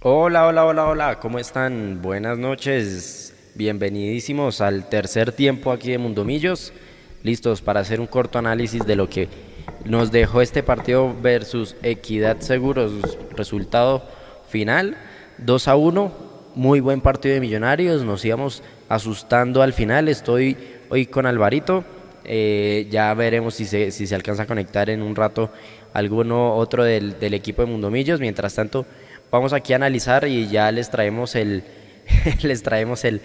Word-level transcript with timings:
Hola, 0.00 0.46
hola, 0.46 0.64
hola, 0.64 0.86
hola, 0.86 1.18
¿cómo 1.18 1.40
están? 1.40 2.00
Buenas 2.00 2.38
noches, 2.38 3.34
bienvenidísimos 3.56 4.60
al 4.60 4.88
tercer 4.88 5.32
tiempo 5.32 5.72
aquí 5.72 5.90
de 5.90 5.98
Mundomillos, 5.98 6.72
listos 7.24 7.62
para 7.62 7.80
hacer 7.80 7.98
un 7.98 8.06
corto 8.06 8.38
análisis 8.38 8.86
de 8.86 8.94
lo 8.94 9.10
que 9.10 9.28
nos 9.84 10.12
dejó 10.12 10.40
este 10.40 10.62
partido 10.62 11.16
versus 11.20 11.74
Equidad 11.82 12.38
Seguros, 12.38 12.92
resultado 13.34 14.04
final 14.48 14.96
2 15.38 15.66
a 15.66 15.74
1, 15.74 16.12
muy 16.54 16.78
buen 16.78 17.00
partido 17.00 17.34
de 17.34 17.40
Millonarios, 17.40 18.04
nos 18.04 18.24
íbamos 18.24 18.62
asustando 18.88 19.62
al 19.62 19.72
final, 19.72 20.06
estoy 20.06 20.56
hoy 20.90 21.06
con 21.06 21.26
Alvarito, 21.26 21.82
eh, 22.22 22.86
ya 22.88 23.12
veremos 23.14 23.54
si 23.54 23.64
se, 23.64 23.90
si 23.90 24.06
se 24.06 24.14
alcanza 24.14 24.44
a 24.44 24.46
conectar 24.46 24.90
en 24.90 25.02
un 25.02 25.16
rato 25.16 25.50
alguno 25.92 26.54
otro 26.54 26.84
del, 26.84 27.18
del 27.18 27.34
equipo 27.34 27.62
de 27.62 27.72
Mundomillos, 27.72 28.20
mientras 28.20 28.54
tanto 28.54 28.86
vamos 29.30 29.52
aquí 29.52 29.72
a 29.72 29.76
analizar 29.76 30.26
y 30.26 30.48
ya 30.48 30.70
les 30.72 30.90
traemos 30.90 31.34
el 31.34 31.62
les 32.42 32.62
traemos 32.62 33.04
el, 33.04 33.20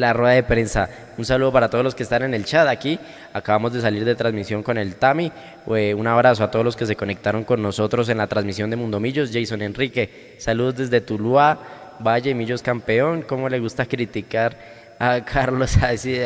la 0.00 0.12
rueda 0.12 0.34
de 0.34 0.42
prensa. 0.42 0.88
Un 1.18 1.24
saludo 1.24 1.52
para 1.52 1.68
todos 1.68 1.84
los 1.84 1.94
que 1.94 2.02
están 2.02 2.22
en 2.22 2.34
el 2.34 2.44
chat 2.44 2.68
aquí. 2.68 2.98
Acabamos 3.32 3.72
de 3.72 3.80
salir 3.80 4.04
de 4.04 4.14
transmisión 4.14 4.62
con 4.62 4.78
el 4.78 4.96
Tami. 4.96 5.32
Eh, 5.74 5.94
un 5.94 6.06
abrazo 6.06 6.44
a 6.44 6.50
todos 6.50 6.64
los 6.64 6.76
que 6.76 6.86
se 6.86 6.96
conectaron 6.96 7.44
con 7.44 7.62
nosotros 7.62 8.08
en 8.08 8.18
la 8.18 8.26
transmisión 8.26 8.70
de 8.70 8.76
Mundo 8.76 9.00
Millos. 9.00 9.30
Jason 9.32 9.62
Enrique, 9.62 10.36
saludos 10.38 10.76
desde 10.76 11.00
Tuluá, 11.00 11.96
Valle 12.00 12.34
Millos 12.34 12.62
campeón. 12.62 13.22
¿Cómo 13.22 13.48
le 13.48 13.58
gusta 13.58 13.86
criticar 13.86 14.56
a 14.98 15.24
Carlos? 15.24 15.76
Así 15.82 16.16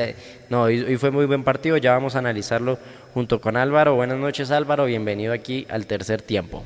no, 0.50 0.62
hoy 0.62 0.96
fue 0.96 1.10
muy 1.10 1.26
buen 1.26 1.44
partido. 1.44 1.76
Ya 1.76 1.92
vamos 1.92 2.16
a 2.16 2.18
analizarlo 2.18 2.78
junto 3.14 3.40
con 3.40 3.56
Álvaro. 3.56 3.94
Buenas 3.94 4.18
noches 4.18 4.50
Álvaro, 4.50 4.84
bienvenido 4.84 5.32
aquí 5.32 5.66
al 5.70 5.86
tercer 5.86 6.20
tiempo. 6.20 6.62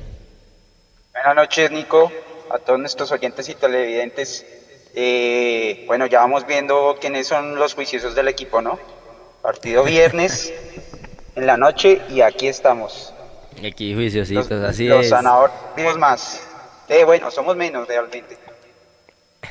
Buenas 1.21 1.35
noches, 1.35 1.69
Nico, 1.69 2.09
a 2.49 2.59
todos 2.59 2.79
nuestros 2.79 3.11
oyentes 3.11 3.49
y 3.49 3.53
televidentes. 3.53 4.45
Eh, 4.95 5.83
bueno, 5.85 6.05
ya 6.05 6.19
vamos 6.19 6.47
viendo 6.47 6.97
quiénes 7.01 7.27
son 7.27 7.55
los 7.55 7.73
juiciosos 7.73 8.15
del 8.15 8.29
equipo, 8.29 8.61
¿no? 8.61 8.79
Partido 9.41 9.83
viernes 9.83 10.53
en 11.35 11.45
la 11.45 11.57
noche 11.57 12.01
y 12.09 12.21
aquí 12.21 12.47
estamos. 12.47 13.13
Aquí 13.57 13.93
juiciositos, 13.93 14.49
los, 14.49 14.63
así 14.63 14.87
los 14.87 15.07
es. 15.07 15.11
Los 15.11 15.97
más. 15.97 16.47
Eh, 16.87 17.03
bueno, 17.03 17.29
somos 17.31 17.57
menos 17.57 17.85
realmente. 17.85 18.37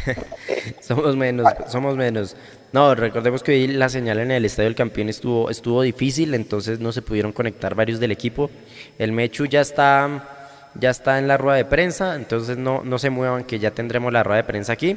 somos 0.80 1.16
menos, 1.16 1.52
somos 1.66 1.96
menos. 1.96 2.34
No, 2.72 2.94
recordemos 2.94 3.42
que 3.42 3.52
hoy 3.52 3.66
la 3.68 3.90
señal 3.90 4.20
en 4.20 4.30
el 4.30 4.46
Estadio 4.46 4.70
del 4.70 4.74
Campeón 4.74 5.10
estuvo, 5.10 5.50
estuvo 5.50 5.82
difícil, 5.82 6.32
entonces 6.32 6.80
no 6.80 6.92
se 6.92 7.02
pudieron 7.02 7.32
conectar 7.32 7.74
varios 7.74 8.00
del 8.00 8.10
equipo. 8.10 8.50
El 8.98 9.12
Mechu 9.12 9.44
ya 9.44 9.60
está 9.60 10.37
ya 10.80 10.90
está 10.90 11.18
en 11.18 11.28
la 11.28 11.36
rueda 11.36 11.56
de 11.56 11.64
prensa, 11.64 12.16
entonces 12.16 12.56
no, 12.56 12.82
no 12.84 12.98
se 12.98 13.10
muevan 13.10 13.44
que 13.44 13.58
ya 13.58 13.70
tendremos 13.70 14.12
la 14.12 14.22
rueda 14.22 14.38
de 14.38 14.44
prensa 14.44 14.72
aquí. 14.72 14.96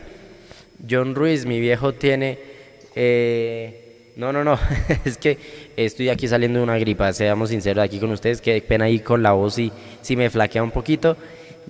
John 0.89 1.15
Ruiz, 1.15 1.45
mi 1.45 1.59
viejo, 1.59 1.93
tiene... 1.93 2.39
Eh, 2.95 4.13
no, 4.17 4.33
no, 4.33 4.43
no, 4.43 4.59
es 5.05 5.17
que 5.17 5.37
estoy 5.77 6.09
aquí 6.09 6.27
saliendo 6.27 6.59
de 6.59 6.63
una 6.63 6.77
gripa, 6.77 7.13
seamos 7.13 7.49
sinceros 7.49 7.83
aquí 7.83 7.99
con 7.99 8.11
ustedes, 8.11 8.41
qué 8.41 8.61
pena 8.61 8.85
ahí 8.85 8.99
con 8.99 9.23
la 9.23 9.31
voz 9.31 9.57
y 9.57 9.71
si 10.01 10.15
me 10.15 10.29
flaquea 10.29 10.63
un 10.63 10.71
poquito. 10.71 11.15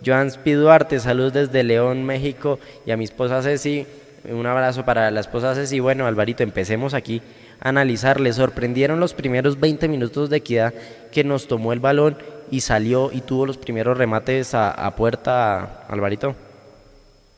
Joan 0.03 0.31
Spiduarte, 0.31 0.99
saludos 0.99 1.33
desde 1.33 1.63
León, 1.63 2.03
México, 2.03 2.59
y 2.85 2.91
a 2.91 2.97
mi 2.97 3.03
esposa 3.03 3.43
Ceci, 3.43 3.85
un 4.29 4.45
abrazo 4.45 4.83
para 4.83 5.11
la 5.11 5.19
esposa 5.19 5.53
Ceci. 5.53 5.79
Bueno, 5.79 6.07
Alvarito, 6.07 6.41
empecemos 6.41 6.93
aquí 6.93 7.21
a 7.59 7.69
analizar. 7.69 8.19
Le 8.19 8.33
sorprendieron 8.33 8.99
los 8.99 9.13
primeros 9.13 9.59
20 9.59 9.87
minutos 9.87 10.29
de 10.29 10.37
equidad 10.37 10.73
que 11.11 11.23
nos 11.23 11.47
tomó 11.47 11.73
el 11.73 11.79
balón 11.79 12.17
y 12.51 12.61
salió 12.61 13.11
y 13.11 13.21
tuvo 13.21 13.47
los 13.47 13.57
primeros 13.57 13.97
remates 13.97 14.53
a, 14.53 14.69
a 14.69 14.95
puerta, 14.95 15.85
Alvarito. 15.87 16.35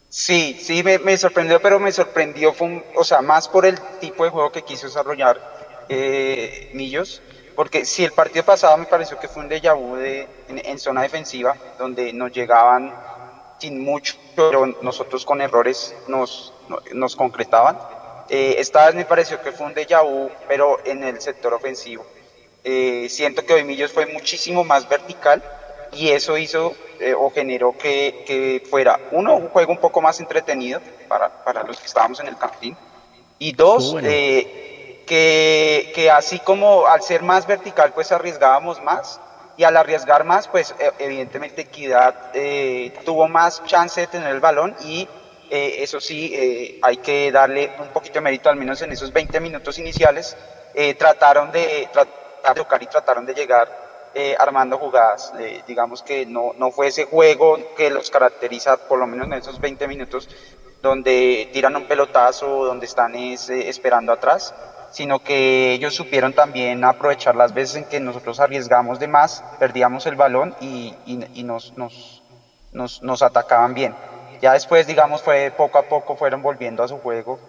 Sí, 0.09 0.59
sí, 0.61 0.83
me, 0.83 0.99
me, 0.99 1.17
sorprendió, 1.17 1.61
pero 1.61 1.79
me 1.79 1.91
sorprendió, 1.91 2.53
fue 2.53 2.67
un, 2.67 2.83
o 2.95 3.03
sea, 3.03 3.21
más 3.21 3.47
por 3.47 3.65
el 3.65 3.79
tipo 3.99 4.23
de 4.23 4.29
juego 4.29 4.51
que 4.51 4.63
quiso 4.63 4.87
desarrollar 4.87 5.39
eh, 5.89 6.69
Millos, 6.73 7.21
porque 7.55 7.85
si 7.85 8.03
el 8.03 8.11
partido 8.11 8.45
pasado 8.45 8.77
me 8.77 8.85
pareció 8.85 9.19
que 9.19 9.27
fue 9.27 9.43
un 9.43 9.49
déjà 9.49 9.75
vu 9.75 9.95
de, 9.95 10.27
en, 10.49 10.61
en, 10.63 10.77
zona 10.77 11.01
defensiva, 11.01 11.55
donde 11.79 12.13
nos 12.13 12.31
llegaban 12.31 12.93
sin 13.59 13.83
mucho, 13.83 14.15
pero 14.35 14.65
nosotros 14.81 15.25
con 15.25 15.41
errores 15.41 15.95
nos, 16.07 16.53
nos 16.93 17.15
concretaban. 17.15 17.79
Eh, 18.29 18.55
esta 18.57 18.85
vez 18.85 18.95
me 18.95 19.05
pareció 19.05 19.41
que 19.41 19.51
fue 19.51 19.65
un 19.65 19.73
déjà 19.73 20.03
vu, 20.03 20.29
pero 20.47 20.77
en 20.85 21.03
el 21.03 21.21
sector 21.21 21.53
ofensivo. 21.53 22.05
Eh, 22.63 23.07
siento 23.09 23.45
que 23.45 23.53
hoy 23.53 23.63
Millos 23.63 23.91
fue 23.91 24.05
muchísimo 24.05 24.63
más 24.63 24.87
vertical 24.87 25.43
y 25.91 26.09
eso 26.09 26.37
hizo 26.37 26.75
eh, 26.99 27.13
o 27.13 27.29
generó 27.29 27.77
que, 27.77 28.23
que, 28.25 28.63
fuera, 28.69 28.99
uno, 29.11 29.35
un 29.35 29.49
juego 29.49 29.71
un 29.71 29.79
poco 29.79 30.01
más 30.01 30.19
entretenido 30.19 30.79
para, 31.07 31.43
para 31.43 31.63
los 31.63 31.77
que 31.79 31.87
estábamos 31.87 32.19
en 32.19 32.27
el 32.27 32.37
campín 32.37 32.77
y 33.39 33.51
dos, 33.51 33.91
bueno. 33.91 34.07
eh, 34.09 35.03
que, 35.05 35.91
que, 35.93 36.09
así 36.09 36.39
como 36.39 36.87
al 36.87 37.01
ser 37.01 37.23
más 37.23 37.45
vertical 37.45 37.91
pues 37.93 38.11
arriesgábamos 38.11 38.81
más 38.81 39.19
y 39.57 39.65
al 39.65 39.75
arriesgar 39.75 40.23
más 40.23 40.47
pues 40.47 40.73
e, 40.79 40.91
evidentemente 40.99 41.63
Equidad 41.63 42.31
eh, 42.33 42.93
tuvo 43.03 43.27
más 43.27 43.63
chance 43.65 43.99
de 43.99 44.07
tener 44.07 44.29
el 44.29 44.39
balón 44.39 44.75
y 44.85 45.07
eh, 45.49 45.75
eso 45.79 45.99
sí 45.99 46.79
hay 46.81 46.97
que 46.97 47.31
darle 47.31 47.71
un 47.79 47.89
poquito 47.89 48.15
de 48.15 48.21
mérito 48.21 48.49
al 48.49 48.55
menos 48.55 48.81
en 48.81 48.93
esos 48.93 49.11
20 49.11 49.39
minutos 49.41 49.77
iniciales 49.77 50.37
trataron 50.97 51.51
de... 51.51 51.89
Trat 51.91 52.22
a 52.43 52.53
tocar 52.53 52.81
y 52.83 52.87
trataron 52.87 53.25
de 53.25 53.33
llegar 53.33 53.67
eh, 54.15 54.35
armando 54.37 54.77
jugadas. 54.77 55.33
Eh, 55.39 55.63
digamos 55.65 56.03
que 56.03 56.25
no, 56.25 56.51
no 56.57 56.69
fue 56.71 56.87
ese 56.87 57.05
juego 57.05 57.57
que 57.75 57.89
los 57.89 58.11
caracteriza, 58.11 58.77
por 58.77 58.99
lo 58.99 59.07
menos 59.07 59.25
en 59.25 59.33
esos 59.33 59.59
20 59.59 59.87
minutos, 59.87 60.29
donde 60.83 61.49
tiran 61.51 61.75
un 61.75 61.87
pelotazo, 61.87 62.65
donde 62.65 62.85
están 62.85 63.15
es, 63.15 63.49
eh, 63.49 63.69
esperando 63.69 64.11
atrás, 64.11 64.53
sino 64.91 65.23
que 65.23 65.73
ellos 65.73 65.95
supieron 65.95 66.33
también 66.33 66.83
aprovechar 66.83 67.35
las 67.35 67.55
veces 67.55 67.77
en 67.77 67.85
que 67.85 67.99
nosotros 67.99 68.39
arriesgamos 68.39 68.99
de 68.99 69.07
más, 69.07 69.43
perdíamos 69.57 70.05
el 70.05 70.15
balón 70.15 70.55
y, 70.61 70.93
y, 71.07 71.25
y 71.33 71.43
nos, 71.43 71.75
nos, 71.75 72.21
nos, 72.71 73.01
nos, 73.01 73.23
atacaban 73.23 73.73
bien. 73.73 73.95
Ya 74.41 74.53
después, 74.53 74.85
digamos, 74.85 75.23
fue 75.23 75.51
poco 75.57 75.79
a 75.79 75.83
poco 75.83 76.15
fueron 76.15 76.43
volviendo 76.43 76.83
a 76.83 76.87
su 76.87 76.99
juego. 76.99 77.39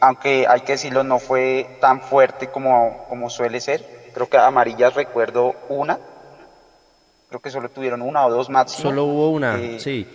Aunque 0.00 0.46
hay 0.48 0.60
que 0.60 0.72
decirlo, 0.72 1.02
no 1.02 1.18
fue 1.18 1.78
tan 1.80 2.00
fuerte 2.00 2.48
como, 2.48 3.06
como 3.08 3.30
suele 3.30 3.60
ser. 3.60 3.84
Creo 4.12 4.28
que 4.28 4.36
amarillas 4.36 4.94
recuerdo 4.94 5.54
una. 5.68 5.98
Creo 7.28 7.40
que 7.40 7.50
solo 7.50 7.68
tuvieron 7.68 8.02
una 8.02 8.26
o 8.26 8.30
dos 8.30 8.48
máximo. 8.48 8.90
Solo 8.90 9.04
hubo 9.04 9.30
una, 9.30 9.58
eh, 9.58 9.80
sí. 9.80 10.06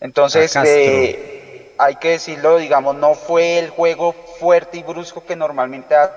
Entonces, 0.00 0.54
eh, 0.64 1.74
hay 1.78 1.96
que 1.96 2.10
decirlo, 2.10 2.58
digamos, 2.58 2.94
no 2.96 3.14
fue 3.14 3.58
el 3.58 3.70
juego 3.70 4.12
fuerte 4.12 4.78
y 4.78 4.82
brusco 4.82 5.24
que 5.24 5.36
normalmente 5.36 5.94
hace, 5.94 6.12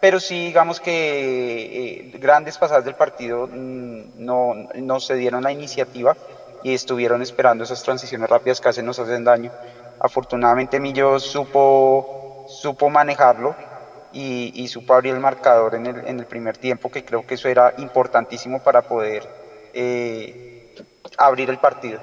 pero 0.00 0.18
sí, 0.18 0.46
digamos 0.46 0.80
que 0.80 0.90
eh, 0.92 2.18
grandes 2.18 2.58
pasadas 2.58 2.84
del 2.84 2.94
partido 2.94 3.46
mmm, 3.46 4.02
no, 4.16 4.54
no 4.74 4.98
se 4.98 5.14
dieron 5.14 5.44
la 5.44 5.52
iniciativa 5.52 6.16
y 6.64 6.74
estuvieron 6.74 7.22
esperando 7.22 7.64
esas 7.64 7.82
transiciones 7.82 8.28
rápidas 8.28 8.60
que 8.60 8.68
hacen 8.68 8.86
nos 8.86 8.98
hacen 8.98 9.24
daño 9.24 9.52
afortunadamente 10.00 10.80
Millo 10.80 11.18
supo, 11.20 12.46
supo 12.48 12.90
manejarlo 12.90 13.54
y, 14.12 14.52
y, 14.54 14.68
supo 14.68 14.94
abrir 14.94 15.14
el 15.14 15.20
marcador 15.20 15.74
en 15.74 15.86
el, 15.86 16.06
en 16.06 16.18
el, 16.18 16.26
primer 16.26 16.58
tiempo, 16.58 16.90
que 16.90 17.04
creo 17.04 17.26
que 17.26 17.34
eso 17.34 17.48
era 17.48 17.74
importantísimo 17.78 18.62
para 18.62 18.82
poder 18.82 19.26
eh, 19.72 20.74
abrir 21.16 21.48
el 21.50 21.58
partido. 21.58 21.98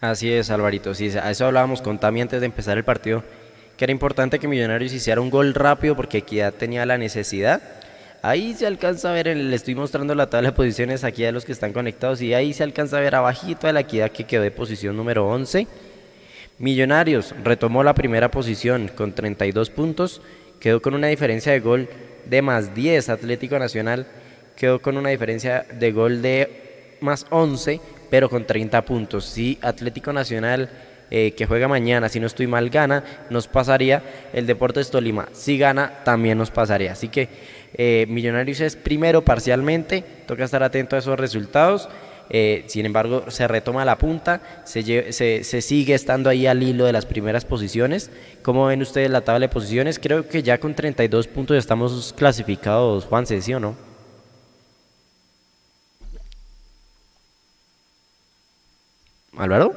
Así 0.00 0.32
es, 0.32 0.50
Alvarito, 0.50 0.94
sí, 0.94 1.10
a 1.16 1.30
eso 1.30 1.46
hablábamos 1.46 1.82
con 1.82 1.98
Tami 1.98 2.22
antes 2.22 2.40
de 2.40 2.46
empezar 2.46 2.76
el 2.78 2.84
partido, 2.84 3.22
que 3.76 3.84
era 3.84 3.92
importante 3.92 4.38
que 4.38 4.48
Millonarios 4.48 4.92
hiciera 4.92 5.20
un 5.20 5.30
gol 5.30 5.54
rápido 5.54 5.94
porque 5.94 6.18
Equidad 6.18 6.54
tenía 6.54 6.86
la 6.86 6.98
necesidad. 6.98 7.60
Ahí 8.22 8.54
se 8.54 8.66
alcanza 8.66 9.10
a 9.10 9.12
ver, 9.12 9.28
le 9.28 9.56
estoy 9.56 9.74
mostrando 9.74 10.14
la 10.14 10.28
tabla 10.28 10.50
de 10.50 10.56
posiciones 10.56 11.04
aquí 11.04 11.24
a 11.24 11.32
los 11.32 11.44
que 11.44 11.52
están 11.52 11.72
conectados 11.72 12.20
y 12.20 12.34
ahí 12.34 12.52
se 12.52 12.62
alcanza 12.62 12.98
a 12.98 13.00
ver 13.00 13.14
abajito 13.14 13.68
a 13.68 13.72
la 13.72 13.80
Equidad 13.80 14.10
que 14.10 14.24
quedó 14.24 14.42
de 14.42 14.50
posición 14.50 14.96
número 14.96 15.26
11 15.28 15.66
Millonarios 16.60 17.34
retomó 17.42 17.82
la 17.82 17.94
primera 17.94 18.30
posición 18.30 18.90
con 18.94 19.14
32 19.14 19.70
puntos, 19.70 20.20
quedó 20.60 20.82
con 20.82 20.94
una 20.94 21.06
diferencia 21.06 21.52
de 21.52 21.60
gol 21.60 21.88
de 22.26 22.42
más 22.42 22.74
10. 22.74 23.08
Atlético 23.08 23.58
Nacional 23.58 24.06
quedó 24.56 24.82
con 24.82 24.98
una 24.98 25.08
diferencia 25.08 25.64
de 25.72 25.90
gol 25.90 26.20
de 26.20 26.98
más 27.00 27.24
11, 27.30 27.80
pero 28.10 28.28
con 28.28 28.46
30 28.46 28.82
puntos. 28.82 29.24
Si 29.24 29.58
Atlético 29.62 30.12
Nacional, 30.12 30.68
eh, 31.10 31.32
que 31.32 31.46
juega 31.46 31.66
mañana, 31.66 32.10
si 32.10 32.20
no 32.20 32.26
estoy 32.26 32.46
mal, 32.46 32.68
gana, 32.68 33.04
nos 33.30 33.48
pasaría. 33.48 34.02
El 34.34 34.46
Deportes 34.46 34.90
Tolima, 34.90 35.30
si 35.32 35.56
gana, 35.56 36.04
también 36.04 36.36
nos 36.36 36.50
pasaría. 36.50 36.92
Así 36.92 37.08
que 37.08 37.30
eh, 37.72 38.04
Millonarios 38.10 38.60
es 38.60 38.76
primero 38.76 39.24
parcialmente, 39.24 40.04
toca 40.26 40.44
estar 40.44 40.62
atento 40.62 40.94
a 40.94 40.98
esos 40.98 41.18
resultados. 41.18 41.88
Eh, 42.32 42.64
sin 42.68 42.86
embargo, 42.86 43.28
se 43.30 43.48
retoma 43.48 43.84
la 43.84 43.98
punta, 43.98 44.40
se, 44.64 45.12
se, 45.12 45.42
se, 45.42 45.62
sigue 45.62 45.94
estando 45.94 46.30
ahí 46.30 46.46
al 46.46 46.62
hilo 46.62 46.84
de 46.84 46.92
las 46.92 47.04
primeras 47.04 47.44
posiciones. 47.44 48.10
¿Cómo 48.42 48.66
ven 48.66 48.82
ustedes 48.82 49.10
la 49.10 49.22
tabla 49.22 49.40
de 49.40 49.48
posiciones? 49.48 49.98
Creo 49.98 50.28
que 50.28 50.42
ya 50.44 50.58
con 50.58 50.74
32 50.74 51.26
puntos 51.26 51.56
estamos 51.56 52.14
clasificados, 52.16 53.04
Juan, 53.06 53.26
¿sí 53.26 53.52
o 53.52 53.58
no? 53.58 53.74
¿Álvaro? 59.36 59.72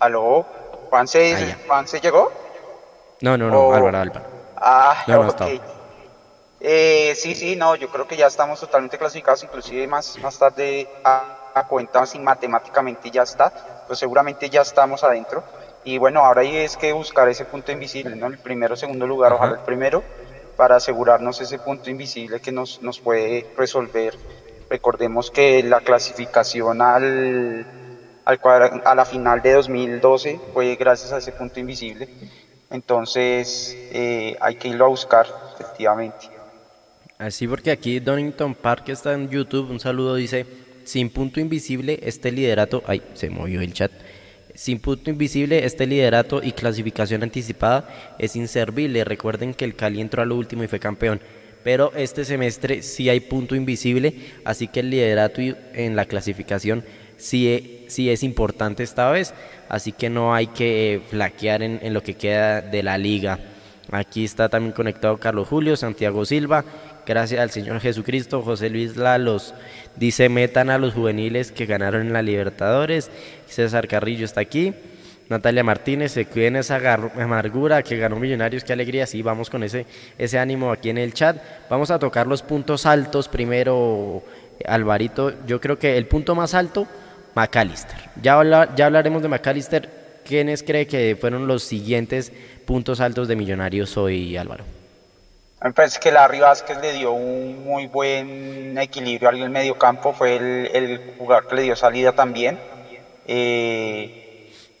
¿Aló? 0.00 0.46
¿Juan 0.90 1.06
se, 1.06 1.34
Ah, 1.34 1.84
llegó? 2.02 2.32
No, 3.20 3.36
no, 3.36 3.50
no, 3.50 3.60
Oh. 3.60 3.74
Álvaro, 3.74 3.98
Álvaro. 3.98 4.26
Ah, 4.56 5.04
No, 5.06 5.22
no 5.24 5.28
ok. 5.30 5.77
Eh, 6.60 7.14
sí, 7.16 7.34
sí, 7.36 7.54
no, 7.56 7.76
yo 7.76 7.88
creo 7.88 8.06
que 8.06 8.16
ya 8.16 8.26
estamos 8.26 8.58
totalmente 8.60 8.98
clasificados, 8.98 9.42
inclusive 9.44 9.86
más, 9.86 10.18
más 10.20 10.38
tarde 10.38 10.90
a, 11.04 11.46
a 11.54 11.64
cuenta, 11.64 12.04
si 12.06 12.18
matemáticamente 12.18 13.10
ya 13.10 13.22
está, 13.22 13.52
pues 13.86 13.98
seguramente 14.00 14.50
ya 14.50 14.62
estamos 14.62 15.04
adentro. 15.04 15.46
Y 15.82 15.98
bueno, 15.98 16.24
ahora 16.24 16.40
ahí 16.42 16.56
es 16.56 16.76
que 16.76 16.92
buscar 16.92 17.28
ese 17.28 17.46
punto 17.46 17.70
invisible, 17.72 18.16
¿no? 18.16 18.26
El 18.26 18.38
primero, 18.38 18.74
segundo 18.76 19.06
lugar, 19.06 19.32
Ajá. 19.32 19.36
ojalá 19.36 19.54
el 19.54 19.60
primero, 19.60 20.04
para 20.56 20.76
asegurarnos 20.76 21.40
ese 21.40 21.58
punto 21.60 21.90
invisible 21.90 22.40
que 22.40 22.50
nos, 22.52 22.80
nos 22.82 23.00
puede 23.00 23.46
resolver. 23.54 24.14
Recordemos 24.68 25.30
que 25.30 25.62
la 25.62 25.80
clasificación 25.80 26.82
al, 26.82 27.68
al 28.24 28.40
cuadra- 28.40 28.70
a 28.84 28.94
la 28.96 29.04
final 29.06 29.40
de 29.42 29.52
2012 29.54 30.42
fue 30.52 30.76
gracias 30.76 31.12
a 31.12 31.18
ese 31.18 31.32
punto 31.32 31.60
invisible. 31.60 32.10
Entonces 32.70 33.80
eh, 33.90 34.36
hay 34.40 34.56
que 34.56 34.68
irlo 34.68 34.86
a 34.86 34.88
buscar, 34.88 35.26
efectivamente. 35.54 36.26
Así 37.18 37.48
porque 37.48 37.72
aquí 37.72 37.98
Donington 37.98 38.54
Park 38.54 38.90
está 38.90 39.12
en 39.12 39.28
YouTube, 39.28 39.70
un 39.70 39.80
saludo 39.80 40.14
dice, 40.14 40.46
sin 40.84 41.10
punto 41.10 41.40
invisible 41.40 41.98
este 42.04 42.30
liderato, 42.30 42.84
ay, 42.86 43.02
se 43.14 43.28
movió 43.28 43.60
el 43.60 43.72
chat, 43.72 43.90
sin 44.54 44.78
punto 44.78 45.10
invisible 45.10 45.64
este 45.64 45.84
liderato 45.84 46.40
y 46.40 46.52
clasificación 46.52 47.24
anticipada 47.24 48.14
es 48.20 48.36
inservible, 48.36 49.02
recuerden 49.02 49.52
que 49.52 49.64
el 49.64 49.74
Cali 49.74 50.00
entró 50.00 50.22
a 50.22 50.26
lo 50.26 50.36
último 50.36 50.62
y 50.62 50.68
fue 50.68 50.78
campeón, 50.78 51.20
pero 51.64 51.92
este 51.96 52.24
semestre 52.24 52.82
sí 52.82 53.08
hay 53.08 53.18
punto 53.18 53.56
invisible, 53.56 54.14
así 54.44 54.68
que 54.68 54.78
el 54.78 54.90
liderato 54.90 55.42
en 55.74 55.96
la 55.96 56.04
clasificación 56.04 56.84
sí, 57.16 57.48
e- 57.48 57.84
sí 57.88 58.10
es 58.10 58.22
importante 58.22 58.84
esta 58.84 59.10
vez, 59.10 59.34
así 59.68 59.90
que 59.90 60.08
no 60.08 60.36
hay 60.36 60.46
que 60.46 61.00
flaquear 61.10 61.64
en 61.64 61.92
lo 61.92 62.00
que 62.00 62.14
queda 62.14 62.60
de 62.60 62.84
la 62.84 62.96
liga. 62.96 63.40
Aquí 63.90 64.24
está 64.24 64.48
también 64.48 64.72
conectado 64.72 65.16
Carlos 65.16 65.48
Julio, 65.48 65.76
Santiago 65.76 66.24
Silva. 66.24 66.64
Gracias 67.06 67.40
al 67.40 67.50
Señor 67.50 67.80
Jesucristo. 67.80 68.42
José 68.42 68.68
Luis 68.68 68.96
Lalos 68.96 69.54
dice: 69.96 70.28
metan 70.28 70.68
a 70.68 70.78
los 70.78 70.94
juveniles 70.94 71.52
que 71.52 71.66
ganaron 71.66 72.02
en 72.06 72.12
la 72.12 72.22
Libertadores. 72.22 73.10
César 73.46 73.88
Carrillo 73.88 74.24
está 74.24 74.40
aquí. 74.40 74.74
Natalia 75.28 75.62
Martínez, 75.62 76.12
se 76.12 76.24
cuiden 76.24 76.56
esa 76.56 76.76
amargura 76.94 77.82
que 77.82 77.98
ganó 77.98 78.16
Millonarios, 78.16 78.64
qué 78.64 78.72
alegría. 78.72 79.06
Sí, 79.06 79.20
vamos 79.20 79.50
con 79.50 79.62
ese, 79.62 79.84
ese 80.16 80.38
ánimo 80.38 80.72
aquí 80.72 80.88
en 80.88 80.96
el 80.96 81.12
chat. 81.12 81.36
Vamos 81.68 81.90
a 81.90 81.98
tocar 81.98 82.26
los 82.26 82.42
puntos 82.42 82.86
altos 82.86 83.28
primero, 83.28 84.22
Alvarito. 84.66 85.34
Yo 85.46 85.60
creo 85.60 85.78
que 85.78 85.98
el 85.98 86.06
punto 86.06 86.34
más 86.34 86.54
alto, 86.54 86.86
McAllister. 87.34 87.96
Ya, 88.22 88.40
ya 88.74 88.86
hablaremos 88.86 89.20
de 89.20 89.28
McAllister. 89.28 89.97
¿Quiénes 90.28 90.62
cree 90.62 90.86
que 90.86 91.16
fueron 91.18 91.46
los 91.46 91.62
siguientes 91.62 92.32
puntos 92.66 93.00
altos 93.00 93.28
de 93.28 93.34
Millonarios 93.34 93.96
hoy, 93.96 94.36
Álvaro? 94.36 94.66
Me 95.62 95.72
parece 95.72 95.98
que 95.98 96.12
Larry 96.12 96.40
Vázquez 96.40 96.78
le 96.78 96.92
dio 96.92 97.12
un 97.12 97.64
muy 97.64 97.86
buen 97.86 98.76
equilibrio 98.78 99.30
al 99.30 99.48
medio 99.50 99.74
campo, 99.74 100.12
fue 100.12 100.36
el, 100.36 100.70
el 100.72 101.00
jugador 101.16 101.46
que 101.46 101.54
le 101.56 101.62
dio 101.62 101.76
salida 101.76 102.12
también. 102.12 102.60
Eh, 103.24 104.12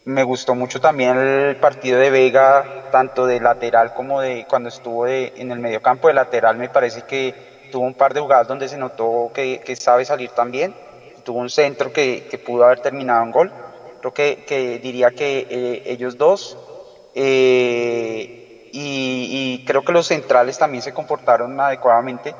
me 0.04 0.22
gustó 0.24 0.54
mucho 0.54 0.80
también 0.80 1.16
el 1.18 1.56
partido 1.56 1.98
de 1.98 2.10
Vega, 2.10 2.68
tanto 2.90 3.26
de 3.26 3.40
lateral 3.40 3.92
como 3.92 4.20
de 4.20 4.46
cuando 4.46 4.68
estuvo 4.68 5.06
de- 5.06 5.32
en 5.36 5.50
el 5.50 5.60
medio 5.60 5.80
campo 5.80 6.08
de 6.08 6.14
lateral, 6.14 6.56
me 6.58 6.68
parece 6.70 7.02
que 7.04 7.36
tuvo 7.70 7.86
un 7.86 7.94
par 7.94 8.14
de 8.14 8.20
jugadas 8.20 8.46
donde 8.46 8.68
se 8.68 8.78
notó 8.78 9.30
que, 9.34 9.60
sabe 9.76 10.04
salir 10.04 10.32
también. 10.32 10.76
Tuvo 11.24 11.38
un 11.40 11.50
centro 11.50 11.90
que 11.92 12.24
pudo 12.44 12.64
haber 12.64 12.80
terminado 12.80 13.24
en 13.24 13.30
gol. 13.32 13.54
Creo 14.00 14.12
que, 14.12 14.42
que 14.46 14.78
diría 14.78 15.10
que 15.12 15.46
eh, 15.48 15.82
ellos 15.84 16.16
dos. 16.16 16.58
eh, 17.14 18.28
y, 18.70 19.54
y 19.56 19.60
creo 19.64 19.82
que 19.84 19.92
los 19.92 20.06
centrales 20.08 20.58
también 20.58 20.82
se 20.82 20.92
comportaron 20.92 21.58
adecuadamente. 21.60 22.36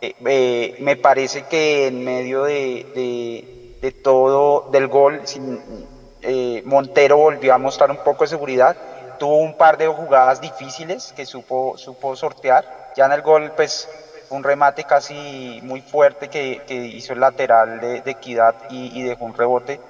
Eh, 0.00 0.14
eh, 0.26 0.72
me 0.78 0.96
parece 0.96 1.44
que 1.44 1.86
en 1.88 2.04
medio 2.04 2.44
de, 2.44 2.86
de- 2.92 3.48
de 3.80 3.92
todo 3.92 4.64
del 4.68 4.88
gol, 4.88 5.26
sin- 5.26 5.90
eh, 6.20 6.62
Montero 6.64 7.16
volvió 7.16 7.54
a 7.54 7.58
mostrar 7.58 7.90
un 7.90 7.98
poco 7.98 8.24
de 8.24 8.28
seguridad. 8.28 8.76
Tuvo 9.16 9.38
un 9.38 9.54
par 9.54 9.76
de 9.76 9.88
jugadas 9.88 10.40
difíciles 10.40 11.12
que 11.12 11.26
supo, 11.26 11.76
supo 11.78 12.14
sortear. 12.16 12.68
Ya 12.94 13.06
en 13.06 13.12
el 13.12 13.22
gol, 13.22 13.52
pues, 13.52 13.90
un 14.28 14.42
remate 14.44 14.84
casi 14.84 15.60
muy 15.62 15.82
fuerte 15.82 16.28
que, 16.28 16.62
que 16.66 16.74
hizo 16.86 17.12
el 17.12 17.20
lateral 17.20 17.80
de, 17.80 18.02
de 18.02 18.10
Equidad 18.12 18.56
y, 18.66 18.98
y 18.98 19.02
dejó 19.02 19.24
un 19.24 19.34
rebote. 19.34 19.80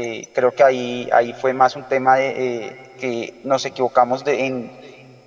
Eh, 0.00 0.28
creo 0.32 0.52
que 0.52 0.62
ahí, 0.62 1.08
ahí 1.12 1.32
fue 1.32 1.52
más 1.52 1.74
un 1.74 1.82
tema 1.82 2.14
de 2.14 2.28
eh, 2.28 2.92
que 3.00 3.40
nos 3.42 3.64
equivocamos 3.64 4.24
de, 4.24 4.46
en, 4.46 4.70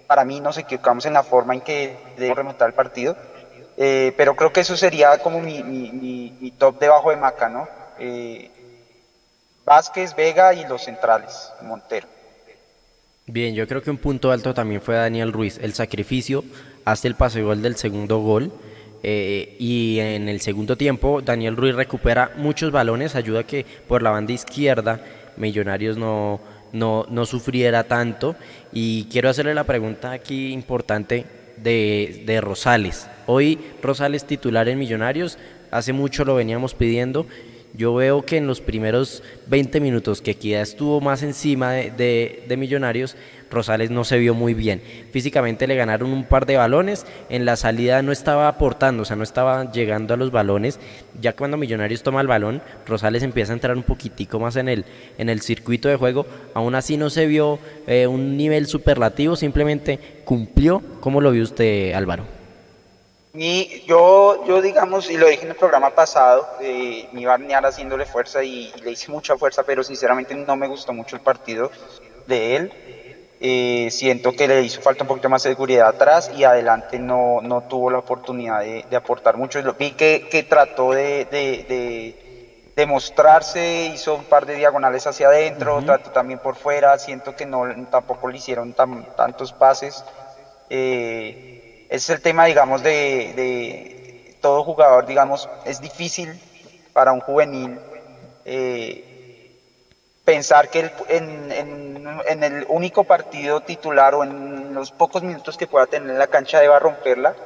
para 0.07 0.23
mí 0.23 0.39
nos 0.39 0.57
equivocamos 0.57 1.05
en 1.05 1.11
la 1.11 1.23
forma 1.23 1.53
en 1.55 1.59
que 1.59 1.97
debemos 2.15 2.37
remontar 2.37 2.69
el 2.69 2.73
partido. 2.73 3.17
Eh, 3.75 4.13
pero 4.15 4.33
creo 4.33 4.53
que 4.53 4.61
eso 4.61 4.77
sería 4.77 5.17
como 5.17 5.41
mi, 5.41 5.61
mi, 5.61 6.51
top 6.57 6.79
debajo 6.79 7.09
de 7.09 7.17
Maca, 7.17 7.49
¿no? 7.49 7.67
Vázquez, 9.65 10.15
Vega 10.15 10.53
y 10.53 10.65
los 10.65 10.85
centrales, 10.85 11.51
Montero. 11.63 12.07
Bien, 13.25 13.53
yo 13.53 13.67
creo 13.67 13.81
que 13.81 13.91
un 13.91 13.97
punto 13.97 14.31
alto 14.31 14.53
también 14.53 14.81
fue 14.81 14.95
Daniel 14.95 15.33
Ruiz. 15.33 15.57
El 15.57 15.73
sacrificio 15.73 16.45
hasta 16.85 17.09
el 17.09 17.15
pase 17.15 17.41
gol 17.41 17.61
del 17.61 17.75
segundo 17.75 18.19
gol. 18.19 18.53
Eh, 19.03 19.55
y 19.59 19.99
en 19.99 20.29
el 20.29 20.41
segundo 20.41 20.75
tiempo, 20.77 21.21
Daniel 21.21 21.55
Ruiz 21.55 21.75
recupera 21.75 22.31
muchos 22.37 22.71
balones, 22.71 23.15
ayuda 23.15 23.41
a 23.41 23.47
que 23.47 23.65
por 23.87 24.01
la 24.03 24.11
banda 24.11 24.33
izquierda 24.33 25.03
Millonarios 25.37 25.97
no, 25.97 26.39
no, 26.73 27.05
no 27.09 27.25
sufriera 27.25 27.83
tanto. 27.85 28.35
Y 28.71 29.05
quiero 29.05 29.29
hacerle 29.29 29.53
la 29.55 29.63
pregunta 29.63 30.11
aquí 30.11 30.51
importante 30.51 31.25
de, 31.57 32.23
de 32.25 32.41
Rosales. 32.41 33.07
Hoy 33.27 33.57
Rosales 33.81 34.25
titular 34.25 34.67
en 34.69 34.77
Millonarios, 34.77 35.37
hace 35.71 35.93
mucho 35.93 36.25
lo 36.25 36.35
veníamos 36.35 36.73
pidiendo. 36.75 37.25
Yo 37.73 37.93
veo 37.95 38.23
que 38.25 38.35
en 38.37 38.47
los 38.47 38.59
primeros 38.59 39.23
20 39.47 39.79
minutos 39.79 40.21
que 40.21 40.31
Equidad 40.31 40.61
estuvo 40.61 40.99
más 40.99 41.23
encima 41.23 41.71
de, 41.71 41.91
de- 41.91 42.43
de 42.47 42.57
Millonarios, 42.57 43.15
Rosales 43.51 43.91
no 43.91 44.03
se 44.03 44.17
vio 44.17 44.33
muy 44.33 44.53
bien. 44.53 44.81
Físicamente 45.11 45.67
le 45.67 45.75
ganaron 45.75 46.11
un 46.11 46.23
par 46.23 46.45
de 46.45 46.57
balones, 46.57 47.05
en 47.29 47.45
la 47.45 47.55
salida 47.55 48.01
no 48.01 48.11
estaba 48.11 48.47
aportando, 48.47 49.03
o 49.03 49.05
sea, 49.05 49.15
no 49.15 49.23
estaba 49.23 49.71
llegando 49.71 50.13
a 50.13 50.17
los 50.17 50.31
balones. 50.31 50.79
Ya 51.19 51.33
cuando 51.33 51.57
Millonarios 51.57 52.03
toma 52.03 52.21
el 52.21 52.27
balón, 52.27 52.61
Rosales 52.87 53.23
empieza 53.23 53.51
a 53.51 53.55
entrar 53.55 53.75
un 53.75 53.83
poquitico 53.83 54.39
más 54.39 54.55
en 54.55 54.69
el, 54.69 54.85
en 55.17 55.29
el 55.29 55.41
circuito 55.41 55.89
de 55.89 55.97
juego. 55.97 56.25
Aún 56.53 56.75
así 56.75 56.97
no 56.97 57.09
se 57.09 57.25
vio 57.27 57.59
eh, 57.87 58.07
un 58.07 58.37
nivel 58.37 58.67
superlativo, 58.67 59.35
simplemente 59.35 59.99
cumplió. 60.23 60.81
¿Cómo 61.01 61.21
lo 61.21 61.31
vio 61.31 61.43
usted, 61.43 61.93
Álvaro? 61.93 62.41
Y 63.33 63.83
yo, 63.87 64.43
yo 64.45 64.61
digamos, 64.61 65.09
y 65.09 65.15
lo 65.15 65.27
dije 65.27 65.43
en 65.43 65.51
el 65.51 65.55
programa 65.55 65.91
pasado, 65.91 66.45
eh, 66.61 67.07
me 67.13 67.21
iba 67.21 67.33
a 67.33 67.67
haciéndole 67.67 68.05
fuerza 68.05 68.43
y 68.43 68.73
le 68.83 68.91
hice 68.91 69.09
mucha 69.09 69.37
fuerza, 69.37 69.63
pero 69.63 69.83
sinceramente 69.83 70.35
no 70.35 70.57
me 70.57 70.67
gustó 70.67 70.91
mucho 70.91 71.15
el 71.15 71.21
partido 71.21 71.71
de 72.27 72.55
él. 72.57 72.73
Eh, 73.43 73.89
siento 73.91 74.33
que 74.33 74.47
le 74.47 74.61
hizo 74.63 74.81
falta 74.81 75.03
un 75.03 75.07
poquito 75.07 75.27
más 75.29 75.41
de 75.43 75.49
seguridad 75.51 75.87
atrás 75.89 76.29
y 76.29 76.43
adelante 76.43 76.99
no, 76.99 77.41
no 77.41 77.61
tuvo 77.63 77.89
la 77.89 77.97
oportunidad 77.99 78.59
de, 78.61 78.85
de 78.87 78.95
aportar 78.95 79.35
mucho. 79.37 79.59
Vi 79.77 79.93
que, 79.93 80.27
que 80.29 80.43
trató 80.43 80.91
de, 80.93 81.25
de, 81.25 81.65
de- 81.67 82.15
de 82.75 82.85
mostrarse, 82.85 83.87
hizo 83.91 84.15
un 84.15 84.25
par 84.25 84.45
de 84.45 84.55
diagonales 84.55 85.05
hacia 85.07 85.27
adentro, 85.27 85.81
trató 85.83 86.11
también 86.11 86.39
por 86.39 86.55
fuera, 86.55 86.97
siento 86.99 87.33
que 87.33 87.45
no 87.45 87.63
tampoco 87.89 88.27
le 88.29 88.37
hicieron 88.37 88.73
tan- 88.73 89.07
tantos 89.15 89.53
pases. 89.53 90.05
Eh, 90.69 91.37
ese 91.89 91.97
es 91.97 92.09
el 92.11 92.21
tema, 92.21 92.45
digamos, 92.45 92.81
de, 92.83 93.33
de 93.35 93.95
todo 94.39 94.63
jugador, 94.63 95.05
digamos, 95.05 95.49
es 95.63 95.81
difícil 95.81 96.41
para 96.93 97.11
un 97.13 97.21
juvenil 97.21 97.81
eh, 98.45 99.03
pensar 100.33 100.69
que 100.69 100.79
en, 101.07 101.51
en- 101.51 102.07
en 102.25 102.43
el 102.43 102.65
único 102.69 103.05
partido 103.05 103.61
titular 103.61 104.15
o 104.15 104.23
en 104.23 104.73
los 104.73 104.91
pocos 104.91 105.23
minutos 105.23 105.57
que 105.57 105.67
pueda 105.67 105.87
tener 105.87 106.09
en 106.11 106.19
la 106.19 106.27
cancha 106.27 106.59
deba 106.61 106.79
romperla, 106.79 107.37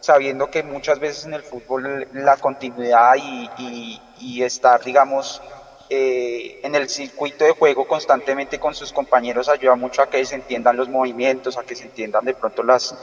sabiendo 0.00 0.48
que 0.48 0.62
muchas 0.62 0.98
veces 0.98 1.24
en 1.26 1.34
el 1.34 1.44
fútbol 1.44 2.06
la 2.10 2.36
continuidad 2.38 3.14
y, 3.18 3.50
y- 3.54 4.02
y 4.14 4.42
estar, 4.44 4.82
digamos, 4.82 5.42
eh, 5.88 6.54
en 6.62 6.74
el 6.76 6.88
circuito 6.88 7.44
de 7.44 7.52
juego 7.52 7.86
constantemente 7.86 8.58
con 8.58 8.74
sus 8.74 8.92
compañeros 8.92 9.48
ayuda 9.48 9.76
mucho 9.76 10.02
a 10.02 10.08
que 10.08 10.24
se 10.26 10.36
entiendan 10.36 10.76
los 10.76 10.88
movimientos, 10.88 11.58
a 11.58 11.64
que 11.64 11.76
se 11.76 11.84
entiendan 11.84 12.24
de 12.24 12.34
pronto 12.34 12.62
las, 12.62 12.96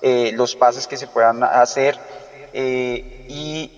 eh, 0.00 0.32
los 0.34 0.56
pases 0.56 0.86
que 0.86 0.96
se 0.98 1.08
puedan 1.08 1.42
hacer. 1.44 2.00
eh, 2.52 3.04
y 3.26 3.72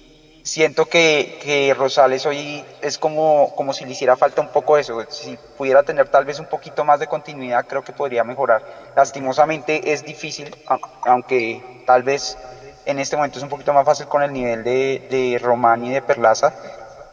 siento 0.46 0.86
que, 0.86 1.38
que 1.42 1.74
Rosales 1.74 2.24
hoy 2.24 2.64
es 2.80 2.98
como, 2.98 3.52
como 3.56 3.72
si 3.72 3.84
le 3.84 3.90
hiciera 3.90 4.16
falta 4.16 4.40
un 4.40 4.48
poco 4.48 4.78
eso. 4.78 5.04
Si 5.08 5.36
pudiera 5.58 5.82
tener 5.82 6.08
tal 6.08 6.24
vez 6.24 6.38
un 6.38 6.46
poquito 6.46 6.84
más 6.84 7.00
de 7.00 7.08
continuidad, 7.08 7.66
creo 7.66 7.82
que 7.82 7.92
podría 7.92 8.22
mejorar. 8.22 8.62
Lastimosamente 8.94 9.92
es 9.92 10.04
difícil, 10.04 10.54
aunque 11.02 11.82
tal 11.84 12.04
vez 12.04 12.38
en 12.84 13.00
este 13.00 13.16
momento 13.16 13.38
es 13.38 13.42
un 13.42 13.48
poquito 13.48 13.72
más 13.72 13.84
fácil 13.84 14.06
con 14.06 14.22
el 14.22 14.32
nivel 14.32 14.62
de, 14.62 15.06
de 15.10 15.38
Román 15.42 15.84
y 15.84 15.90
de 15.90 16.00
Perlaza. 16.00 16.54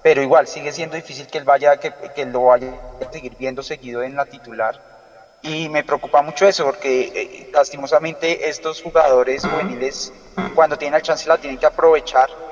pero 0.04 0.22
igual 0.22 0.48
sigue 0.48 0.72
siendo 0.72 0.96
difícil 0.96 1.26
que 1.26 1.40
él 1.40 1.44
vaya, 1.44 1.78
que, 1.78 1.92
que 2.16 2.26
lo 2.26 2.46
vaya 2.46 2.72
a 3.02 3.12
seguir 3.12 3.36
viendo 3.36 3.64
seguido 3.64 4.04
en 4.04 4.16
la 4.16 4.26
titular. 4.26 4.80
Y 5.42 5.70
me 5.70 5.84
preocupa 5.84 6.22
mucho 6.22 6.48
eso, 6.48 6.66
porque 6.66 7.12
eh, 7.16 7.50
lastimosamente 7.52 8.48
estos 8.48 8.82
jugadores 8.82 9.44
juveniles, 9.44 10.14
cuando 10.54 10.78
tienen 10.78 10.98
el 10.98 11.02
chance, 11.02 11.28
la 11.28 11.38
tienen 11.38 11.58
que 11.58 11.66
aprovechar 11.66 12.43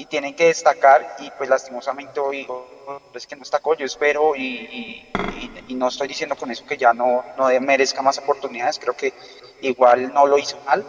y 0.00 0.06
tienen 0.06 0.34
que 0.34 0.46
destacar. 0.46 1.16
Y 1.18 1.30
pues 1.36 1.50
lastimosamente 1.50 2.18
hoy 2.20 2.46
es 3.14 3.26
que 3.26 3.36
no 3.36 3.40
destacó. 3.40 3.74
Yo 3.74 3.84
espero 3.84 4.34
y, 4.34 5.06
y, 5.68 5.74
no 5.74 5.88
estoy 5.88 6.08
diciendo 6.08 6.36
con 6.36 6.50
eso 6.50 6.64
que 6.66 6.76
ya 6.76 6.92
no, 6.94 7.24
no 7.36 7.48
merezca 7.60 8.00
más 8.00 8.18
oportunidades. 8.18 8.78
Creo 8.78 8.96
que 8.96 9.12
igual 9.60 10.12
no 10.14 10.26
lo 10.26 10.38
hizo 10.38 10.58
mal. 10.64 10.84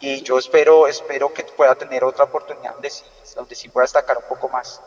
Y 0.00 0.22
yo 0.22 0.38
espero, 0.38 0.86
espero 0.86 1.32
que 1.32 1.42
pueda 1.42 1.74
tener 1.74 2.02
otra 2.02 2.24
oportunidad 2.24 2.72
donde 2.72 2.90
sí, 2.90 3.04
donde 3.34 3.54
sí 3.54 3.68
pueda 3.68 3.84
destacar 3.84 4.16
un 4.16 4.24
poco 4.28 4.48
más. 4.48 4.80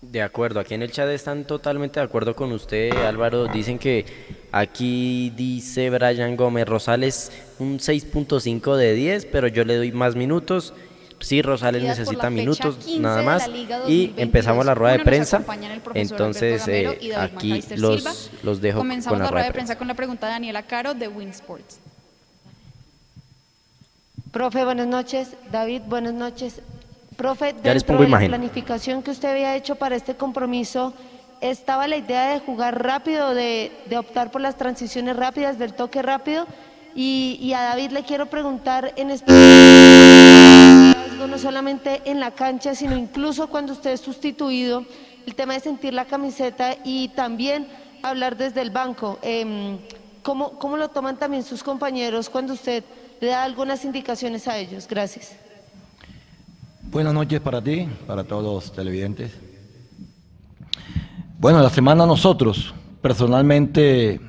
De 0.00 0.22
acuerdo, 0.22 0.60
aquí 0.60 0.74
en 0.74 0.82
el 0.82 0.92
chat 0.92 1.08
están 1.08 1.44
totalmente 1.44 2.00
de 2.00 2.06
acuerdo 2.06 2.36
con 2.36 2.52
usted, 2.52 2.92
Álvaro. 3.04 3.46
Dicen 3.46 3.78
que 3.78 4.04
aquí 4.52 5.30
dice 5.30 5.90
Brian 5.90 6.36
Gómez 6.36 6.68
Rosales 6.68 7.32
un 7.58 7.78
6.5 7.78 8.76
de 8.76 8.92
10, 8.92 9.26
pero 9.26 9.48
yo 9.48 9.64
le 9.64 9.76
doy 9.76 9.90
más 9.90 10.14
minutos. 10.14 10.72
Sí, 11.20 11.42
Rosales 11.42 11.82
necesita 11.82 12.30
minutos 12.30 12.86
nada 12.98 13.22
más. 13.22 13.48
Y 13.86 14.14
empezamos 14.16 14.64
la 14.64 14.74
rueda 14.74 14.96
de 14.96 15.04
prensa. 15.04 15.42
Entonces, 15.94 16.66
eh, 16.68 17.12
aquí 17.16 17.62
los, 17.76 18.30
los 18.42 18.60
dejo 18.60 18.78
Comenzamos 18.78 19.18
con 19.18 19.24
la, 19.24 19.30
rueda 19.30 19.46
de 19.46 19.52
prensa. 19.52 19.76
con 19.76 19.88
la 19.88 19.94
pregunta 19.94 20.26
de 20.26 20.32
Daniela 20.32 20.62
Caro 20.62 20.94
de 20.94 21.08
Winsports. 21.08 21.80
Profe, 24.30 24.64
buenas 24.64 24.86
noches. 24.86 25.30
David, 25.50 25.82
buenas 25.86 26.12
noches. 26.14 26.60
Profe, 27.16 27.54
dentro 27.54 27.98
de 27.98 28.08
la 28.08 28.18
planificación 28.18 29.02
que 29.02 29.10
usted 29.10 29.30
había 29.30 29.56
hecho 29.56 29.74
para 29.74 29.96
este 29.96 30.14
compromiso, 30.14 30.94
¿estaba 31.40 31.88
la 31.88 31.96
idea 31.96 32.32
de 32.32 32.40
jugar 32.40 32.80
rápido, 32.80 33.34
de, 33.34 33.72
optar 33.96 34.30
por 34.30 34.40
las 34.40 34.56
transiciones 34.56 35.16
rápidas, 35.16 35.58
del 35.58 35.74
toque 35.74 36.02
rápido? 36.02 36.46
Y, 36.94 37.52
a 37.54 37.62
David 37.62 37.90
le 37.90 38.02
quiero 38.04 38.26
preguntar 38.26 38.92
en 38.96 39.10
especial, 39.10 40.96
no 41.26 41.38
solamente 41.38 42.02
en 42.04 42.20
la 42.20 42.30
cancha, 42.30 42.74
sino 42.74 42.96
incluso 42.96 43.48
cuando 43.48 43.72
usted 43.72 43.90
es 43.90 44.00
sustituido, 44.00 44.84
el 45.26 45.34
tema 45.34 45.54
de 45.54 45.60
sentir 45.60 45.92
la 45.92 46.04
camiseta 46.04 46.76
y 46.84 47.08
también 47.08 47.66
hablar 48.02 48.36
desde 48.36 48.60
el 48.62 48.70
banco. 48.70 49.18
Em, 49.22 49.78
¿cómo, 50.22 50.52
¿Cómo 50.58 50.76
lo 50.76 50.88
toman 50.88 51.18
también 51.18 51.42
sus 51.42 51.62
compañeros 51.62 52.28
cuando 52.28 52.52
usted 52.52 52.84
le 53.20 53.28
da 53.28 53.42
algunas 53.42 53.84
indicaciones 53.84 54.46
a 54.46 54.56
ellos? 54.56 54.86
Gracias. 54.88 55.34
Buenas 56.82 57.12
noches 57.12 57.40
para 57.40 57.60
ti, 57.62 57.88
para 58.06 58.24
todos 58.24 58.42
los 58.42 58.72
televidentes. 58.72 59.32
Bueno, 61.38 61.60
la 61.60 61.70
semana 61.70 62.06
nosotros, 62.06 62.72
personalmente, 63.02 64.20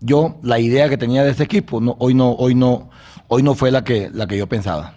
yo 0.00 0.36
la 0.42 0.58
idea 0.58 0.88
que 0.88 0.98
tenía 0.98 1.24
de 1.24 1.30
este 1.30 1.44
equipo, 1.44 1.80
no, 1.80 1.96
hoy 1.98 2.14
no, 2.14 2.32
hoy 2.32 2.54
no, 2.54 2.90
hoy 3.28 3.42
no 3.42 3.54
fue 3.54 3.70
la 3.70 3.82
que, 3.82 4.10
la 4.12 4.26
que 4.26 4.36
yo 4.36 4.46
pensaba, 4.46 4.94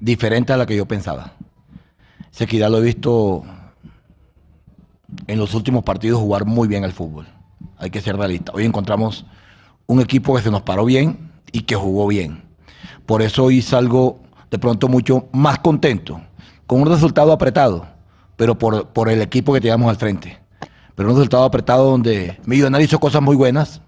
diferente 0.00 0.52
a 0.52 0.56
la 0.56 0.66
que 0.66 0.76
yo 0.76 0.86
pensaba. 0.86 1.32
Sequidad 2.30 2.70
lo 2.70 2.78
he 2.78 2.82
visto 2.82 3.44
en 5.26 5.38
los 5.38 5.54
últimos 5.54 5.84
partidos 5.84 6.20
jugar 6.20 6.44
muy 6.44 6.68
bien 6.68 6.84
al 6.84 6.92
fútbol. 6.92 7.26
Hay 7.78 7.90
que 7.90 8.00
ser 8.00 8.16
realista. 8.16 8.52
Hoy 8.54 8.64
encontramos 8.64 9.24
un 9.86 10.00
equipo 10.00 10.34
que 10.36 10.42
se 10.42 10.50
nos 10.50 10.62
paró 10.62 10.84
bien 10.84 11.32
y 11.52 11.62
que 11.62 11.76
jugó 11.76 12.06
bien. 12.06 12.42
Por 13.06 13.22
eso 13.22 13.44
hoy 13.44 13.62
salgo 13.62 14.20
de 14.50 14.58
pronto 14.58 14.88
mucho 14.88 15.28
más 15.32 15.58
contento, 15.60 16.20
con 16.66 16.80
un 16.80 16.88
resultado 16.88 17.32
apretado, 17.32 17.86
pero 18.36 18.58
por, 18.58 18.88
por 18.88 19.08
el 19.08 19.22
equipo 19.22 19.52
que 19.52 19.60
teníamos 19.60 19.88
al 19.88 19.96
frente. 19.96 20.38
Pero 20.94 21.10
un 21.10 21.16
resultado 21.16 21.44
apretado 21.44 21.90
donde 21.90 22.40
Millonario 22.46 22.84
hizo 22.84 22.98
cosas 22.98 23.22
muy 23.22 23.36
buenas, 23.36 23.80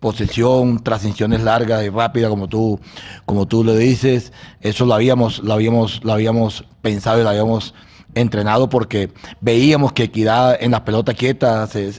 posesión, 0.00 0.82
transiciones 0.82 1.42
largas 1.42 1.84
y 1.84 1.88
rápidas, 1.88 2.30
como 2.30 2.48
tú, 2.48 2.80
como 3.26 3.46
tú 3.46 3.64
lo 3.64 3.74
dices. 3.76 4.32
Eso 4.60 4.86
lo 4.86 4.94
habíamos, 4.94 5.40
lo 5.40 5.52
habíamos, 5.54 6.04
lo 6.04 6.12
habíamos 6.12 6.64
pensado 6.82 7.20
y 7.20 7.22
lo 7.22 7.30
habíamos 7.30 7.74
entrenado 8.14 8.68
porque 8.68 9.12
veíamos 9.40 9.92
que 9.92 10.04
Equidad 10.04 10.56
en 10.60 10.70
las 10.70 10.80
pelotas 10.82 11.14
quietas 11.14 11.70
se, 11.70 11.92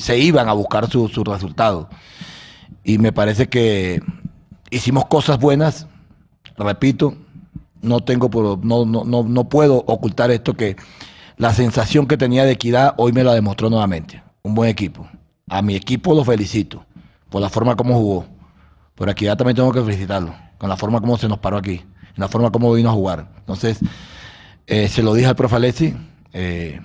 se, 0.00 0.18
iban 0.18 0.48
a 0.48 0.52
buscar 0.52 0.88
su, 0.90 1.08
su 1.08 1.24
resultado. 1.24 1.88
Y 2.82 2.98
me 2.98 3.12
parece 3.12 3.48
que 3.48 4.02
hicimos 4.70 5.06
cosas 5.06 5.38
buenas, 5.38 5.86
repito, 6.56 7.14
no 7.80 8.00
tengo 8.00 8.30
no, 8.62 8.84
no, 8.84 9.04
no, 9.04 9.22
no 9.22 9.48
puedo 9.48 9.76
ocultar 9.86 10.30
esto 10.30 10.54
que 10.54 10.76
la 11.36 11.52
sensación 11.52 12.06
que 12.06 12.16
tenía 12.16 12.44
de 12.44 12.52
equidad 12.52 12.94
hoy 12.96 13.12
me 13.12 13.24
la 13.24 13.34
demostró 13.34 13.70
nuevamente. 13.70 14.22
Un 14.42 14.54
buen 14.54 14.70
equipo. 14.70 15.06
A 15.48 15.62
mi 15.62 15.74
equipo 15.74 16.14
lo 16.14 16.24
felicito 16.24 16.84
por 17.34 17.42
la 17.42 17.50
forma 17.50 17.74
como 17.74 17.94
jugó. 17.94 18.26
Por 18.94 19.08
equidad 19.08 19.36
también 19.36 19.56
tengo 19.56 19.72
que 19.72 19.82
felicitarlo, 19.82 20.32
con 20.56 20.68
la 20.68 20.76
forma 20.76 21.00
como 21.00 21.18
se 21.18 21.26
nos 21.26 21.38
paró 21.38 21.56
aquí, 21.56 21.82
la 22.14 22.28
forma 22.28 22.52
como 22.52 22.72
vino 22.72 22.90
a 22.90 22.92
jugar. 22.92 23.28
Entonces, 23.38 23.80
eh, 24.68 24.86
se 24.86 25.02
lo 25.02 25.14
dije 25.14 25.26
al 25.26 25.34
profe 25.34 25.56
Alessi, 25.56 25.96
eh, 26.32 26.80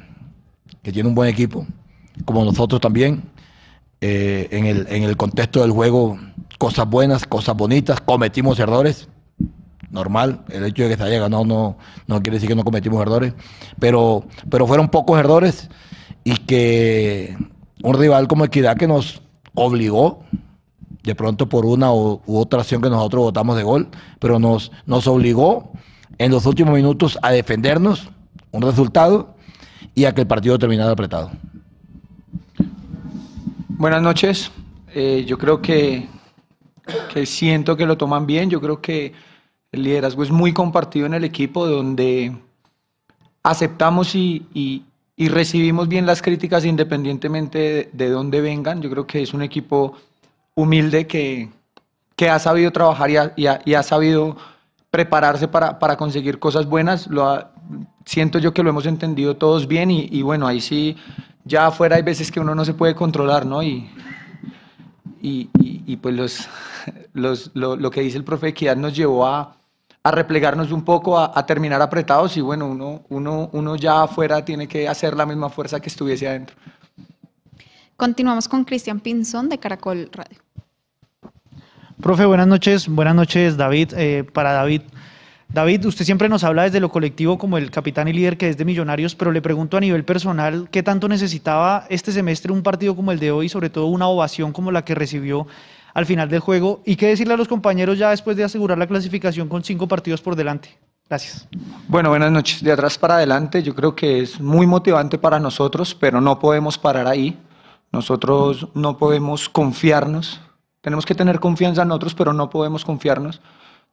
que 0.82 0.92
tiene 0.92 1.08
un 1.08 1.14
buen 1.14 1.30
equipo, 1.30 1.68
como 2.26 2.44
nosotros 2.44 2.82
también. 2.82 3.30
Eh, 4.02 4.48
en, 4.50 4.66
el, 4.66 4.88
en 4.90 5.04
el 5.04 5.16
contexto 5.18 5.62
del 5.62 5.70
juego, 5.70 6.18
cosas 6.58 6.90
buenas, 6.90 7.28
cosas 7.28 7.56
bonitas, 7.56 8.02
cometimos 8.02 8.58
errores, 8.58 9.08
normal. 9.92 10.46
El 10.50 10.66
hecho 10.66 10.82
de 10.82 10.90
que 10.90 10.98
se 10.98 11.04
haya 11.04 11.20
ganado 11.20 11.46
no, 11.46 11.78
no 12.08 12.24
quiere 12.24 12.38
decir 12.38 12.50
que 12.50 12.56
no 12.56 12.64
cometimos 12.64 13.00
errores, 13.04 13.36
pero, 13.80 14.26
pero 14.50 14.66
fueron 14.66 14.90
pocos 14.90 15.20
errores 15.20 15.70
y 16.24 16.38
que 16.38 17.38
un 17.84 17.94
rival 17.94 18.28
como 18.28 18.46
Equidad 18.46 18.78
que 18.78 18.88
nos 18.88 19.22
obligó, 19.54 20.24
de 21.04 21.16
pronto 21.16 21.48
por 21.48 21.66
una 21.66 21.94
u, 21.94 22.22
otra 22.28 22.62
acción 22.62 22.82
que 22.82 22.90
nosotros 22.90 23.24
votamos 23.24 23.56
de 23.56 23.64
gol, 23.64 23.88
pero 24.20 24.40
nos, 24.40 24.72
nos 24.86 25.08
obligó 25.08 25.72
en 26.18 26.32
los 26.32 26.46
últimos 26.46 26.74
minutos 26.74 27.18
a 27.22 27.32
defendernos 27.32 28.10
un 28.52 28.62
resultado 28.62 29.36
y 29.96 30.06
a 30.06 30.14
que 30.14 30.22
el 30.22 30.28
partido 30.28 30.60
terminara 30.60 30.92
apretado. 30.92 31.32
Buenas 33.70 34.02
noches. 34.02 34.52
Eh, 34.94 35.24
yo 35.26 35.38
creo 35.38 35.62
que, 35.62 36.08
que 37.14 37.26
siento 37.26 37.78
que 37.78 37.86
lo 37.86 37.98
toman 37.98 38.26
bien. 38.26 38.50
Yo 38.50 38.60
creo 38.60 38.82
que 38.82 39.14
el 39.72 39.84
liderazgo 39.84 40.24
es 40.24 40.32
muy 40.32 40.52
compartido 40.52 41.06
en 41.06 41.14
el 41.14 41.24
equipo, 41.24 41.68
donde 41.68 42.36
aceptamos 43.44 44.16
y, 44.16 44.86
recibimos 45.28 45.90
bien 45.90 46.06
las 46.06 46.22
críticas 46.22 46.64
independientemente 46.64 47.90
de, 47.92 48.10
dónde 48.10 48.40
vengan. 48.40 48.82
Yo 48.82 48.90
creo 48.90 49.06
que 49.06 49.22
es 49.22 49.34
un 49.34 49.42
equipo 49.42 49.98
humilde 50.56 51.08
que, 51.08 51.50
ha 52.30 52.40
sabido 52.40 52.72
trabajar 52.72 53.34
y 53.36 53.46
ha, 53.76 53.84
sabido 53.84 54.38
prepararse 54.90 55.50
para, 55.50 55.98
conseguir 55.98 56.40
cosas 56.40 56.66
buenas. 56.68 57.08
Lo 57.08 57.46
siento 58.06 58.40
yo 58.40 58.54
que 58.54 58.64
lo 58.64 58.70
hemos 58.70 58.86
entendido 58.86 59.36
todos 59.36 59.68
bien 59.68 59.92
y, 59.92 60.22
bueno, 60.22 60.48
ahí 60.48 60.62
sí, 60.62 60.96
ya 61.44 61.68
afuera 61.68 61.98
hay 61.98 62.02
veces 62.02 62.32
que 62.32 62.40
uno 62.40 62.56
no 62.56 62.64
se 62.64 62.74
puede 62.74 62.96
controlar, 62.96 63.46
¿no? 63.46 63.62
Y, 63.62 63.90
y, 65.22 65.98
pues 65.98 66.48
los, 67.14 67.52
lo, 67.54 67.76
lo, 67.76 67.92
que 67.92 68.00
dice 68.00 68.18
el 68.18 68.24
profe 68.24 68.48
Equidad 68.48 68.78
nos 68.78 68.96
llevó 68.96 69.28
a, 69.28 69.59
a 70.04 70.12
replegarnos 70.12 70.72
un 70.72 70.84
poco, 70.84 71.20
a, 71.20 71.46
terminar 71.46 71.82
apretados 71.82 72.38
y 72.38 72.42
bueno, 72.42 72.68
uno, 72.68 73.04
uno, 73.10 73.50
uno 73.52 73.76
ya 73.76 74.04
afuera 74.04 74.44
tiene 74.46 74.68
que 74.68 74.88
hacer 74.88 75.16
la 75.16 75.26
misma 75.26 75.50
fuerza 75.50 75.80
que 75.80 75.90
estuviese 75.90 76.28
adentro. 76.28 76.56
Continuamos 77.98 78.48
con 78.48 78.64
Cristian 78.64 79.02
Pinzón 79.02 79.50
de 79.50 79.58
Caracol 79.58 80.10
Radio. 80.14 80.40
Profe, 82.02 82.26
buenas 82.26 82.48
noches. 82.48 82.88
Buenas 82.88 83.14
noches, 83.14 83.58
David. 83.58 83.92
Eh, 83.98 84.24
para 84.24 84.54
David, 84.54 84.84
David, 85.52 85.86
usted 85.86 86.06
siempre 86.06 86.30
nos 86.30 86.44
habla 86.44 86.64
desde 86.64 86.80
lo 86.80 86.90
colectivo 86.90 87.38
como 87.38 87.58
el 87.58 87.72
capitán 87.72 88.08
y 88.08 88.14
líder 88.14 88.38
que 88.38 88.48
es 88.48 88.58
de 88.58 88.64
Millonarios, 88.64 89.16
pero 89.16 89.32
le 89.32 89.42
pregunto 89.42 89.76
a 89.76 89.82
nivel 89.82 90.06
personal, 90.06 90.70
¿qué 90.72 90.84
tanto 90.84 91.10
necesitaba 91.10 91.88
este 91.90 92.12
semestre 92.12 92.54
un 92.54 92.62
partido 92.64 92.96
como 92.96 93.12
el 93.12 93.20
de 93.20 93.32
hoy, 93.32 93.50
sobre 93.50 93.70
todo 93.70 93.88
una 93.88 94.08
ovación 94.08 94.54
como 94.54 94.72
la 94.72 94.86
que 94.86 94.94
recibió 94.94 95.48
al 96.00 96.06
final 96.06 96.30
del 96.30 96.40
juego. 96.40 96.82
¿Y 96.86 96.96
qué 96.96 97.08
decirle 97.08 97.34
a 97.34 97.38
los 97.38 97.50
compañeros 97.50 97.98
ya 97.98 98.12
después 98.12 98.38
de 98.38 98.46
asegurar 98.46 98.78
la 98.78 98.88
clasificación 98.88 99.50
con 99.50 99.64
cinco 99.64 99.88
partidos 99.88 100.22
por 100.22 100.36
delante? 100.36 100.78
Gracias. 101.10 101.46
Bueno, 101.90 102.10
buenas 102.10 102.32
noches. 102.32 102.64
De 102.64 102.72
atrás 102.72 102.98
para 102.98 103.16
adelante, 103.16 103.62
yo 103.62 103.76
creo 103.76 103.96
que 103.96 104.22
es 104.22 104.40
muy 104.40 104.66
motivante 104.66 105.18
para 105.18 105.40
nosotros, 105.40 105.94
pero 105.94 106.22
no 106.22 106.40
podemos 106.40 106.78
parar 106.78 107.06
ahí. 107.06 107.38
Nosotros 107.92 108.70
no 108.76 108.98
podemos 108.98 109.50
confiarnos. 109.50 110.40
Tenemos 110.80 111.06
que 111.06 111.16
tener 111.16 111.42
confianza 111.42 111.82
en 111.82 111.90
nosotros, 111.90 112.16
pero 112.16 112.32
no 112.32 112.50
podemos 112.50 112.86
confiarnos. 112.86 113.42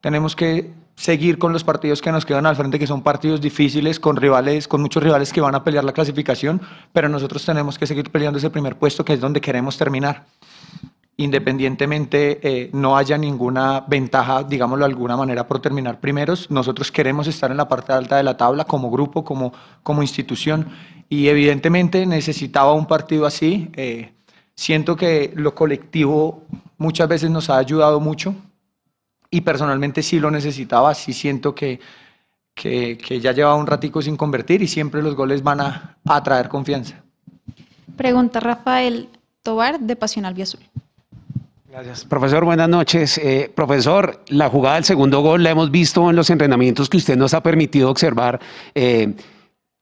Tenemos 0.00 0.36
que 0.36 0.72
seguir 0.94 1.38
con 1.38 1.52
los 1.52 1.64
partidos 1.64 2.00
que 2.00 2.12
nos 2.12 2.25
quedan 2.25 2.46
al 2.46 2.54
frente, 2.54 2.78
que 2.78 2.86
son 2.86 3.02
partidos 3.02 3.40
difíciles, 3.40 3.98
con 3.98 4.14
rivales, 4.14 4.68
con 4.68 4.80
muchos 4.80 5.02
rivales 5.02 5.32
que 5.32 5.40
van 5.40 5.56
a 5.56 5.64
pelear 5.64 5.82
la 5.82 5.92
clasificación, 5.92 6.60
pero 6.92 7.08
nosotros 7.08 7.44
tenemos 7.44 7.78
que 7.78 7.86
seguir 7.88 8.12
peleando 8.12 8.38
ese 8.38 8.50
primer 8.50 8.76
puesto, 8.76 9.04
que 9.04 9.14
es 9.14 9.20
donde 9.20 9.40
queremos 9.40 9.76
terminar. 9.76 10.26
Independientemente 11.16 12.40
eh, 12.42 12.70
no 12.73 12.96
haya 12.96 13.16
ninguna 13.16 13.80
ventaja, 13.80 14.44
digámoslo 14.44 14.85
de 14.85 14.92
alguna 14.92 15.16
manera, 15.16 15.46
por 15.46 15.61
terminar 15.61 15.99
primeros. 15.99 16.50
Nosotros 16.50 16.92
queremos 16.92 17.26
estar 17.26 17.50
en 17.50 17.56
la 17.56 17.68
parte 17.68 17.92
alta 17.92 18.16
de 18.16 18.23
la 18.23 18.37
tabla 18.37 18.64
como 18.64 18.90
grupo, 18.90 19.25
como, 19.25 19.52
como 19.82 20.02
institución, 20.02 20.68
y 21.08 21.28
evidentemente 21.28 22.04
necesitaba 22.04 22.73
un 22.73 22.87
partido 22.87 23.25
así. 23.25 23.70
Eh, 23.75 24.12
siento 24.54 24.96
que 24.96 25.32
lo 25.35 25.54
colectivo 25.54 26.42
muchas 26.76 27.08
veces 27.08 27.30
nos 27.30 27.49
ha 27.49 27.56
ayudado 27.56 27.99
mucho 27.99 28.35
y 29.30 29.40
personalmente 29.40 30.02
sí 30.02 30.20
lo 30.20 30.30
necesitaba, 30.30 30.94
sí 30.94 31.14
siento 31.14 31.54
que, 31.54 31.80
que, 32.54 33.20
ya 33.20 33.32
llevaba 33.32 33.56
un 33.56 33.66
ratico 33.66 34.02
sin 34.02 34.16
convertir 34.16 34.62
y 34.62 34.68
siempre 34.68 35.02
los 35.02 35.14
goles 35.14 35.42
van 35.42 35.61
a, 35.61 35.96
a 36.04 36.23
traer 36.23 36.49
confianza. 36.49 37.02
Pregunta 37.96 38.40
Rafael 38.40 39.08
Tobar 39.42 39.80
de 39.80 39.96
Pasión 39.96 40.26
Albiazul. 40.26 40.61
Gracias. 41.76 42.06
Profesor, 42.06 42.47
buenas 42.47 42.71
noches. 42.71 43.18
Eh, 43.18 43.52
profesor, 43.54 44.23
la 44.28 44.49
jugada 44.49 44.76
del 44.76 44.85
segundo 44.85 45.21
gol 45.21 45.42
la 45.42 45.50
hemos 45.50 45.71
visto 45.71 46.09
en 46.09 46.16
los 46.16 46.30
entrenamientos 46.30 46.88
que 46.88 46.97
usted 46.97 47.18
nos 47.18 47.35
ha 47.35 47.42
permitido 47.42 47.90
observar. 47.90 48.40
Eh, 48.75 49.12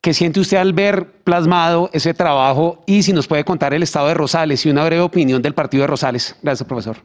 ¿Qué 0.01 0.13
siente 0.13 0.41
usted 0.41 0.57
al 0.57 0.73
ver 0.73 1.23
plasmado 1.23 1.91
ese 1.93 2.13
trabajo? 2.13 2.83
Y 2.85 3.05
si 3.05 3.13
nos 3.13 3.29
puede 3.29 3.45
contar 3.45 3.75
el 3.75 3.85
estado 3.85 4.09
de 4.09 4.15
Rosales 4.15 4.67
y 4.67 4.71
una 4.71 4.85
breve 4.85 5.03
opinión 5.03 5.41
del 5.41 5.55
partido 5.55 5.83
de 5.83 5.87
Rosales. 5.87 6.35
Gracias, 6.43 6.67
profesor. 6.67 6.97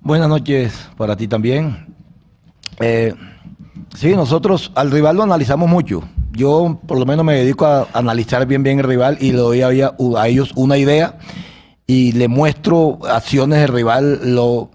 Buenas 0.00 0.28
noches 0.28 0.88
para 0.96 1.14
ti 1.14 1.28
también. 1.28 1.94
Eh, 2.80 3.14
sí, 3.94 4.16
nosotros 4.16 4.72
al 4.74 4.90
rival 4.90 5.14
lo 5.14 5.22
analizamos 5.22 5.70
mucho. 5.70 6.02
Yo 6.32 6.80
por 6.88 6.98
lo 6.98 7.06
menos 7.06 7.24
me 7.24 7.34
dedico 7.34 7.66
a 7.66 7.86
analizar 7.92 8.44
bien 8.46 8.64
bien 8.64 8.80
el 8.80 8.84
rival 8.86 9.16
y 9.20 9.30
le 9.30 9.38
doy 9.38 9.62
a, 9.62 9.94
a 10.16 10.28
ellos 10.28 10.50
una 10.56 10.76
idea 10.76 11.18
y 11.90 12.12
le 12.12 12.28
muestro 12.28 13.00
acciones 13.10 13.58
del 13.58 13.68
rival 13.68 14.20
lo, 14.32 14.70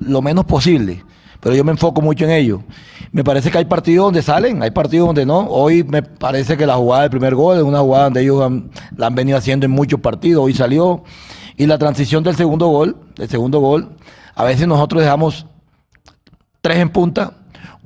lo 0.00 0.20
menos 0.20 0.44
posible. 0.44 1.02
Pero 1.40 1.54
yo 1.54 1.64
me 1.64 1.72
enfoco 1.72 2.02
mucho 2.02 2.26
en 2.26 2.30
ello. 2.30 2.62
Me 3.10 3.24
parece 3.24 3.50
que 3.50 3.56
hay 3.56 3.64
partidos 3.64 4.08
donde 4.08 4.20
salen, 4.20 4.62
hay 4.62 4.70
partidos 4.70 5.06
donde 5.06 5.24
no. 5.24 5.46
Hoy 5.48 5.82
me 5.82 6.02
parece 6.02 6.58
que 6.58 6.66
la 6.66 6.74
jugada 6.74 7.02
del 7.04 7.10
primer 7.10 7.34
gol 7.34 7.56
es 7.56 7.62
una 7.62 7.78
jugada 7.80 8.04
donde 8.04 8.20
ellos 8.20 8.52
la 8.98 9.06
han 9.06 9.14
venido 9.14 9.38
haciendo 9.38 9.64
en 9.64 9.72
muchos 9.72 9.98
partidos. 9.98 10.44
Hoy 10.44 10.52
salió. 10.52 11.04
Y 11.56 11.64
la 11.64 11.78
transición 11.78 12.22
del 12.22 12.36
segundo 12.36 12.66
gol, 12.66 12.98
del 13.16 13.30
segundo 13.30 13.60
gol, 13.60 13.96
a 14.34 14.44
veces 14.44 14.68
nosotros 14.68 15.00
dejamos 15.00 15.46
tres 16.60 16.76
en 16.76 16.90
punta 16.90 17.32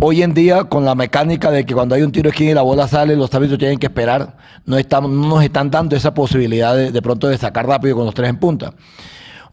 Hoy 0.02 0.22
en 0.22 0.32
día, 0.32 0.64
con 0.64 0.86
la 0.86 0.94
mecánica 0.94 1.50
de 1.50 1.66
que 1.66 1.74
cuando 1.74 1.94
hay 1.94 2.00
un 2.00 2.10
tiro 2.10 2.30
esquina 2.30 2.52
y 2.52 2.54
la 2.54 2.62
bola 2.62 2.88
sale, 2.88 3.14
los 3.16 3.34
árbitros 3.34 3.58
tienen 3.58 3.78
que 3.78 3.88
esperar, 3.88 4.34
no, 4.64 4.78
estamos, 4.78 5.10
no 5.10 5.28
nos 5.28 5.44
están 5.44 5.70
dando 5.70 5.94
esa 5.94 6.14
posibilidad 6.14 6.74
de, 6.74 7.02
pronto 7.02 7.28
de 7.28 7.36
sacar 7.36 7.66
rápido 7.66 7.96
con 7.96 8.06
los 8.06 8.14
tres 8.14 8.30
en 8.30 8.38
punta. 8.38 8.72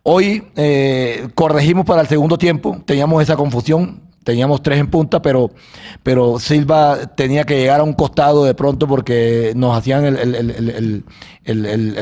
Hoy 0.04 0.48
eh, 0.56 1.28
corregimos 1.36 1.86
para 1.86 2.00
el 2.00 2.08
segundo 2.08 2.38
tiempo, 2.38 2.82
teníamos 2.86 3.22
esa 3.22 3.36
confusión, 3.36 4.04
teníamos 4.24 4.64
tres 4.64 4.80
en 4.80 4.88
punta, 4.88 5.22
pero, 5.22 5.52
pero 6.02 6.40
Silva 6.40 6.98
tenía 7.18 7.44
que 7.44 7.60
llegar 7.60 7.82
a 7.82 7.84
un 7.84 7.92
costado 7.92 8.46
de 8.46 8.54
pronto 8.54 8.88
porque 8.88 9.52
nos 9.54 9.78
hacían 9.78 10.06
el, 10.06 11.04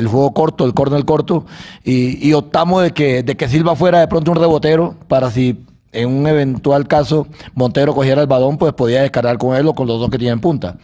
juego 0.07 0.33
corto, 0.35 0.65
el 0.65 0.75
córner 0.75 1.03
corto, 1.03 1.47
y, 1.83 2.27
y, 2.27 2.33
optamos 2.33 2.83
de 2.83 2.91
que, 2.91 3.23
de 3.23 3.35
que 3.35 3.49
Silva 3.49 3.75
fuera 3.75 4.01
de 4.01 4.07
pronto 4.07 4.29
un 4.29 4.37
rebotero 4.37 4.95
para 5.07 5.31
si 5.31 5.65
en 5.95 6.09
un 6.09 6.27
eventual 6.27 6.87
caso 6.87 7.27
Montero 7.53 7.93
cogiera 7.93 8.21
el 8.21 8.27
balón, 8.27 8.57
pues 8.57 8.73
podía 8.73 9.01
descargar 9.01 9.37
con 9.37 9.55
él 9.55 9.67
o 9.67 9.73
con 9.73 9.87
los 9.87 9.99
dos 9.99 10.09
que 10.09 10.17
tienen 10.17 10.39
punta. 10.39 10.77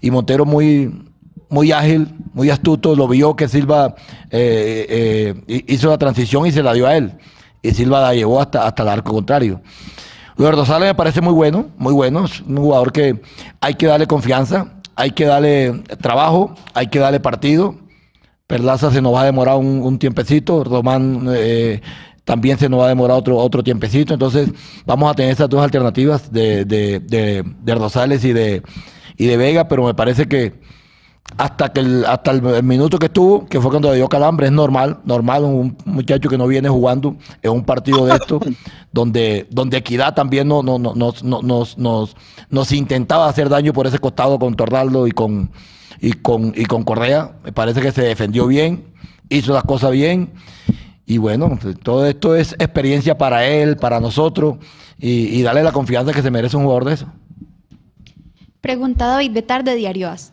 Y 0.00 0.10
Montero 0.10 0.44
muy, 0.44 1.10
muy 1.48 1.72
ágil, 1.72 2.08
muy 2.32 2.50
astuto, 2.50 2.96
lo 2.96 3.06
vio 3.06 3.36
que 3.36 3.48
Silva 3.48 3.94
eh, 4.30 5.34
eh, 5.48 5.64
hizo 5.68 5.88
la 5.88 5.98
transición 5.98 6.46
y 6.46 6.52
se 6.52 6.62
la 6.62 6.72
dio 6.72 6.86
a 6.86 6.96
él. 6.96 7.12
Y 7.62 7.70
Silva 7.72 8.00
la 8.00 8.14
llevó 8.14 8.40
hasta, 8.40 8.66
hasta 8.66 8.82
el 8.82 8.88
arco 8.88 9.12
contrario. 9.12 9.60
Luis 10.36 10.50
Rosales 10.50 10.88
me 10.88 10.94
parece 10.94 11.20
muy 11.20 11.32
bueno, 11.32 11.66
muy 11.78 11.92
bueno. 11.92 12.24
Es 12.24 12.40
un 12.40 12.56
jugador 12.56 12.92
que 12.92 13.20
hay 13.60 13.74
que 13.74 13.86
darle 13.86 14.06
confianza, 14.06 14.74
hay 14.96 15.12
que 15.12 15.26
darle 15.26 15.82
trabajo, 16.00 16.54
hay 16.74 16.88
que 16.88 16.98
darle 16.98 17.20
partido. 17.20 17.76
Perlaza 18.46 18.90
se 18.90 19.00
nos 19.00 19.14
va 19.14 19.22
a 19.22 19.24
demorar 19.24 19.56
un, 19.56 19.98
tiempecito. 19.98 20.64
Román 20.64 21.26
eh, 21.34 21.80
también 22.24 22.58
se 22.58 22.68
nos 22.68 22.80
va 22.80 22.86
a 22.86 22.88
demorar 22.88 23.16
otro, 23.16 23.36
otro 23.36 23.62
tiempecito. 23.62 24.14
Entonces, 24.14 24.50
vamos 24.86 25.10
a 25.10 25.14
tener 25.14 25.32
esas 25.32 25.48
dos 25.48 25.62
alternativas 25.62 26.32
de, 26.32 26.64
de, 26.64 27.00
de, 27.00 27.74
Rosales 27.74 28.24
y 28.24 28.32
de, 28.32 28.62
y 29.16 29.26
de 29.26 29.36
Vega, 29.36 29.68
pero 29.68 29.84
me 29.84 29.94
parece 29.94 30.26
que 30.26 30.54
hasta 31.36 31.72
que 31.72 31.80
el, 31.80 32.04
hasta 32.04 32.30
el, 32.30 32.62
minuto 32.62 32.98
que 32.98 33.06
estuvo, 33.06 33.46
que 33.46 33.60
fue 33.60 33.70
cuando 33.70 33.90
le 33.90 33.96
dio 33.96 34.08
calambre, 34.08 34.46
es 34.46 34.52
normal, 34.52 35.00
normal, 35.04 35.44
un 35.44 35.76
muchacho 35.84 36.28
que 36.28 36.38
no 36.38 36.46
viene 36.46 36.68
jugando 36.68 37.16
en 37.42 37.50
un 37.50 37.64
partido 37.64 38.06
de 38.06 38.14
esto, 38.14 38.40
donde, 38.92 39.46
donde 39.50 39.78
Equidad 39.78 40.14
también 40.14 40.48
no, 40.48 40.62
no, 40.62 40.78
no, 40.78 40.94
nos, 40.94 41.22
nos, 41.24 41.78
nos, 41.78 42.16
nos 42.50 42.72
intentaba 42.72 43.28
hacer 43.28 43.48
daño 43.48 43.72
por 43.72 43.86
ese 43.86 43.98
costado 43.98 44.38
con 44.38 44.54
Tornaldo 44.54 45.06
y 45.06 45.12
con, 45.12 45.50
y 46.00 46.12
con, 46.12 46.52
y 46.56 46.66
con 46.66 46.84
Correa. 46.84 47.36
Me 47.42 47.52
parece 47.52 47.80
que 47.80 47.90
se 47.90 48.02
defendió 48.02 48.46
bien, 48.46 48.94
hizo 49.28 49.52
las 49.52 49.64
cosas 49.64 49.90
bien 49.90 50.32
y 51.06 51.18
bueno, 51.18 51.58
todo 51.82 52.06
esto 52.06 52.34
es 52.34 52.52
experiencia 52.54 53.18
para 53.18 53.46
él, 53.46 53.76
para 53.76 54.00
nosotros, 54.00 54.56
y, 54.98 55.42
darle 55.42 55.62
la 55.62 55.72
confianza 55.72 56.12
que 56.12 56.22
se 56.22 56.30
merece 56.30 56.56
un 56.56 56.62
jugador 56.62 56.86
de 56.86 56.94
eso. 56.94 57.06
Pregunta 58.60 59.06
David 59.06 59.32
Betar 59.32 59.64
de 59.64 59.74
Diario 59.74 60.08
AS. 60.08 60.32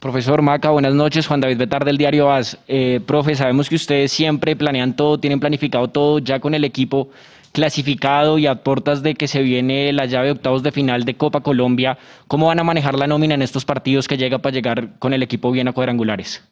Profesor 0.00 0.40
Maca, 0.40 0.70
buenas 0.70 0.94
noches. 0.94 1.26
Juan 1.26 1.40
David 1.40 1.58
Betar 1.58 1.84
del 1.84 1.98
Diario 1.98 2.32
AS. 2.32 2.58
Eh, 2.66 3.00
profe, 3.06 3.34
sabemos 3.34 3.68
que 3.68 3.74
ustedes 3.74 4.10
siempre 4.10 4.56
planean 4.56 4.96
todo, 4.96 5.18
tienen 5.18 5.38
planificado 5.38 5.88
todo 5.88 6.18
ya 6.18 6.40
con 6.40 6.54
el 6.54 6.64
equipo 6.64 7.10
clasificado 7.52 8.38
y 8.38 8.46
a 8.46 8.64
puertas 8.64 9.02
de 9.02 9.14
que 9.14 9.28
se 9.28 9.42
viene 9.42 9.92
la 9.92 10.06
llave 10.06 10.26
de 10.26 10.32
octavos 10.32 10.62
de 10.62 10.72
final 10.72 11.04
de 11.04 11.16
Copa 11.16 11.42
Colombia. 11.42 11.98
¿Cómo 12.26 12.46
van 12.46 12.58
a 12.58 12.64
manejar 12.64 12.98
la 12.98 13.06
nómina 13.06 13.34
en 13.34 13.42
estos 13.42 13.66
partidos 13.66 14.08
que 14.08 14.16
llega 14.16 14.38
para 14.38 14.54
llegar 14.54 14.98
con 14.98 15.12
el 15.12 15.22
equipo 15.22 15.52
bien 15.52 15.68
a 15.68 15.72
cuadrangulares? 15.72 16.42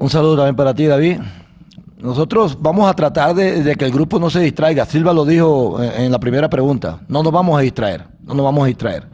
Un 0.00 0.10
saludo 0.10 0.36
también 0.36 0.54
para 0.54 0.74
ti, 0.74 0.86
David. 0.86 1.18
Nosotros 1.98 2.56
vamos 2.60 2.88
a 2.88 2.94
tratar 2.94 3.34
de, 3.34 3.74
que 3.76 3.84
el 3.84 3.90
grupo 3.90 4.20
no 4.20 4.30
se 4.30 4.38
distraiga. 4.40 4.86
Silva 4.86 5.12
lo 5.12 5.24
dijo 5.24 5.82
en, 5.82 6.12
la 6.12 6.20
primera 6.20 6.48
pregunta. 6.48 7.00
No 7.08 7.24
nos 7.24 7.32
vamos 7.32 7.58
a 7.58 7.62
distraer. 7.62 8.04
No 8.22 8.34
nos 8.34 8.44
vamos 8.44 8.62
a 8.62 8.66
distraer. 8.66 9.08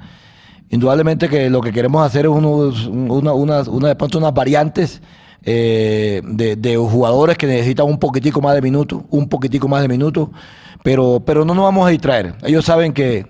Indudablemente 0.69 1.29
que 1.29 1.49
lo 1.49 1.63
que 1.63 1.73
queremos 1.73 2.05
hacer 2.05 2.27
es 2.27 2.31
una, 2.31 3.33
una, 3.33 3.89
de 3.89 3.97
pronto 3.97 4.19
unas 4.19 4.35
variantes 4.35 5.01
eh, 5.43 6.21
de, 6.23 6.77
jugadores 6.77 7.39
que 7.39 7.47
necesitan 7.47 7.87
un 7.87 7.99
poquitico 7.99 8.43
más 8.43 8.55
de 8.55 8.61
minutos, 8.61 9.03
un 9.09 9.29
poquitico 9.29 9.69
más 9.69 9.81
de 9.81 9.89
minutos, 9.89 10.29
pero, 10.83 11.23
pero 11.25 11.47
no 11.47 11.55
nos 11.55 11.65
vamos 11.65 11.87
a 11.87 11.91
distraer. 11.91 12.35
Ellos 12.43 12.67
saben 12.67 12.93
que, 12.93 13.27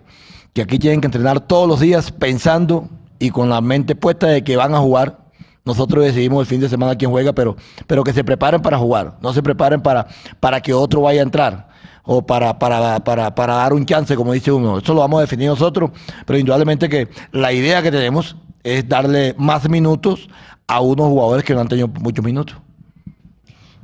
que 0.52 0.62
aquí 0.62 0.80
tienen 0.80 1.00
que 1.00 1.06
entrenar 1.06 1.40
todos 1.40 1.68
los 1.68 1.78
días 1.78 2.10
pensando 2.10 2.88
y 3.20 3.30
con 3.30 3.48
la 3.48 3.60
mente 3.60 3.94
puesta 3.94 4.26
de 4.26 4.42
que 4.42 4.56
van 4.56 4.74
a 4.74 4.78
jugar 4.78 5.23
nosotros 5.64 6.04
decidimos 6.04 6.40
el 6.40 6.46
fin 6.46 6.60
de 6.60 6.68
semana 6.68 6.94
quién 6.94 7.10
juega, 7.10 7.32
pero, 7.32 7.56
pero 7.86 8.04
que 8.04 8.12
se 8.12 8.22
preparen 8.22 8.60
para 8.60 8.78
jugar, 8.78 9.16
no 9.20 9.32
se 9.32 9.42
preparen 9.42 9.80
para, 9.80 10.06
para 10.40 10.60
que 10.60 10.74
otro 10.74 11.02
vaya 11.02 11.20
a 11.20 11.24
entrar 11.24 11.68
o 12.02 12.24
para, 12.26 12.58
para, 12.58 13.00
para, 13.00 13.34
para 13.34 13.54
dar 13.54 13.72
un 13.72 13.86
chance, 13.86 14.14
como 14.14 14.32
dice 14.32 14.52
uno. 14.52 14.78
Eso 14.78 14.92
lo 14.92 15.00
vamos 15.00 15.18
a 15.18 15.22
definir 15.22 15.48
nosotros, 15.48 15.90
pero 16.26 16.38
indudablemente 16.38 16.88
que 16.88 17.08
la 17.32 17.52
idea 17.52 17.82
que 17.82 17.90
tenemos 17.90 18.36
es 18.62 18.86
darle 18.88 19.34
más 19.38 19.68
minutos 19.68 20.28
a 20.66 20.80
unos 20.80 21.06
jugadores 21.06 21.44
que 21.44 21.54
no 21.54 21.60
han 21.60 21.68
tenido 21.68 21.88
muchos 21.88 22.24
minutos. 22.24 22.56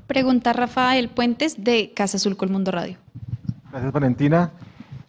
Pregunta 0.06 0.52
Rafael 0.52 1.08
Puentes 1.08 1.62
de 1.62 1.92
Casa 1.94 2.16
Azul 2.16 2.36
Mundo 2.48 2.72
Radio. 2.72 2.96
Gracias 3.70 3.92
Valentina. 3.92 4.50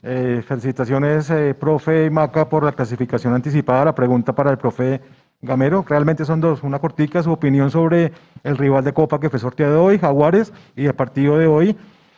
Eh, 0.04 0.44
felicitaciones, 0.48 1.30
eh, 1.30 1.54
profe 1.54 2.10
Maca, 2.10 2.50
por 2.50 2.64
la 2.64 2.72
clasificación 2.72 3.34
anticipada. 3.34 3.86
La 3.86 3.96
pregunta 3.96 4.34
para 4.34 4.52
el 4.52 4.58
profe 4.58 5.02
Gamero, 5.42 5.84
realmente 5.88 6.24
son 6.24 6.40
dos. 6.40 6.62
Una 6.62 6.80
cortica, 6.80 7.24
su 7.24 7.32
opinión 7.32 7.72
sobre 7.72 8.12
el 8.44 8.58
rival 8.58 8.84
de 8.84 8.94
Copa 8.94 9.20
que 9.20 9.30
fue 9.30 9.40
sorteado 9.40 9.84
hoy, 9.84 9.98
Jaguares, 9.98 10.54
y 10.76 10.86
el 10.86 10.94
partido 10.94 11.38
de 11.38 11.48
hoy, 11.48 11.76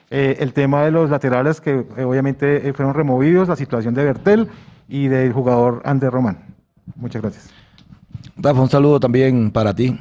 eh, 0.10 0.38
el 0.40 0.52
tema 0.52 0.84
de 0.84 0.92
los 0.92 1.10
laterales 1.10 1.62
que 1.62 1.86
eh, 1.98 2.04
obviamente 2.04 2.68
eh, 2.68 2.74
fueron 2.74 2.94
removidos, 2.94 3.48
la 3.48 3.56
situación 3.56 3.94
de 3.94 4.04
Bertel 4.04 4.50
y 4.90 5.08
del 5.08 5.32
jugador 5.32 5.82
Ander 5.86 6.12
Román. 6.12 6.54
Muchas 6.98 7.22
gracias. 7.22 7.50
Rafa, 8.36 8.62
un 8.62 8.70
saludo 8.70 9.00
también 9.00 9.52
para 9.52 9.74
ti. 9.74 9.98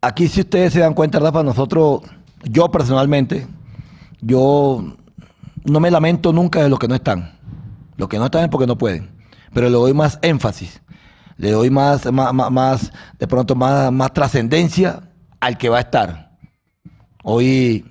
Aquí, 0.00 0.26
si 0.26 0.40
ustedes 0.40 0.72
se 0.72 0.80
dan 0.80 0.94
cuenta, 0.94 1.20
Rafa, 1.20 1.44
nosotros, 1.44 2.02
yo 2.42 2.72
personalmente, 2.72 3.46
yo 4.20 4.96
no 5.64 5.78
me 5.78 5.90
lamento 5.92 6.32
nunca 6.32 6.60
de 6.60 6.68
los 6.68 6.78
que 6.78 6.88
no 6.88 6.96
están. 6.96 7.38
Los 7.96 8.08
que 8.08 8.18
no 8.18 8.24
están 8.24 8.44
es 8.44 8.48
porque 8.48 8.66
no 8.66 8.76
pueden. 8.76 9.10
Pero 9.52 9.68
le 9.68 9.74
doy 9.74 9.94
más 9.94 10.18
énfasis 10.22 10.80
le 11.40 11.52
doy 11.52 11.70
más, 11.70 12.04
más, 12.12 12.92
de 13.18 13.26
pronto 13.26 13.54
más, 13.54 13.90
más 13.90 14.12
trascendencia 14.12 15.00
al 15.40 15.56
que 15.56 15.70
va 15.70 15.78
a 15.78 15.80
estar. 15.80 16.36
Hoy 17.22 17.86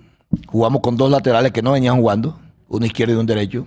jugamos 0.46 0.82
con 0.82 0.96
dos 0.96 1.10
laterales 1.10 1.52
que 1.52 1.64
no 1.64 1.72
venían 1.72 1.98
jugando, 1.98 2.40
uno 2.68 2.86
izquierdo 2.86 3.16
y 3.16 3.18
un 3.18 3.26
derecho, 3.26 3.66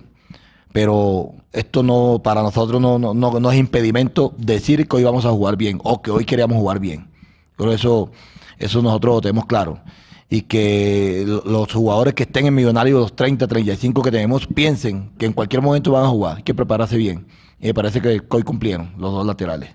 pero 0.71 1.33
esto 1.51 1.83
no, 1.83 2.21
para 2.23 2.41
nosotros 2.41 2.79
no, 2.79 2.97
no, 2.97 3.13
no, 3.13 3.51
es 3.51 3.59
impedimento 3.59 4.33
decir 4.37 4.87
que 4.87 4.95
hoy 4.95 5.03
vamos 5.03 5.25
a 5.25 5.31
jugar 5.31 5.57
bien 5.57 5.81
o 5.83 6.01
que 6.01 6.11
hoy 6.11 6.23
queríamos 6.23 6.57
jugar 6.57 6.79
bien. 6.79 7.11
Por 7.57 7.67
eso 7.69 8.09
Eso 8.57 8.81
nosotros 8.81 9.15
lo 9.15 9.21
tenemos 9.21 9.45
claro. 9.47 9.81
Y 10.29 10.43
que 10.43 11.25
los 11.45 11.73
jugadores 11.73 12.13
que 12.13 12.23
estén 12.23 12.45
en 12.45 12.55
Millonarios, 12.55 13.01
los 13.01 13.15
30, 13.17 13.47
35 13.47 14.01
que 14.01 14.11
tenemos, 14.11 14.47
piensen 14.47 15.11
que 15.17 15.25
en 15.25 15.33
cualquier 15.33 15.61
momento 15.61 15.91
van 15.91 16.05
a 16.05 16.07
jugar. 16.07 16.37
Hay 16.37 16.43
que 16.43 16.55
prepararse 16.55 16.95
bien. 16.95 17.27
Y 17.63 17.67
me 17.67 17.73
parece 17.73 18.01
que 18.01 18.21
hoy 18.29 18.43
cumplieron 18.43 18.91
los 18.97 19.13
dos 19.13 19.25
laterales. 19.25 19.69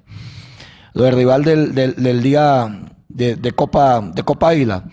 Lo 0.92 1.04
del 1.04 1.14
rival 1.14 1.42
del, 1.42 2.22
día 2.22 2.82
de, 3.08 3.52
Copa, 3.52 4.02
de 4.02 4.22
Copa 4.22 4.50
Águila. 4.50 4.84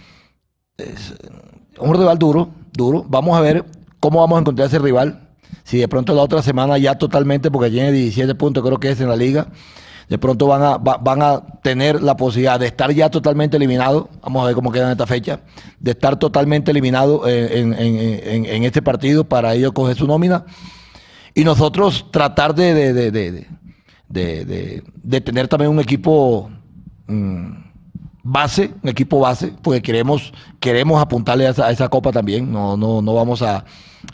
Un 1.77 1.93
rival 1.93 2.17
duro, 2.17 2.51
duro. 2.71 3.05
Vamos 3.05 3.37
a 3.37 3.41
ver 3.41 3.65
cómo 3.99 4.21
vamos 4.21 4.37
a 4.37 4.39
encontrar 4.39 4.69
ese 4.69 4.79
rival. 4.79 5.27
Si 5.65 5.77
de 5.77 5.89
pronto 5.89 6.15
la 6.15 6.21
otra 6.21 6.41
semana 6.41 6.77
ya 6.77 6.97
totalmente, 6.97 7.51
porque 7.51 7.69
tiene 7.69 7.91
17 7.91 8.33
puntos, 8.35 8.63
creo 8.63 8.79
que 8.79 8.91
es 8.91 9.01
en 9.01 9.09
la 9.09 9.17
liga 9.17 9.47
de 10.07 10.17
pronto 10.17 10.47
van 10.47 10.61
a, 10.61 10.77
van 10.77 11.21
a 11.21 11.41
tener 11.63 12.01
la 12.01 12.15
posibilidad 12.15 12.59
de 12.59 12.67
estar 12.67 12.91
ya 12.93 13.09
totalmente 13.09 13.57
eliminados, 13.57 14.05
vamos 14.21 14.43
a 14.43 14.45
ver 14.45 14.55
cómo 14.55 14.71
queda 14.71 14.85
en 14.85 14.91
esta 14.91 15.07
fecha, 15.07 15.39
de 15.79 15.91
estar 15.91 16.17
totalmente 16.19 16.69
eliminados 16.69 17.27
en, 17.27 18.63
este 18.63 18.83
partido 18.83 19.23
para 19.23 19.55
ellos 19.55 19.71
coger 19.71 19.95
su 19.95 20.05
nómina 20.05 20.45
y 21.35 21.43
nosotros 21.43 22.07
tratar 22.11 22.55
de, 22.55 22.93
de, 24.07 25.21
tener 25.21 25.47
también 25.49 25.69
un 25.69 25.81
equipo 25.81 26.49
mm, 27.07 27.51
base, 28.23 28.71
un 28.81 28.89
equipo 28.89 29.19
base, 29.19 29.53
porque 29.61 29.81
queremos, 29.81 30.31
queremos 30.61 31.01
apuntarle 31.01 31.45
a 31.45 31.49
esa, 31.49 31.89
copa 31.89 32.13
también, 32.13 32.49
no, 32.49 32.77
no, 32.77 33.01
no 33.01 33.13
vamos 33.13 33.41
a, 33.41 33.65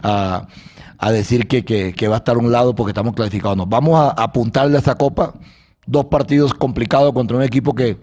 a, 0.02 1.12
decir 1.12 1.48
que, 1.48 1.64
que, 1.64 2.08
va 2.08 2.16
a 2.16 2.18
estar 2.18 2.36
a 2.36 2.40
un 2.40 2.52
lado 2.52 2.74
porque 2.74 2.90
estamos 2.90 3.14
clasificados, 3.14 3.56
no, 3.56 3.68
vamos 3.68 4.00
a 4.00 4.10
apuntarle 4.10 4.76
a 4.76 4.80
esa 4.80 4.96
copa. 4.96 5.34
Dos 5.86 6.06
partidos 6.06 6.54
complicados 6.54 7.12
contra 7.14 7.38
un 7.38 7.44
equipo 7.44 7.74
que, 7.76 7.98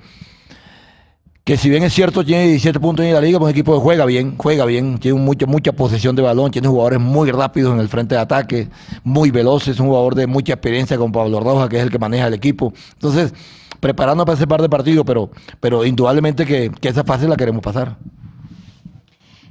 que 1.49 1.57
si 1.57 1.71
bien 1.71 1.83
es 1.83 1.95
cierto 1.95 2.23
tiene 2.23 2.47
17 2.47 2.79
puntos 2.79 3.07
en 3.07 3.15
la 3.15 3.23
liga, 3.23 3.39
pues 3.39 3.49
un 3.49 3.57
equipo 3.57 3.73
que 3.73 3.81
juega 3.81 4.05
bien, 4.05 4.35
juega 4.37 4.67
bien, 4.67 4.99
tiene 4.99 5.19
mucha, 5.19 5.47
mucha 5.47 5.73
posesión 5.73 6.15
de 6.15 6.21
balón, 6.21 6.51
tiene 6.51 6.69
jugadores 6.69 7.01
muy 7.01 7.31
rápidos 7.31 7.73
en 7.73 7.81
el 7.81 7.89
frente 7.89 8.17
de 8.17 8.21
ataque, 8.21 8.69
muy 9.03 9.31
veloces, 9.31 9.81
un 9.81 9.87
jugador 9.87 10.15
de 10.15 10.27
mucha 10.27 10.53
experiencia 10.53 10.99
con 10.99 11.11
Pablo 11.11 11.41
Roja, 11.41 11.67
que 11.71 11.79
es 11.79 11.83
el 11.83 11.91
que 11.91 11.99
maneja 11.99 12.27
el 12.27 12.35
equipo. 12.35 12.75
Entonces, 12.93 13.33
preparando 13.81 14.27
para 14.27 14.37
ese 14.37 14.47
par 14.47 14.61
de 14.61 14.69
partidos, 14.69 15.07
pero, 15.07 15.31
pero 15.59 15.87
indudablemente 15.87 16.45
que, 16.45 16.71
que 16.83 16.89
esa 16.91 17.03
fase 17.03 17.27
la 17.27 17.35
queremos 17.35 17.63
pasar. 17.63 17.97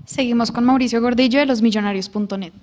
Seguimos 0.06 0.52
con 0.52 0.66
Mauricio 0.66 1.02
Gordillo 1.02 1.40
de 1.40 1.48
los 1.48 1.64
Millonarios.net. 1.64 2.54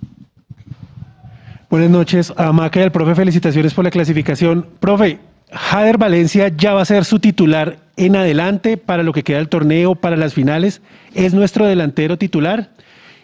Buenas 1.69 1.89
noches, 1.89 2.33
a 2.37 2.53
Maca 2.53 2.79
y 2.79 2.83
al 2.83 2.91
profe, 2.93 3.13
felicitaciones 3.15 3.73
por 3.73 3.83
la 3.83 3.91
clasificación. 3.91 4.65
Profe, 4.79 5.19
Jader 5.51 5.97
Valencia 5.97 6.49
ya 6.49 6.73
va 6.73 6.81
a 6.81 6.85
ser 6.85 7.05
su 7.05 7.19
titular 7.19 7.77
en 7.97 8.15
adelante 8.15 8.77
para 8.77 9.03
lo 9.03 9.13
que 9.13 9.23
queda 9.23 9.37
del 9.37 9.49
torneo, 9.49 9.95
para 9.95 10.17
las 10.17 10.33
finales. 10.33 10.81
Es 11.13 11.33
nuestro 11.33 11.65
delantero 11.65 12.17
titular. 12.17 12.69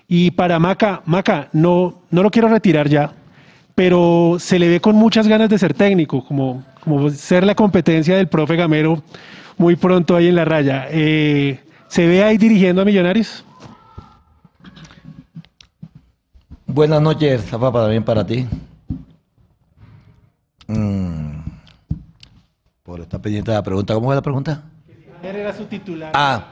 Y 0.07 0.31
para 0.31 0.59
Maca, 0.59 1.01
Maca, 1.05 1.49
no, 1.53 2.01
no 2.09 2.23
lo 2.23 2.31
quiero 2.31 2.49
retirar 2.49 2.89
ya, 2.89 3.13
pero 3.75 4.37
se 4.39 4.59
le 4.59 4.67
ve 4.67 4.81
con 4.81 4.95
muchas 4.95 5.27
ganas 5.27 5.49
de 5.49 5.57
ser 5.57 5.73
técnico, 5.73 6.25
como, 6.25 6.65
como 6.83 7.09
ser 7.09 7.45
la 7.45 7.55
competencia 7.55 8.17
del 8.17 8.27
profe 8.27 8.57
Gamero 8.57 9.01
muy 9.57 9.75
pronto 9.75 10.15
ahí 10.15 10.27
en 10.27 10.35
la 10.35 10.43
raya. 10.43 10.87
Eh, 10.89 11.59
¿Se 11.87 12.07
ve 12.07 12.23
ahí 12.23 12.37
dirigiendo 12.37 12.81
a 12.81 12.85
Millonarios? 12.85 13.45
Buenas 16.65 17.01
noches, 17.01 17.45
Zafa, 17.45 17.71
también 17.71 18.03
para 18.03 18.25
ti. 18.25 18.47
Mm. 20.67 21.30
Está 22.99 23.19
pendiente 23.19 23.51
de 23.51 23.57
la 23.57 23.63
pregunta. 23.63 23.93
¿Cómo 23.93 24.07
fue 24.07 24.15
la 24.15 24.21
pregunta? 24.21 24.63
Jader 25.15 25.35
era 25.35 25.55
su 25.55 25.65
titular. 25.65 26.11
Ah, 26.13 26.49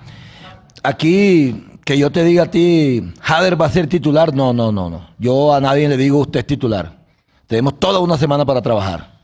aquí 0.83 1.65
que 1.83 1.97
yo 1.97 2.11
te 2.11 2.23
diga 2.23 2.43
a 2.43 2.51
ti, 2.51 3.13
Jader 3.21 3.59
va 3.59 3.65
a 3.65 3.69
ser 3.69 3.87
titular. 3.87 4.33
No, 4.33 4.53
no, 4.53 4.71
no, 4.71 4.89
no. 4.89 5.07
Yo 5.17 5.53
a 5.53 5.59
nadie 5.59 5.89
le 5.89 5.97
digo 5.97 6.19
usted 6.19 6.41
es 6.41 6.47
titular. 6.47 6.99
Tenemos 7.47 7.79
toda 7.79 7.99
una 7.99 8.17
semana 8.17 8.45
para 8.45 8.61
trabajar. 8.61 9.19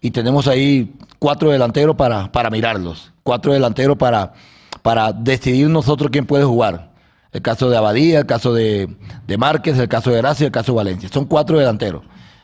Y 0.00 0.10
tenemos 0.10 0.46
ahí 0.46 0.94
cuatro 1.18 1.50
delanteros 1.50 1.96
para, 1.96 2.30
para 2.30 2.50
mirarlos. 2.50 3.12
Cuatro 3.22 3.52
delanteros 3.52 3.96
para, 3.96 4.34
para 4.82 5.12
decidir 5.12 5.68
nosotros 5.68 6.10
quién 6.10 6.26
puede 6.26 6.44
jugar. 6.44 6.90
El 7.32 7.40
caso 7.40 7.70
de 7.70 7.76
Abadía, 7.78 8.18
el 8.18 8.26
caso 8.26 8.52
de, 8.52 8.94
de 9.26 9.38
Márquez, 9.38 9.78
el 9.78 9.88
caso 9.88 10.10
de 10.10 10.18
Gracia, 10.18 10.46
el 10.46 10.52
caso 10.52 10.72
de 10.72 10.76
Valencia. 10.76 11.08
Son 11.08 11.24
cuatro 11.24 11.58
delanteros. 11.58 12.02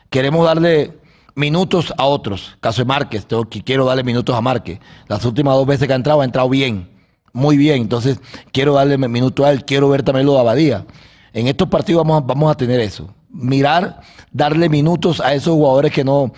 Queremos 0.09 0.45
darle 0.45 0.98
minutos 1.39 1.93
a 1.97 2.05
otros. 2.05 2.57
Caso 2.59 2.81
de 2.81 2.85
Márquez, 2.85 3.25
tengo 3.25 3.47
que 3.47 3.63
quiero 3.63 3.85
darle 3.85 4.03
minutos 4.03 4.35
a 4.35 4.41
Márquez. 4.41 4.79
Las 5.07 5.23
últimas 5.25 5.55
dos 5.55 5.65
veces 5.65 5.87
que 5.87 5.93
ha 5.93 5.95
entrado, 5.95 6.21
ha 6.21 6.25
entrado 6.25 6.49
bien, 6.49 6.89
muy 7.31 7.57
bien. 7.57 7.81
Entonces, 7.81 8.19
quiero 8.51 8.73
darle 8.73 8.97
minutos 8.97 9.45
a 9.45 9.51
él, 9.51 9.63
quiero 9.65 9.89
ver 9.89 10.03
también 10.03 10.25
lo 10.25 10.33
de 10.33 10.39
Abadía. 10.41 10.85
En 11.33 11.47
estos 11.47 11.69
partidos 11.69 12.05
vamos 12.05 12.51
a, 12.51 12.57
tener 12.57 12.81
eso. 12.81 13.15
Mirar, 13.29 14.01
darle 14.31 14.67
minutos 14.67 15.21
a 15.21 15.33
esos 15.33 15.53
jugadores 15.53 15.93
que 15.93 16.03
no, 16.03 16.31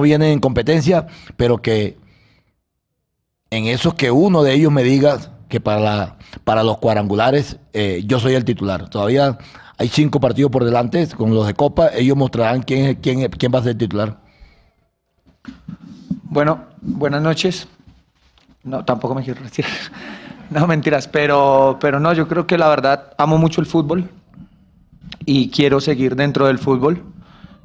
vienen 0.00 0.30
en 0.30 0.40
competencia, 0.40 1.08
pero 1.36 1.60
que 1.60 1.98
en 3.50 3.66
esos 3.66 3.94
que 3.94 4.10
uno 4.10 4.42
de 4.42 4.54
ellos 4.54 4.70
me 4.70 4.84
diga 4.84 5.18
que 5.48 5.60
para 5.60 6.62
los 6.62 6.78
cuadrangulares 6.78 7.56
eh, 7.72 8.04
yo 8.06 8.20
soy 8.20 8.34
el 8.34 8.44
titular. 8.44 8.88
Todavía 8.88 9.38
hay 9.78 9.88
cinco 9.88 10.20
partidos 10.20 10.52
por 10.52 10.64
delante 10.64 11.08
con 11.08 11.34
los 11.34 11.46
de 11.46 11.54
Copa, 11.54 11.90
ellos 11.94 12.16
mostrarán 12.16 12.62
quién, 12.62 12.94
quién, 12.96 13.28
quién 13.30 13.52
va 13.52 13.58
a 13.58 13.62
ser 13.62 13.72
el 13.72 13.78
titular. 13.78 14.23
Bueno, 16.24 16.64
buenas 16.80 17.22
noches. 17.22 17.68
No, 18.62 18.84
tampoco 18.84 19.14
me 19.14 19.22
quiero 19.22 19.42
retirar. 19.42 19.70
No, 20.50 20.66
mentiras, 20.66 21.08
pero, 21.08 21.78
pero 21.80 21.98
no, 21.98 22.12
yo 22.12 22.28
creo 22.28 22.46
que 22.46 22.58
la 22.58 22.68
verdad 22.68 23.14
amo 23.16 23.38
mucho 23.38 23.62
el 23.62 23.66
fútbol 23.66 24.10
y 25.24 25.48
quiero 25.48 25.80
seguir 25.80 26.16
dentro 26.16 26.46
del 26.46 26.58
fútbol. 26.58 27.02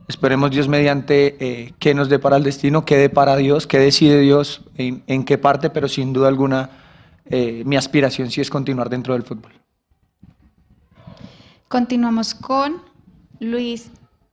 Esperemos 0.08 0.50
Dios 0.50 0.68
mediante 0.68 1.38
eh, 1.39 1.74
que 1.78 1.94
nos 1.94 2.10
depara 2.10 2.38
el 2.38 2.44
destino, 2.44 2.86
qué 2.86 3.10
para 3.10 3.36
Dios, 3.36 3.68
qué 3.68 3.78
decide 3.78 4.22
Dios, 4.22 4.62
en, 4.76 5.24
qué 5.24 5.38
parte, 5.38 5.70
pero 5.70 5.88
sin 5.88 6.13
duda 6.13 6.30
alguna 6.30 6.72
eh, 7.26 7.63
mi 7.65 7.76
aspiración 7.76 8.32
sí 8.32 8.42
es 8.42 8.50
continuar 8.50 8.89
dentro 8.89 9.13
del 9.13 9.24
fútbol. 9.24 9.52
Continuamos 11.68 12.34
con 12.34 12.82
Luis 13.39 13.92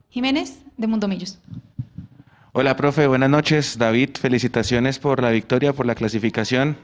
Jiménez 0.09 0.63
de 0.79 0.87
Mundo 0.87 1.09
Millos. 1.09 1.39
Hola, 2.59 2.75
profe, 2.75 3.07
buenas 3.07 3.29
noches. 3.29 3.77
David, 3.77 4.17
felicitaciones 4.19 4.99
por 4.99 5.21
la 5.21 5.29
victoria, 5.29 5.75
por 5.75 5.85
la 5.85 5.95
clasificación. 5.95 6.79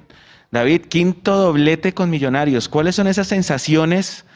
David, 0.51 0.83
quinto 0.83 1.35
doblete 1.35 1.95
con 1.95 2.11
Millonarios. 2.11 2.69
¿Cuáles 2.69 2.95
son 2.95 3.07
esas 3.07 3.29
sensaciones 3.29 4.27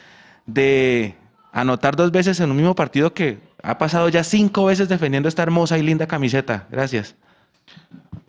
de 0.46 1.14
anotar 1.52 1.94
dos 1.94 2.10
veces 2.10 2.40
en 2.40 2.50
un 2.50 2.56
mismo 2.56 2.74
partido 2.74 3.12
que 3.12 3.38
ha 3.62 3.76
pasado 3.76 4.08
ya 4.08 4.24
cinco 4.24 4.64
veces 4.64 4.88
defendiendo 4.88 5.28
esta 5.28 5.42
hermosa 5.42 5.76
y 5.76 5.82
linda 5.82 6.06
camiseta? 6.06 6.68
Gracias. 6.70 7.16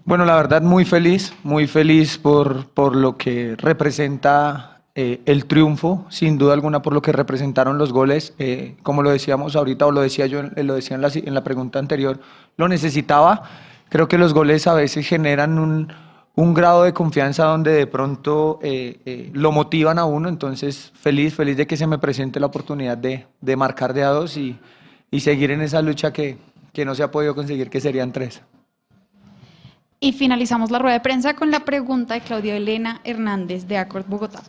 Bueno, 0.04 0.26
la 0.26 0.36
verdad 0.36 0.62
muy 0.62 0.84
feliz, 0.84 1.34
muy 1.43 1.65
feliz 1.65 2.17
por, 2.17 2.67
por 2.72 2.93
lo 2.93 3.15
que 3.15 3.56
representa 3.58 4.78
eh, 5.00 5.22
el 5.28 5.46
triunfo, 5.46 6.08
sin 6.10 6.39
duda 6.39 6.54
alguna, 6.56 6.82
por 6.82 6.91
lo 6.91 7.04
que 7.04 7.12
representaron 7.12 7.78
los 7.78 7.93
goles. 7.93 8.34
Eh, 8.39 8.78
como 8.82 9.04
lo 9.04 9.12
decíamos 9.12 9.56
ahorita, 9.56 9.86
o 9.86 9.91
lo 9.91 10.02
decía 10.02 10.26
yo, 10.26 10.39
eh, 10.39 10.63
lo 10.63 10.74
decía 10.74 10.96
en 10.96 11.04
la, 11.04 11.12
en 11.13 11.36
la, 11.36 11.43
pregunta 11.43 11.78
anterior, 11.78 12.20
lo 12.58 12.67
necesitaba. 12.67 13.43
Creo 13.89 14.08
que 14.08 14.17
los 14.17 14.34
goles 14.34 14.67
a 14.67 14.74
veces 14.74 15.08
generan 15.08 15.58
un, 15.58 15.93
un 16.36 16.54
grado 16.54 16.84
de 16.84 16.93
confianza 16.93 17.46
donde 17.46 17.72
de 17.72 17.88
pronto 17.88 18.60
lo 19.34 19.52
motivan 19.52 20.00
a 20.00 20.06
uno. 20.06 20.28
Entonces, 20.28 20.91
feliz, 20.96 21.34
feliz 21.34 21.56
de 21.56 21.65
que 21.65 21.78
se 21.78 21.88
me 21.88 21.98
presente 21.98 22.39
la 22.39 22.48
oportunidad 22.48 22.98
de, 22.98 23.26
de 23.39 23.56
marcar 23.56 23.93
de 23.93 24.04
a 24.04 24.10
dos 24.10 24.36
y, 24.36 24.60
y 25.10 25.22
seguir 25.22 25.52
en 25.52 25.62
esa 25.62 25.82
lucha 25.82 26.12
que, 26.12 26.38
que 26.74 26.84
no 26.84 26.93
se 26.96 27.04
ha 27.04 27.12
podido 27.12 27.34
conseguir, 27.34 27.70
que 27.70 27.80
serían 27.80 28.12
tres. 28.12 28.41
Y 30.00 30.12
finalizamos 30.12 30.70
la 30.70 30.78
rueda 30.78 30.93
de 30.93 31.00
prensa 31.00 31.34
con 31.34 31.50
la 31.50 31.62
pregunta 31.62 32.13
de 32.13 32.22
Claudia 32.22 32.56
Elena 32.56 33.02
Hernández 33.04 33.65
de 33.67 33.78
Acord 33.78 34.06
Bogotá. 34.06 34.43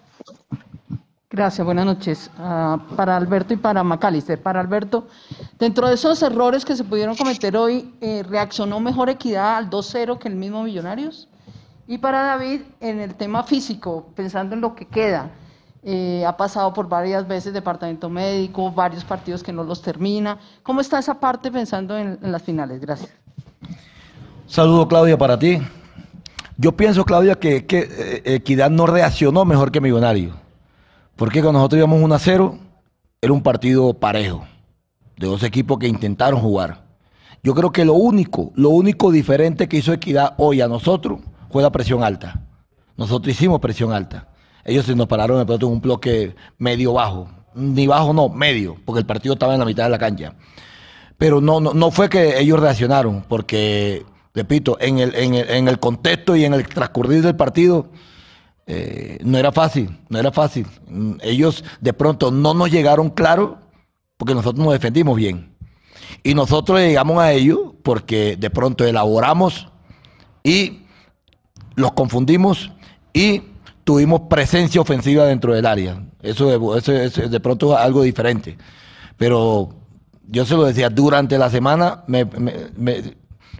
Gracias, 1.38 1.64
buenas 1.64 1.87
noches. 1.87 2.33
Ah, 2.37 2.81
para 2.96 3.16
Alberto 3.16 3.55
y 3.55 3.57
para 3.57 3.85
Macalister. 3.85 4.42
Para 4.42 4.59
Alberto, 4.59 5.07
dentro 5.57 5.87
de 5.87 5.94
esos 5.94 6.20
errores 6.20 6.64
que 6.64 6.74
se 6.74 6.83
pudieron 6.83 7.14
cometer 7.14 7.57
hoy, 7.57 7.94
eh, 8.01 8.24
¿reaccionó 8.29 8.81
mejor 8.81 9.09
Equidad 9.09 9.57
al 9.57 9.70
2-0 9.70 10.18
que 10.18 10.27
el 10.27 10.35
mismo 10.35 10.64
Millonarios? 10.64 11.29
Y 11.87 11.98
para 11.98 12.22
David, 12.22 12.62
en 12.81 12.98
el 12.98 13.14
tema 13.14 13.44
físico, 13.44 14.09
pensando 14.16 14.57
en 14.57 14.61
lo 14.61 14.74
que 14.74 14.87
queda, 14.87 15.31
eh, 15.85 16.24
ha 16.27 16.37
pasado 16.37 16.74
por 16.74 16.88
varias 16.88 17.29
veces 17.29 17.53
departamento 17.53 18.11
médico, 18.11 18.72
varios 18.72 19.05
partidos 19.05 19.44
que 19.44 19.53
no 19.53 19.62
los 19.62 19.81
termina. 19.81 20.40
¿Cómo 20.64 20.81
está 20.81 20.98
esa 20.98 21.20
parte 21.20 21.53
pensando 21.53 21.96
en 21.96 22.18
las 22.20 22.42
finales? 22.42 22.81
Gracias. 22.81 23.12
Saludo, 24.48 24.88
Claudia, 24.88 25.16
para 25.16 25.38
ti. 25.38 25.61
Yo 26.57 26.72
pienso, 26.72 27.05
Claudia, 27.05 27.37
que, 27.37 27.64
eh, 27.70 28.22
Equidad 28.24 28.70
no 28.70 28.87
reaccionó 28.87 29.44
mejor 29.44 29.70
que 29.70 29.81
Millonario. 29.81 30.48
Porque 31.18 31.42
cuando 31.42 31.59
nosotros 31.59 31.78
íbamos 31.78 32.00
1 32.00 32.14
a 32.14 32.18
0, 32.20 32.59
era 33.20 33.33
un 33.33 33.42
partido 33.42 33.92
parejo, 33.92 34.46
de 35.16 35.26
dos 35.26 35.42
equipos 35.42 35.76
que 35.76 35.88
intentaron 35.88 36.40
jugar. 36.40 36.85
Yo 37.42 37.57
creo 37.57 37.72
que 37.72 37.85
lo 37.85 37.94
único, 37.94 38.52
lo 38.54 38.70
único 38.70 39.11
diferente 39.11 39.68
que 39.68 39.78
hizo 39.78 39.92
Equidad 39.92 40.35
hoy 40.38 40.61
a 40.61 40.68
nosotros 40.68 41.18
fue 41.50 41.61
la 41.61 41.72
presión 41.72 42.04
alta. 42.04 42.40
Nosotros 42.96 43.35
hicimos 43.35 43.59
presión 43.59 43.92
alta. 43.92 44.28
ellos 44.64 44.87
se 44.87 44.94
nos 44.94 45.09
pararon 45.09 45.38
de 45.38 45.46
pronto 45.46 45.66
en 45.66 45.72
un 45.72 45.81
bloque 45.81 46.37
medio 46.57 46.92
bajo. 46.92 47.28
Ni 47.52 47.88
bajo, 47.88 48.12
no, 48.12 48.28
medio, 48.28 48.76
porque 48.85 49.00
el 49.00 49.07
partido 49.07 49.33
estaba 49.33 49.54
en 49.54 49.59
la 49.59 49.66
mitad 49.66 49.85
de 49.85 49.90
la 49.90 49.98
cancha. 49.98 50.35
Pero 51.16 51.40
no, 51.40 51.61
no, 51.61 51.74
no 51.74 51.90
fue 51.90 52.09
que 52.09 52.38
ellos 52.38 52.61
reaccionaron, 52.61 53.24
porque, 53.26 54.07
repito, 54.35 54.76
en 54.81 55.00
el, 55.00 55.16
en 55.16 55.35
el, 55.35 55.50
en 55.50 55.66
el 55.66 55.81
contexto 55.81 56.37
y 56.37 56.44
en 56.44 56.54
el 56.54 56.68
transcurrir 56.68 57.22
del 57.22 57.35
partido, 57.35 57.88
eh, 58.70 59.16
no 59.24 59.38
era 59.38 59.50
fácil, 59.50 59.98
no 60.11 60.18
era 60.18 60.31
fácil. 60.31 60.66
Ellos 61.22 61.64
de 61.81 61.94
pronto 61.94 62.31
no 62.31 62.52
nos 62.52 62.70
llegaron 62.70 63.09
claro 63.09 63.59
porque 64.18 64.35
nosotros 64.35 64.62
nos 64.62 64.74
defendimos 64.74 65.16
bien. 65.16 65.57
Y 66.22 66.35
nosotros 66.35 66.78
llegamos 66.78 67.18
a 67.18 67.33
ellos 67.33 67.59
porque 67.83 68.37
de 68.37 68.50
pronto 68.50 68.85
elaboramos 68.85 69.68
y 70.44 70.81
los 71.76 71.92
confundimos 71.92 72.70
y 73.14 73.42
tuvimos 73.85 74.22
presencia 74.28 74.83
ofensiva 74.83 75.24
dentro 75.24 75.54
del 75.54 75.64
área. 75.64 76.04
Eso, 76.20 76.76
eso, 76.76 76.92
de 76.92 77.40
pronto 77.40 77.72
es 77.72 77.78
algo 77.78 78.02
diferente. 78.02 78.59
Pero 79.16 79.70
yo 80.26 80.44
se 80.44 80.54
lo 80.54 80.64
decía, 80.64 80.90
durante 80.90 81.38
la 81.38 81.48
semana, 81.48 82.04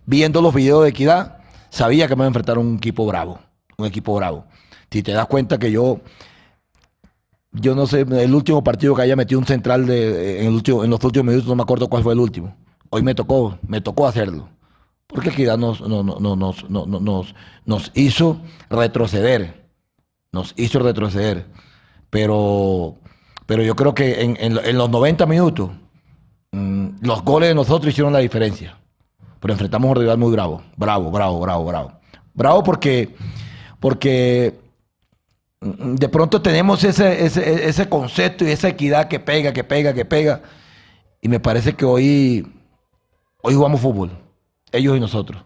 viendo 0.05 0.43
los 0.43 0.53
videos 0.53 0.83
de 0.83 0.91
equidad, 0.91 1.39
sabía 1.71 2.09
que 2.09 2.15
me 2.15 2.21
iba 2.21 2.27
a 2.27 2.29
enfrentar 2.29 2.59
a 2.59 2.61
un 2.61 2.77
equipo 2.77 3.07
bravo, 3.07 3.39
un 3.79 3.87
equipo 3.87 4.15
bravo. 4.15 4.45
Si 4.91 5.03
te 5.03 5.13
das 5.13 5.27
cuenta 5.27 5.59
que 5.59 5.71
yo, 5.71 6.01
yo 7.53 7.75
no 7.75 7.87
sé, 7.87 8.01
el 8.01 8.35
último 8.35 8.63
partido 8.65 8.95
que 8.95 9.03
haya 9.03 9.17
metido 9.17 9.39
un 9.39 9.47
central 9.47 9.87
de, 9.87 10.45
en, 10.45 10.53
los 10.53 11.05
últimos 11.05 11.27
minutos, 11.27 11.47
no 11.47 11.57
me 11.57 11.63
acuerdo 11.63 11.89
cuál 11.89 12.03
fue 12.03 12.15
el 12.15 12.21
último. 12.21 12.57
Hoy 12.91 13.03
me 13.03 13.15
tocó, 13.15 13.59
me 13.67 13.81
tocó 13.81 14.07
hacerlo. 14.07 14.49
Porque 15.07 15.31
Equidad 15.31 15.59
nos, 15.59 15.81
no, 15.81 16.03
no, 16.03 16.37
nos, 16.37 16.69
nos, 16.69 17.35
nos 17.65 17.93
hizo 17.95 18.41
retroceder. 18.69 19.71
Nos 20.33 20.55
hizo 20.57 20.79
retroceder. 20.79 21.47
Pero, 22.11 22.97
pero 23.47 23.63
yo 23.63 23.75
creo 23.75 23.95
que 23.95 24.23
en, 24.23 24.37
en, 24.39 24.79
los 24.79 24.91
90 24.91 25.27
minutos, 25.27 25.71
mm, 26.53 26.89
los 27.03 27.23
goles 27.23 27.51
de 27.51 27.55
nosotros 27.55 27.91
hicieron 27.91 28.13
la 28.13 28.19
diferencia. 28.21 28.79
Pero 29.41 29.55
enfrentamos 29.55 29.89
a 29.89 29.93
un 29.93 29.97
rival 29.97 30.19
muy 30.19 30.33
bravo. 30.33 30.63
Bravo, 30.77 31.11
bravo, 31.11 31.41
bravo, 31.41 31.65
bravo. 31.65 31.93
Bravo 32.35 32.63
porque, 32.63 33.15
porque 33.81 34.68
de 35.61 36.09
pronto 36.09 36.41
tenemos 36.41 36.85
ese, 36.85 37.25
ese, 37.25 37.89
concepto 37.89 38.45
y 38.45 38.51
esa 38.51 38.69
equidad 38.69 39.09
que 39.09 39.19
pega, 39.19 39.53
que 39.53 39.65
pega, 39.65 39.93
que 39.93 40.05
pega. 40.05 40.43
Y 41.21 41.29
me 41.29 41.41
parece 41.41 41.75
que 41.75 41.85
hoy, 41.85 42.47
hoy 43.43 43.55
jugamos 43.55 43.81
fútbol, 43.81 44.11
ellos 44.71 44.97
y 44.97 45.01
nosotros. 45.01 45.43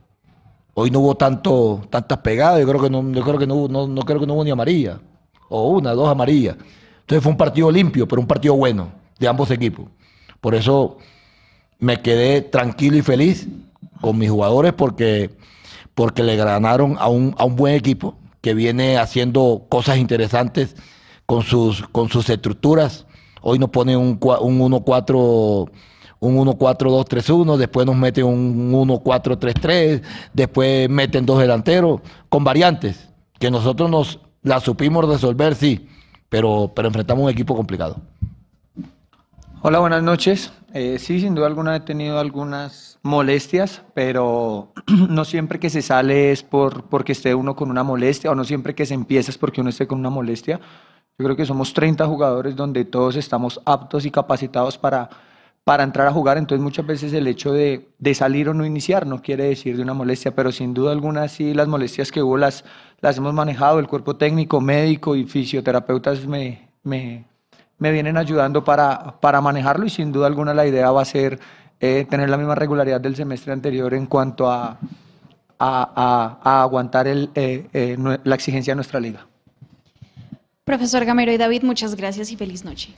Hoy 0.74 0.90
no 0.90 1.00
hubo 1.00 1.14
tanto, 1.14 1.82
tantas 1.90 2.18
pegadas, 2.18 2.60
yo 2.60 2.66
creo 2.66 2.80
que 2.80 2.90
no, 2.90 3.10
yo 3.12 3.22
creo 3.22 3.38
que 3.38 3.46
no, 3.46 3.54
hubo, 3.54 3.86
no, 3.88 4.02
creo 4.02 4.20
que 4.20 4.26
no 4.26 4.34
hubo 4.34 4.44
ni 4.44 4.50
amarilla, 4.50 5.00
o 5.48 5.68
una, 5.68 5.92
dos 5.92 6.08
amarillas. 6.08 6.56
Entonces 7.00 7.22
fue 7.22 7.32
un 7.32 7.38
partido 7.38 7.70
limpio, 7.70 8.06
pero 8.06 8.20
un 8.20 8.28
partido 8.28 8.54
bueno 8.54 8.92
de 9.18 9.28
ambos 9.28 9.50
equipos. 9.50 9.86
Por 10.40 10.54
eso 10.54 10.98
me 11.78 12.00
quedé 12.00 12.42
tranquilo 12.42 12.96
y 12.96 13.02
feliz 13.02 13.48
con 14.00 14.18
mis 14.18 14.30
jugadores 14.30 14.72
porque, 14.72 15.30
porque 15.94 16.22
le 16.22 16.36
ganaron 16.36 16.96
a 16.98 17.08
un, 17.08 17.34
a 17.38 17.44
un 17.44 17.56
buen 17.56 17.74
equipo 17.74 18.16
que 18.42 18.52
viene 18.52 18.98
haciendo 18.98 19.64
cosas 19.70 19.96
interesantes 19.96 20.76
con 21.24 21.42
sus, 21.42 21.86
con 21.88 22.10
sus 22.10 22.28
estructuras. 22.28 23.06
Hoy 23.40 23.58
nos 23.58 23.70
pone 23.70 23.96
un, 23.96 24.18
un 24.20 24.60
1-4 24.60 25.70
un 26.22 26.36
1-4-2-3-1, 26.36 27.56
después 27.56 27.84
nos 27.84 27.96
mete 27.96 28.22
un 28.22 28.72
1-4-3-3, 28.72 30.02
después 30.32 30.88
meten 30.88 31.26
dos 31.26 31.40
delanteros, 31.40 32.00
con 32.28 32.44
variantes, 32.44 33.08
que 33.40 33.50
nosotros 33.50 33.90
nos 33.90 34.20
la 34.42 34.60
supimos 34.60 35.04
resolver, 35.08 35.56
sí, 35.56 35.88
pero, 36.28 36.70
pero 36.76 36.86
enfrentamos 36.86 37.24
un 37.24 37.30
equipo 37.30 37.56
complicado. 37.56 37.96
Hola, 39.62 39.80
buenas 39.80 40.04
noches. 40.04 40.52
Eh, 40.74 40.98
sí, 41.00 41.20
sin 41.20 41.34
duda 41.34 41.48
alguna 41.48 41.74
he 41.74 41.80
tenido 41.80 42.20
algunas 42.20 43.00
molestias, 43.02 43.82
pero 43.92 44.71
no 45.08 45.24
siempre 45.24 45.58
que 45.58 45.70
se 45.70 45.82
sale 45.82 46.32
es 46.32 46.42
por, 46.42 46.84
porque 46.84 47.12
esté 47.12 47.34
uno 47.34 47.56
con 47.56 47.70
una 47.70 47.82
molestia, 47.82 48.30
o 48.30 48.34
no 48.34 48.44
siempre 48.44 48.74
que 48.74 48.86
se 48.86 48.94
empieza 48.94 49.30
es 49.30 49.38
porque 49.38 49.60
uno 49.60 49.70
esté 49.70 49.86
con 49.86 49.98
una 49.98 50.10
molestia. 50.10 50.60
Yo 51.18 51.24
creo 51.24 51.36
que 51.36 51.46
somos 51.46 51.74
30 51.74 52.06
jugadores 52.06 52.56
donde 52.56 52.84
todos 52.84 53.16
estamos 53.16 53.60
aptos 53.64 54.06
y 54.06 54.10
capacitados 54.10 54.78
para, 54.78 55.10
para 55.64 55.84
entrar 55.84 56.06
a 56.06 56.12
jugar, 56.12 56.38
entonces 56.38 56.62
muchas 56.62 56.86
veces 56.86 57.12
el 57.12 57.26
hecho 57.26 57.52
de, 57.52 57.88
de, 57.98 58.14
salir 58.14 58.48
o 58.48 58.54
no 58.54 58.64
iniciar 58.64 59.06
no 59.06 59.22
quiere 59.22 59.44
decir 59.44 59.76
de 59.76 59.82
una 59.82 59.94
molestia, 59.94 60.34
pero 60.34 60.50
sin 60.52 60.74
duda 60.74 60.92
alguna 60.92 61.28
sí 61.28 61.54
las 61.54 61.68
molestias 61.68 62.10
que 62.10 62.22
hubo 62.22 62.36
las, 62.36 62.64
las 63.00 63.18
hemos 63.18 63.34
manejado, 63.34 63.78
el 63.78 63.88
cuerpo 63.88 64.16
técnico, 64.16 64.60
médico 64.60 65.14
y 65.14 65.24
fisioterapeutas 65.24 66.26
me, 66.26 66.70
me 66.82 67.26
me 67.82 67.90
vienen 67.90 68.16
ayudando 68.16 68.62
para, 68.62 69.16
para 69.20 69.40
manejarlo 69.40 69.84
y 69.84 69.90
sin 69.90 70.12
duda 70.12 70.28
alguna 70.28 70.54
la 70.54 70.64
idea 70.64 70.92
va 70.92 71.02
a 71.02 71.04
ser 71.04 71.40
eh, 71.84 72.06
tener 72.08 72.30
la 72.30 72.36
misma 72.36 72.54
regularidad 72.54 73.00
del 73.00 73.16
semestre 73.16 73.52
anterior 73.52 73.92
en 73.92 74.06
cuanto 74.06 74.48
a, 74.48 74.78
a, 75.58 76.38
a, 76.44 76.62
aguantar 76.62 77.08
el, 77.08 77.30
eh, 77.34 77.66
eh, 77.72 77.96
la 78.22 78.34
exigencia 78.36 78.70
de 78.70 78.76
nuestra 78.76 79.00
liga. 79.00 79.26
Profesor 80.64 81.04
Gamero 81.04 81.32
y 81.32 81.36
David, 81.38 81.64
muchas 81.64 81.96
gracias 81.96 82.30
y 82.30 82.36
feliz 82.36 82.64
noche. 82.64 82.94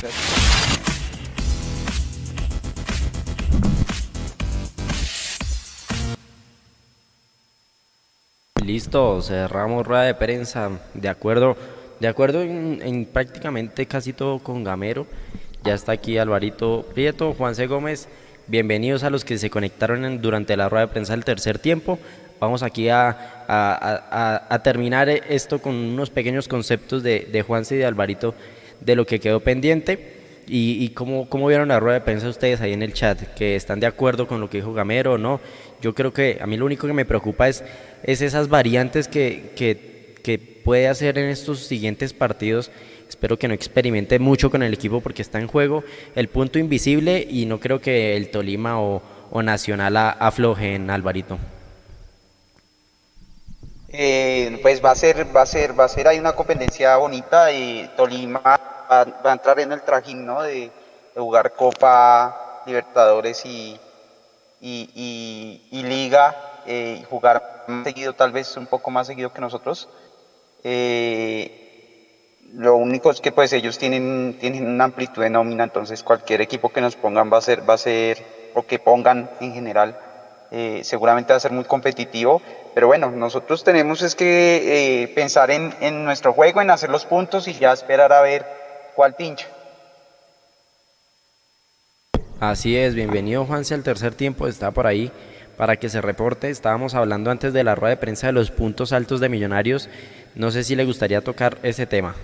Listo, 8.62 9.23
cerramos 9.23 9.87
rueda 9.87 10.03
de 10.03 10.14
prensa. 10.14 10.70
De 10.92 11.09
acuerdo 11.09 11.57
de 12.01 12.09
acuerdo 12.09 12.42
en, 12.42 13.09
prácticamente 13.11 13.87
casi 13.87 14.12
todo 14.12 14.40
con 14.40 14.62
Gamero. 14.62 15.07
Ya 15.62 15.73
está 15.73 15.92
aquí 15.92 16.18
Alvarito 16.18 16.85
Prieto, 16.92 17.33
Juan 17.33 17.55
C. 17.55 17.66
Gómez. 17.66 18.09
Bienvenidos 18.47 19.05
a 19.05 19.11
los 19.11 19.25
que 19.25 19.39
se 19.39 19.49
conectaron 19.49 20.21
durante 20.21 20.55
la 20.59 20.69
rueda 20.69 20.85
de 20.85 20.93
prensa 20.93 21.15
del 21.15 21.25
tercer 21.25 21.59
tiempo. 21.59 21.99
Vamos 22.41 22.63
aquí 22.63 22.91
a, 22.91 24.61
terminar 24.63 25.09
esto 25.09 25.63
con 25.63 25.75
unos 25.75 26.11
pequeños 26.11 26.47
conceptos 26.47 27.03
de, 27.03 27.27
de 27.33 27.41
Juanse 27.41 27.77
y 27.77 27.79
de 27.79 27.87
Alvarito 27.87 28.35
de 28.81 28.97
lo 28.97 29.07
que 29.07 29.19
quedó 29.19 29.41
pendiente. 29.41 30.25
¿Y, 30.47 30.91
cómo, 30.91 31.47
vieron 31.47 31.69
la 31.69 31.81
rueda 31.81 32.01
de 32.01 32.05
prensa 32.05 32.29
ustedes 32.29 32.61
ahí 32.61 32.75
en 32.75 32.83
el 32.83 32.93
chat? 32.93 33.19
¿Que 33.35 33.57
están 33.57 33.81
de 33.81 33.87
acuerdo 33.87 34.27
con 34.27 34.43
lo 34.43 34.51
que 34.51 34.59
dijo 34.59 34.75
Gamero 34.75 35.15
o 35.15 35.19
no? 35.19 35.41
Yo 35.81 35.95
creo 35.95 36.13
que 36.13 36.37
a 36.39 36.47
mí 36.47 36.59
lo 36.59 36.67
único 36.67 36.87
que 36.87 36.93
me 36.93 37.07
preocupa 37.07 37.49
es, 37.49 37.65
es 38.03 38.21
esas 38.21 38.51
variantes 38.51 39.09
que, 39.09 39.53
que, 39.57 40.17
que 40.23 40.39
puede 40.39 40.89
hacer 40.89 41.17
en 41.17 41.31
estos 41.31 41.61
siguientes 41.61 42.13
partidos. 42.13 42.71
Espero 43.09 43.38
que 43.38 43.49
no 43.49 43.55
experimente 43.55 44.19
mucho 44.19 44.51
con 44.51 44.62
el 44.62 44.75
equipo 44.75 45.01
porque 45.01 45.23
está 45.23 45.38
en 45.38 45.47
juego 45.47 45.85
el 46.14 46.29
punto 46.29 46.59
invisible 46.59 47.27
y 47.29 47.47
no 47.47 47.61
creo 47.61 47.81
que 47.81 48.17
el 48.17 48.31
Tolima 48.31 48.81
o, 48.81 49.03
Nacional 49.43 49.97
afloje 49.97 50.77
en 50.77 50.90
Alvarito. 50.90 51.38
Eh, 53.88 54.59
pues 54.62 54.85
va 54.85 54.93
a 54.93 54.95
ser, 54.95 55.35
va 55.35 55.43
a 55.43 55.47
ser, 55.47 55.79
va 55.79 55.85
a 55.85 55.88
ser, 55.88 56.07
hay 56.07 56.19
una 56.19 56.33
competencia 56.33 56.97
bonita 56.97 57.51
y 57.51 57.90
Tolima 57.97 58.40
va, 58.40 59.01
a 59.25 59.33
entrar 59.33 59.59
en 59.61 59.73
el 59.73 59.83
trajín, 59.83 60.25
¿no? 60.25 60.43
De, 60.43 60.71
jugar 61.17 61.53
Copa 61.55 62.62
Libertadores 62.67 63.45
y, 63.47 63.79
y, 64.61 65.83
Liga, 65.83 66.62
eh, 66.67 66.99
y 67.01 67.05
jugar 67.05 67.64
seguido, 67.85 68.14
tal 68.14 68.33
vez 68.33 68.57
un 68.57 68.67
poco 68.67 68.90
más 68.90 69.07
seguido 69.07 69.33
que 69.33 69.40
nosotros. 69.40 69.88
Eh, 70.62 71.63
lo 72.57 72.77
único 72.77 73.11
es 73.11 73.21
que 73.21 73.33
pues 73.33 73.53
ellos 73.53 73.79
tienen, 73.79 74.37
tienen 74.40 74.67
una 74.67 74.85
amplitud 74.85 75.23
de 75.23 75.31
nómina, 75.31 75.64
entonces 75.64 76.03
cualquier 76.03 76.40
equipo 76.40 76.71
que 76.71 76.81
nos 76.81 76.95
pongan 76.95 77.33
va 77.33 77.38
a 77.38 77.40
ser, 77.40 77.69
va 77.69 77.75
a 77.75 77.79
ser, 77.79 78.25
o 78.55 78.62
que 78.62 78.79
pongan 78.79 79.31
en 79.40 79.53
general, 79.53 79.99
eh, 80.53 80.81
seguramente 80.85 81.33
va 81.33 81.38
a 81.38 81.40
ser 81.40 81.51
muy 81.51 81.64
competitivo. 81.64 82.40
Pero 82.75 82.87
bueno, 82.87 83.11
nosotros 83.11 83.64
tenemos 83.64 84.03
es 84.03 84.14
que 84.14 85.03
eh, 85.03 85.09
pensar 85.09 85.51
en, 85.51 85.75
en 85.81 86.05
nuestro 86.05 86.33
juego, 86.33 86.61
en 86.61 86.71
hacer 86.71 86.90
los 86.90 87.07
puntos 87.07 87.49
y 87.49 87.55
ya 87.55 87.73
esperar 87.73 88.12
a 88.12 88.21
ver 88.21 88.47
cuál 88.95 89.14
pincha. 89.14 89.47
Así 92.38 92.77
es, 92.77 92.95
bienvenido 92.95 93.47
Juanse 93.47 93.75
al 93.75 93.83
tercer 93.83 94.14
tiempo, 94.14 94.47
está 94.47 94.71
por 94.71 94.87
ahí 94.87 95.11
para 95.57 95.77
que 95.77 95.88
se 95.88 96.01
reporte. 96.01 96.51
Estábamos 96.51 96.95
hablando 96.95 97.31
antes 97.31 97.53
de 97.53 97.64
la 97.64 97.75
rueda 97.75 97.95
de 97.95 98.01
prensa 98.01 98.29
de 98.29 98.33
los 98.33 98.51
puntos 98.51 98.93
altos 98.93 99.21
de 99.21 99.29
Millonarios. 99.29 99.88
No 100.35 100.51
sé 100.51 100.62
si 100.62 100.77
le 100.77 100.85
gustaría 100.85 101.21
tocar 101.21 101.59
ese 101.62 101.87
tema. 101.87 102.14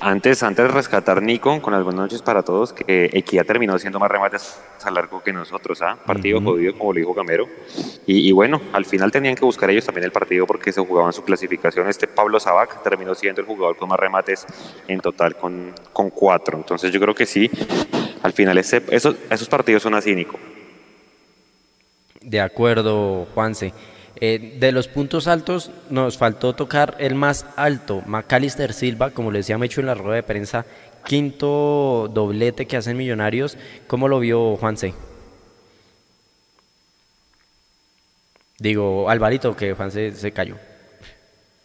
Antes, 0.00 0.44
antes 0.44 0.64
de 0.64 0.70
rescatar 0.70 1.20
Nico, 1.22 1.60
con 1.60 1.72
las 1.72 1.82
buenas 1.82 2.02
noches 2.02 2.22
para 2.22 2.44
todos, 2.44 2.72
que 2.72 3.10
Equidad 3.12 3.44
terminó 3.44 3.76
siendo 3.80 3.98
más 3.98 4.08
remates 4.08 4.60
a 4.84 4.90
largo 4.92 5.20
que 5.24 5.32
nosotros, 5.32 5.82
¿ah? 5.82 5.98
Partido 6.06 6.40
jodido, 6.40 6.78
como 6.78 6.92
lo 6.92 7.00
dijo 7.00 7.12
Camero. 7.12 7.48
Y, 8.06 8.30
bueno, 8.30 8.60
al 8.72 8.84
final 8.84 9.10
tenían 9.10 9.34
que 9.34 9.44
buscar 9.44 9.70
ellos 9.70 9.84
también 9.84 10.04
el 10.04 10.12
partido 10.12 10.46
porque 10.46 10.72
se 10.72 10.80
jugaban 10.80 11.12
su 11.12 11.24
clasificación. 11.24 11.88
Este 11.88 12.06
Pablo 12.06 12.38
Sabac 12.38 12.80
terminó 12.84 13.12
siendo 13.16 13.40
el 13.40 13.46
jugador 13.48 13.76
con 13.76 13.88
más 13.88 13.98
remates 13.98 14.46
en 14.86 15.00
total, 15.00 15.34
con, 15.34 15.72
con 15.92 16.10
cuatro. 16.10 16.56
Entonces 16.56 16.92
yo 16.92 17.00
creo 17.00 17.14
que 17.14 17.26
sí, 17.26 17.50
al 18.22 18.32
final 18.32 18.58
ese, 18.58 18.84
esos, 18.88 19.16
esos 19.30 19.48
partidos 19.48 19.82
son 19.82 19.94
así, 19.94 20.14
Nico. 20.14 20.38
De 22.20 22.40
acuerdo, 22.40 23.26
Juanse. 23.34 23.72
Eh, 24.24 24.54
de 24.60 24.70
los 24.70 24.86
puntos 24.86 25.26
altos 25.26 25.72
nos 25.90 26.16
faltó 26.16 26.54
tocar 26.54 26.94
el 27.00 27.16
más 27.16 27.44
alto, 27.56 28.04
Macalister 28.06 28.72
Silva, 28.72 29.10
como 29.10 29.32
le 29.32 29.40
decía 29.40 29.58
Mecho 29.58 29.80
en 29.80 29.88
la 29.88 29.94
rueda 29.94 30.14
de 30.14 30.22
prensa, 30.22 30.64
quinto 31.04 32.06
doblete 32.06 32.66
que 32.66 32.76
hacen 32.76 32.96
Millonarios. 32.96 33.58
¿Cómo 33.88 34.06
lo 34.06 34.20
vio 34.20 34.56
Juanse? 34.58 34.94
Digo, 38.60 39.10
Alvarito, 39.10 39.56
que 39.56 39.74
Juanse 39.74 40.12
se 40.12 40.30
cayó. 40.30 40.54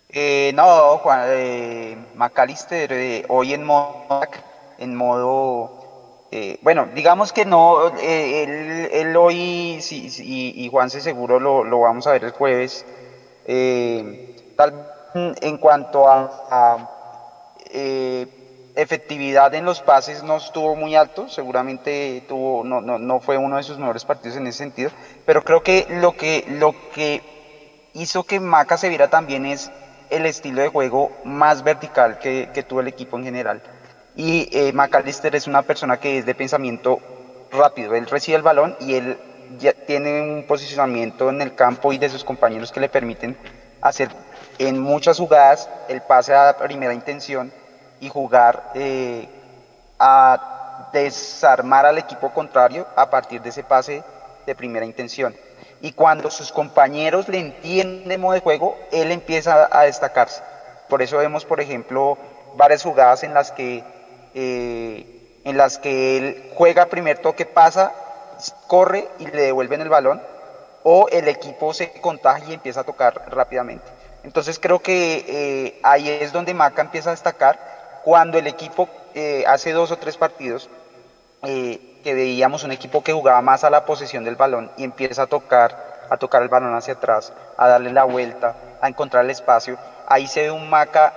Eh, 0.10 0.52
no, 0.56 0.98
Juan, 0.98 1.26
eh, 1.28 1.98
Macalister 2.16 2.92
eh, 2.92 3.26
hoy 3.30 3.54
en 3.54 3.64
modo, 3.66 4.20
en 4.80 4.96
modo 4.96 5.87
eh, 6.32 6.58
bueno, 6.62 6.88
digamos 6.94 7.32
que 7.32 7.46
no, 7.46 7.88
él, 8.00 8.90
él, 8.92 9.16
hoy, 9.16 9.80
sí, 9.82 10.10
sí, 10.10 10.54
y 10.56 10.68
Juanse 10.70 11.02
seguro 11.02 11.40
lo, 11.40 11.64
lo, 11.64 11.80
vamos 11.80 12.06
a 12.08 12.12
ver 12.12 12.24
el 12.26 12.32
jueves, 12.32 12.86
tal 14.56 14.74
en 15.14 15.58
cuanto 15.58 16.08
a, 16.08 16.30
a 16.50 16.78
efectividad 18.78 19.56
en 19.56 19.66
los 19.66 19.82
pases 19.82 20.22
no 20.24 20.38
estuvo 20.38 20.76
muy 20.76 20.96
alto, 20.96 21.28
seguramente 21.28 22.24
tuvo, 22.28 22.64
no, 22.64 22.80
no, 22.80 23.00
no, 23.00 23.20
fue 23.20 23.38
uno 23.38 23.58
de 23.58 23.64
sus 23.64 23.80
mejores 23.80 24.06
partidos 24.06 24.38
en 24.38 24.46
ese 24.46 24.60
sentido, 24.60 24.92
pero 25.26 25.42
creo 25.42 25.62
que 25.62 25.86
lo 25.90 26.12
que, 26.12 26.44
lo 26.48 26.76
que 26.94 27.22
hizo 27.94 28.24
que 28.24 28.40
Maca 28.40 28.78
se 28.78 28.90
viera 28.90 29.08
también 29.08 29.46
es 29.48 29.72
el 30.12 30.28
estilo 30.28 30.62
de 30.62 30.68
juego 30.70 31.10
más 31.24 31.64
vertical 31.64 32.20
que 32.20 32.66
tuvo 32.68 32.82
el 32.82 32.88
equipo 32.88 33.18
en 33.18 33.24
general. 33.24 33.62
Y 34.18 34.50
eh, 34.52 34.74
McAllister 34.74 35.36
es 35.36 35.46
una 35.46 35.62
persona 35.62 35.98
que 35.98 36.18
es 36.18 36.26
de 36.26 36.34
pensamiento 36.34 37.00
rápido, 37.52 37.96
él 37.96 38.08
recibe 38.08 38.36
el 38.36 38.44
balón 38.44 38.76
y 38.80 38.96
él 38.96 39.18
ya 39.60 39.74
tiene 39.74 40.22
un 40.22 40.44
posicionamiento 40.44 41.30
en 41.30 41.42
el 41.42 41.56
campo 41.56 41.94
y 41.94 41.98
de 41.98 42.10
sus 42.10 42.24
compañeros 42.24 42.72
que 42.72 42.80
le 42.80 42.90
permiten 42.90 43.38
hacer 43.80 44.10
en 44.58 44.80
muchas 44.80 45.20
jugadas 45.20 45.70
el 45.88 46.02
pase 46.02 46.34
a 46.34 46.58
primera 46.58 46.94
intención 46.94 47.54
y 48.00 48.10
jugar 48.10 48.72
eh, 48.74 49.30
a 50.00 50.90
desarmar 50.92 51.86
al 51.86 52.00
equipo 52.00 52.34
contrario 52.34 52.88
a 52.96 53.10
partir 53.10 53.42
de 53.42 53.50
ese 53.50 53.64
pase 53.64 54.04
de 54.46 54.56
primera 54.56 54.86
intención. 54.86 55.36
Y 55.80 55.92
cuando 55.92 56.32
sus 56.32 56.52
compañeros 56.52 57.30
le 57.30 57.40
entienden 57.40 58.20
modo 58.20 58.34
de 58.34 58.40
juego, 58.40 58.78
él 58.92 59.12
empieza 59.12 59.70
a 59.72 59.84
destacarse. 59.84 60.42
Por 60.90 61.02
eso 61.02 61.18
vemos, 61.18 61.46
por 61.46 61.62
ejemplo, 61.62 62.18
varias 62.56 62.82
jugadas 62.82 63.24
en 63.24 63.34
las 63.34 63.52
que, 63.52 63.84
eh, 64.40 65.40
en 65.46 65.58
las 65.58 65.80
que 65.80 66.18
él 66.18 66.52
juega 66.54 66.86
primer 66.86 67.18
toque, 67.18 67.48
pasa, 67.48 67.92
corre 68.68 69.08
y 69.18 69.26
le 69.26 69.42
devuelven 69.42 69.82
el 69.82 69.90
balón, 69.90 70.22
o 70.84 71.08
el 71.12 71.28
equipo 71.28 71.74
se 71.74 71.92
contagia 71.94 72.52
y 72.52 72.54
empieza 72.54 72.82
a 72.82 72.84
tocar 72.84 73.24
rápidamente. 73.32 73.88
Entonces 74.24 74.60
creo 74.60 74.78
que 74.78 75.26
eh, 75.28 75.80
ahí 75.82 76.08
es 76.08 76.32
donde 76.34 76.54
Maca 76.54 76.84
empieza 76.84 77.10
a 77.10 77.14
destacar 77.14 78.02
cuando 78.04 78.38
el 78.38 78.46
equipo 78.46 78.88
eh, 79.16 79.44
hace 79.48 79.72
dos 79.72 79.90
o 79.90 79.98
tres 79.98 80.18
partidos 80.18 80.70
que 81.42 82.14
veíamos 82.14 82.64
un 82.64 82.72
equipo 82.72 83.04
que 83.04 83.14
jugaba 83.14 83.42
más 83.42 83.64
a 83.64 83.70
la 83.70 83.86
posesión 83.86 84.24
del 84.24 84.36
balón 84.36 84.70
y 84.76 84.84
empieza 84.84 85.24
a 85.24 85.28
tocar, 85.28 86.06
a 86.10 86.18
tocar 86.18 86.42
el 86.42 86.50
balón 86.50 86.76
hacia 86.76 86.96
atrás, 86.96 87.32
a 87.58 87.68
darle 87.68 87.92
la 87.92 88.04
vuelta, 88.04 88.56
a 88.82 88.88
encontrar 88.88 89.24
el 89.24 89.32
espacio. 89.32 89.78
Ahí 90.08 90.28
se 90.28 90.42
ve 90.42 90.52
un 90.52 90.70
Maca 90.70 91.14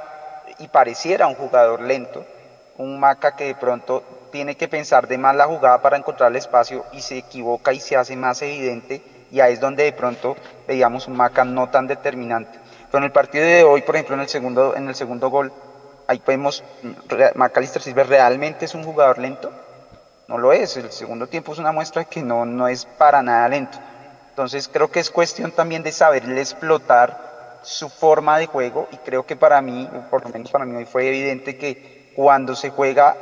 y 0.59 0.68
pareciera 0.68 1.26
un 1.26 1.35
jugador 1.35 1.80
lento, 1.80 2.24
un 2.80 2.98
Maca 2.98 3.36
que 3.36 3.44
de 3.44 3.54
pronto 3.54 4.02
tiene 4.32 4.56
que 4.56 4.68
pensar 4.68 5.06
de 5.06 5.18
más 5.18 5.34
la 5.36 5.46
jugada 5.46 5.82
para 5.82 5.96
encontrar 5.96 6.30
el 6.30 6.36
espacio 6.36 6.84
y 6.92 7.00
se 7.00 7.18
equivoca 7.18 7.72
y 7.72 7.80
se 7.80 7.96
hace 7.96 8.16
más 8.16 8.42
evidente 8.42 9.02
y 9.30 9.40
ahí 9.40 9.54
es 9.54 9.60
donde 9.60 9.84
de 9.84 9.92
pronto 9.92 10.36
veíamos 10.66 11.06
un 11.06 11.16
Maca 11.16 11.44
no 11.44 11.68
tan 11.68 11.86
determinante. 11.86 12.58
Pero 12.90 12.98
en 12.98 13.04
el 13.04 13.12
partido 13.12 13.44
de 13.44 13.62
hoy, 13.64 13.82
por 13.82 13.94
ejemplo, 13.94 14.14
en 14.14 14.22
el 14.22 14.28
segundo, 14.28 14.74
en 14.74 14.88
el 14.88 14.94
segundo 14.94 15.30
gol, 15.30 15.52
ahí 16.06 16.20
vemos 16.26 16.64
Macalister 17.34 17.82
Silver 17.82 18.08
realmente 18.08 18.64
es 18.64 18.74
un 18.74 18.82
jugador 18.82 19.18
lento 19.18 19.50
no 20.30 20.38
lo 20.38 20.52
es. 20.52 20.76
El 20.76 20.90
segundo 20.92 21.26
tiempo 21.26 21.52
es 21.52 21.58
una 21.58 21.72
muestra 21.72 22.04
que 22.04 22.22
no, 22.22 22.46
no 22.46 22.68
es 22.68 22.86
para 22.86 23.20
nada 23.20 23.48
lento. 23.48 23.78
Entonces 24.30 24.70
creo 24.72 24.88
que 24.88 25.00
es 25.00 25.10
cuestión 25.10 25.50
también 25.50 25.82
de 25.82 25.90
saberle 25.90 26.40
explotar 26.40 27.58
su 27.62 27.88
forma 27.90 28.38
de 28.38 28.46
juego 28.46 28.88
y 28.92 28.96
creo 28.98 29.26
que 29.26 29.36
para 29.36 29.60
mí, 29.60 29.90
por 30.08 30.22
lo 30.22 30.30
menos 30.30 30.50
para 30.50 30.64
mí 30.64 30.76
hoy 30.76 30.86
fue 30.86 31.08
evidente 31.08 31.58
que 31.58 31.99
cuando 32.14 32.55
se 32.55 32.70
juega 32.70 33.16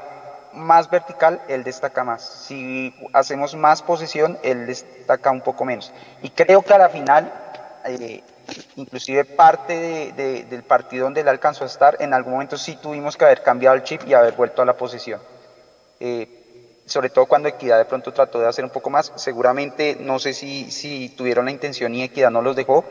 más 0.53 0.91
vertical, 0.91 1.41
él 1.49 1.65
destaca 1.65 2.05
más. 2.05 2.23
Si 2.23 2.95
hacemos 3.13 3.55
más 3.55 3.83
posesión, 3.83 4.39
él 4.43 4.67
destaca 4.67 5.31
un 5.31 5.41
poco 5.41 5.65
menos. 5.65 5.93
Y 6.23 6.31
creo 6.31 6.63
que 6.63 6.75
a 6.75 6.79
la 6.79 6.89
final, 6.89 7.33
eh, 7.87 8.23
inclusive 8.77 9.25
parte 9.25 10.13
del 10.49 10.63
partido 10.63 11.05
donde 11.05 11.21
él 11.21 11.29
alcanzó 11.29 11.65
a 11.65 11.67
estar, 11.67 11.97
en 12.01 12.15
algún 12.15 12.33
momento 12.35 12.57
sí 12.57 12.77
tuvimos 12.77 13.17
que 13.17 13.25
haber 13.25 13.43
cambiado 13.43 13.77
el 13.77 13.83
chip 13.83 14.03
y 14.07 14.15
haber 14.15 14.35
vuelto 14.35 14.63
a 14.63 14.65
la 14.65 14.77
posesión. 14.77 15.21
Eh, 16.01 16.39
sobre 16.89 17.11
todo 17.11 17.27
cuando 17.27 17.49
Equidad 17.49 17.79
de 17.79 17.85
pronto 17.85 18.13
trató 18.13 18.41
de 18.41 18.49
hacer 18.49 18.65
un 18.65 18.71
poco 18.71 18.91
más. 18.91 19.13
Seguramente, 19.17 19.97
no 20.01 20.19
sé 20.19 20.33
si, 20.33 20.71
si 20.71 21.11
tuvieron 21.11 21.45
la 21.45 21.51
intención 21.51 21.95
y 21.95 22.03
Equidad 22.03 22.31
no 22.31 22.43
los 22.43 22.57
dejó, 22.57 22.85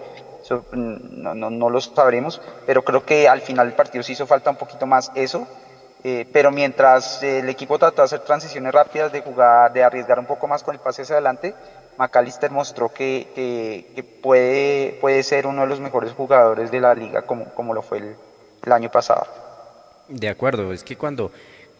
mm, 0.71 1.21
no, 1.21 1.33
no, 1.33 1.49
no, 1.49 1.69
los 1.69 1.91
sabremos, 1.95 2.41
pero 2.65 2.83
creo 2.83 3.05
que 3.05 3.27
al 3.27 3.41
final 3.41 3.67
del 3.67 3.75
partido 3.75 4.03
sí 4.03 4.13
hizo 4.13 4.27
falta 4.27 4.51
un 4.51 4.57
poquito 4.57 4.85
más 4.85 5.11
eso. 5.15 5.47
Eh, 6.09 6.25
pero 6.31 6.51
mientras 6.51 7.21
el 7.21 7.49
equipo 7.49 7.77
trató 7.77 7.97
de 7.97 8.05
hacer 8.05 8.19
transiciones 8.21 8.73
rápidas, 8.73 9.11
de 9.11 9.19
jugar, 9.19 9.73
de 9.73 9.83
arriesgar 9.83 10.17
un 10.19 10.25
poco 10.25 10.47
más 10.47 10.63
con 10.63 10.73
el 10.73 10.79
pase 10.79 11.01
hacia 11.01 11.15
adelante, 11.15 11.53
McAllister 11.97 12.49
mostró 12.49 12.87
que, 12.87 13.27
que, 13.93 14.03
puede, 14.03 14.97
puede 15.01 15.21
ser 15.23 15.45
uno 15.45 15.63
de 15.63 15.67
los 15.67 15.81
mejores 15.81 16.13
jugadores 16.13 16.71
de 16.71 16.79
la 16.79 16.95
liga 16.95 17.23
como, 17.23 17.53
como 17.53 17.73
lo 17.73 17.81
fue 17.81 17.97
el, 17.97 18.15
el 18.63 18.71
año 18.71 18.89
pasado. 18.89 19.27
De 20.07 20.29
acuerdo, 20.29 20.71
es 20.71 20.81
que 20.85 20.95
cuando 20.95 21.29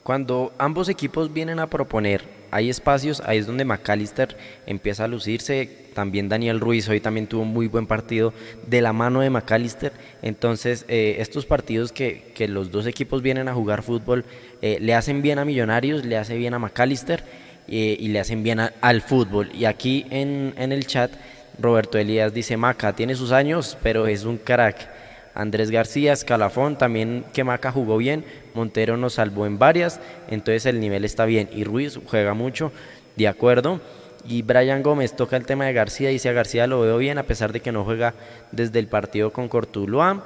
cuando 0.04 0.52
ambos 0.58 0.90
equipos 0.90 1.32
vienen 1.32 1.60
a 1.60 1.68
proponer, 1.68 2.24
hay 2.52 2.70
espacios, 2.70 3.22
ahí 3.26 3.40
es 3.40 3.48
donde 3.48 3.66
McAllister 3.66 4.38
empieza 4.66 5.04
a 5.04 5.08
lucirse. 5.08 5.88
También 5.94 6.30
Daniel 6.30 6.60
Ruiz 6.60 6.88
hoy 6.90 7.00
también 7.00 7.28
tuvo 7.28 7.42
un 7.42 7.54
muy 7.54 7.68
buen 7.68 7.88
partido 7.88 8.34
de 8.68 8.82
la 8.82 8.94
mano 8.94 9.22
de 9.22 9.30
McAllister. 9.30 9.92
Entonces, 10.22 10.86
eh, 10.88 11.18
estos 11.20 11.46
partidos 11.46 11.92
que, 11.92 12.32
que, 12.36 12.48
los 12.48 12.72
dos 12.72 12.86
equipos 12.86 13.22
vienen 13.22 13.48
a 13.48 13.54
jugar 13.54 13.82
fútbol 13.82 14.26
eh, 14.62 14.78
le 14.80 14.94
hacen 14.94 15.22
bien 15.22 15.40
a 15.40 15.46
Millonarios, 15.46 16.06
le 16.06 16.18
hace 16.18 16.38
bien 16.38 16.54
a 16.54 16.60
McAllister 16.60 17.24
eh, 17.68 17.98
y 18.00 18.08
le 18.10 18.20
hacen 18.20 18.44
bien 18.44 18.60
al 18.60 19.02
fútbol. 19.02 19.52
Y 19.54 19.66
aquí 19.66 20.06
en, 20.10 20.54
en 20.58 20.72
el 20.72 20.86
chat, 20.86 21.12
Roberto 21.60 21.98
Elías 21.98 22.34
dice: 22.34 22.58
Maca 22.58 22.94
tiene 22.94 23.16
sus 23.16 23.32
años, 23.32 23.78
pero 23.82 24.08
es 24.08 24.24
un 24.24 24.38
crack. 24.38 24.97
Andrés 25.38 25.70
García, 25.70 26.14
Escalafón, 26.14 26.80
también 26.80 27.24
que 27.32 27.44
Maca 27.44 27.72
jugó 27.72 27.98
bien, 27.98 28.26
Montero 28.56 28.98
nos 28.98 29.14
salvó 29.14 29.46
en 29.46 29.60
varias, 29.60 30.00
entonces 30.30 30.66
el 30.66 30.80
nivel 30.80 31.06
está 31.06 31.26
bien 31.26 31.48
y 31.54 31.64
Ruiz 31.64 32.00
juega 32.08 32.34
mucho, 32.34 32.72
de 33.16 33.28
acuerdo. 33.28 33.80
Y 34.28 34.42
Brian 34.42 34.82
Gómez 34.82 35.16
toca 35.16 35.38
el 35.38 35.46
tema 35.46 35.66
de 35.66 35.74
García, 35.74 36.10
dice 36.10 36.28
a 36.28 36.34
García 36.34 36.66
lo 36.66 36.82
veo 36.82 36.98
bien 36.98 37.20
a 37.20 37.24
pesar 37.24 37.54
de 37.54 37.60
que 37.60 37.72
no 37.72 37.86
juega 37.86 38.16
desde 38.52 38.80
el 38.80 38.88
partido 38.88 39.32
con 39.32 39.48
Cortuluá. 39.48 40.24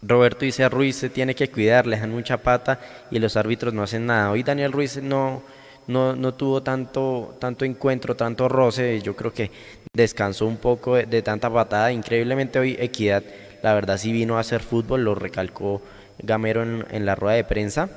Roberto 0.00 0.44
dice 0.44 0.62
a 0.62 0.68
Ruiz 0.68 0.94
se 0.94 1.10
tiene 1.10 1.34
que 1.34 1.50
cuidar, 1.50 1.88
le 1.88 1.98
dan 1.98 2.12
mucha 2.12 2.36
pata 2.38 2.78
y 3.10 3.18
los 3.18 3.36
árbitros 3.36 3.74
no 3.74 3.82
hacen 3.82 4.06
nada. 4.06 4.30
Hoy 4.30 4.44
Daniel 4.44 4.70
Ruiz 4.70 5.02
no, 5.02 5.42
no, 5.88 6.14
no 6.14 6.34
tuvo 6.34 6.62
tanto, 6.62 7.36
tanto 7.40 7.64
encuentro, 7.64 8.14
tanto 8.14 8.48
roce, 8.48 9.00
yo 9.02 9.16
creo 9.16 9.32
que 9.32 9.50
descansó 9.92 10.46
un 10.46 10.58
poco 10.58 10.94
de, 10.94 11.06
de 11.06 11.20
tanta 11.20 11.52
patada. 11.52 11.90
Increíblemente 11.90 12.60
hoy 12.60 12.76
Equidad 12.78 13.24
la 13.62 13.74
verdad 13.74 13.98
sí 13.98 14.12
vino 14.12 14.36
a 14.36 14.40
hacer 14.40 14.60
fútbol, 14.60 15.04
lo 15.04 15.14
recalcó 15.14 15.82
Gamero 16.18 16.62
en, 16.62 17.06
la 17.06 17.14
rueda 17.14 17.36
de 17.36 17.44
prensa. 17.44 17.88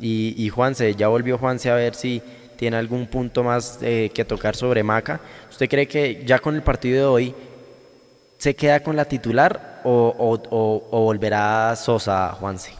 Y, 0.00 0.34
y, 0.36 0.48
Juanse, 0.48 0.94
ya 0.94 1.08
volvió 1.08 1.38
Juanse 1.38 1.70
a 1.70 1.74
ver 1.74 1.94
si 1.94 2.22
tiene 2.56 2.76
algún 2.76 3.06
punto 3.06 3.42
más 3.44 3.78
eh, 3.82 4.10
que 4.14 4.24
tocar 4.24 4.56
sobre 4.56 4.82
Maca. 4.82 5.20
¿Usted 5.50 5.68
cree 5.68 5.86
que 5.86 6.22
ya 6.24 6.38
con 6.38 6.54
el 6.54 6.62
partido 6.62 6.96
de 6.98 7.04
hoy 7.04 7.34
se 8.38 8.54
queda 8.54 8.80
con 8.80 8.96
la 8.96 9.04
titular 9.04 9.80
o, 9.84 10.40
o, 10.50 11.00
volverá 11.00 11.74
Sosa, 11.76 12.30
Juanse? 12.32 12.72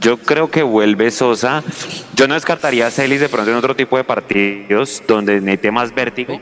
Yo 0.00 0.16
creo 0.16 0.50
que 0.50 0.62
vuelve 0.62 1.10
Sosa. 1.10 1.62
Yo 2.14 2.28
no 2.28 2.34
descartaría 2.34 2.86
a 2.86 2.90
Celis 2.90 3.20
de 3.20 3.28
pronto 3.28 3.50
en 3.50 3.56
otro 3.56 3.74
tipo 3.74 3.96
de 3.96 4.04
partidos 4.04 5.02
donde 5.06 5.40
mete 5.40 5.70
más 5.70 5.94
vértigo 5.94 6.40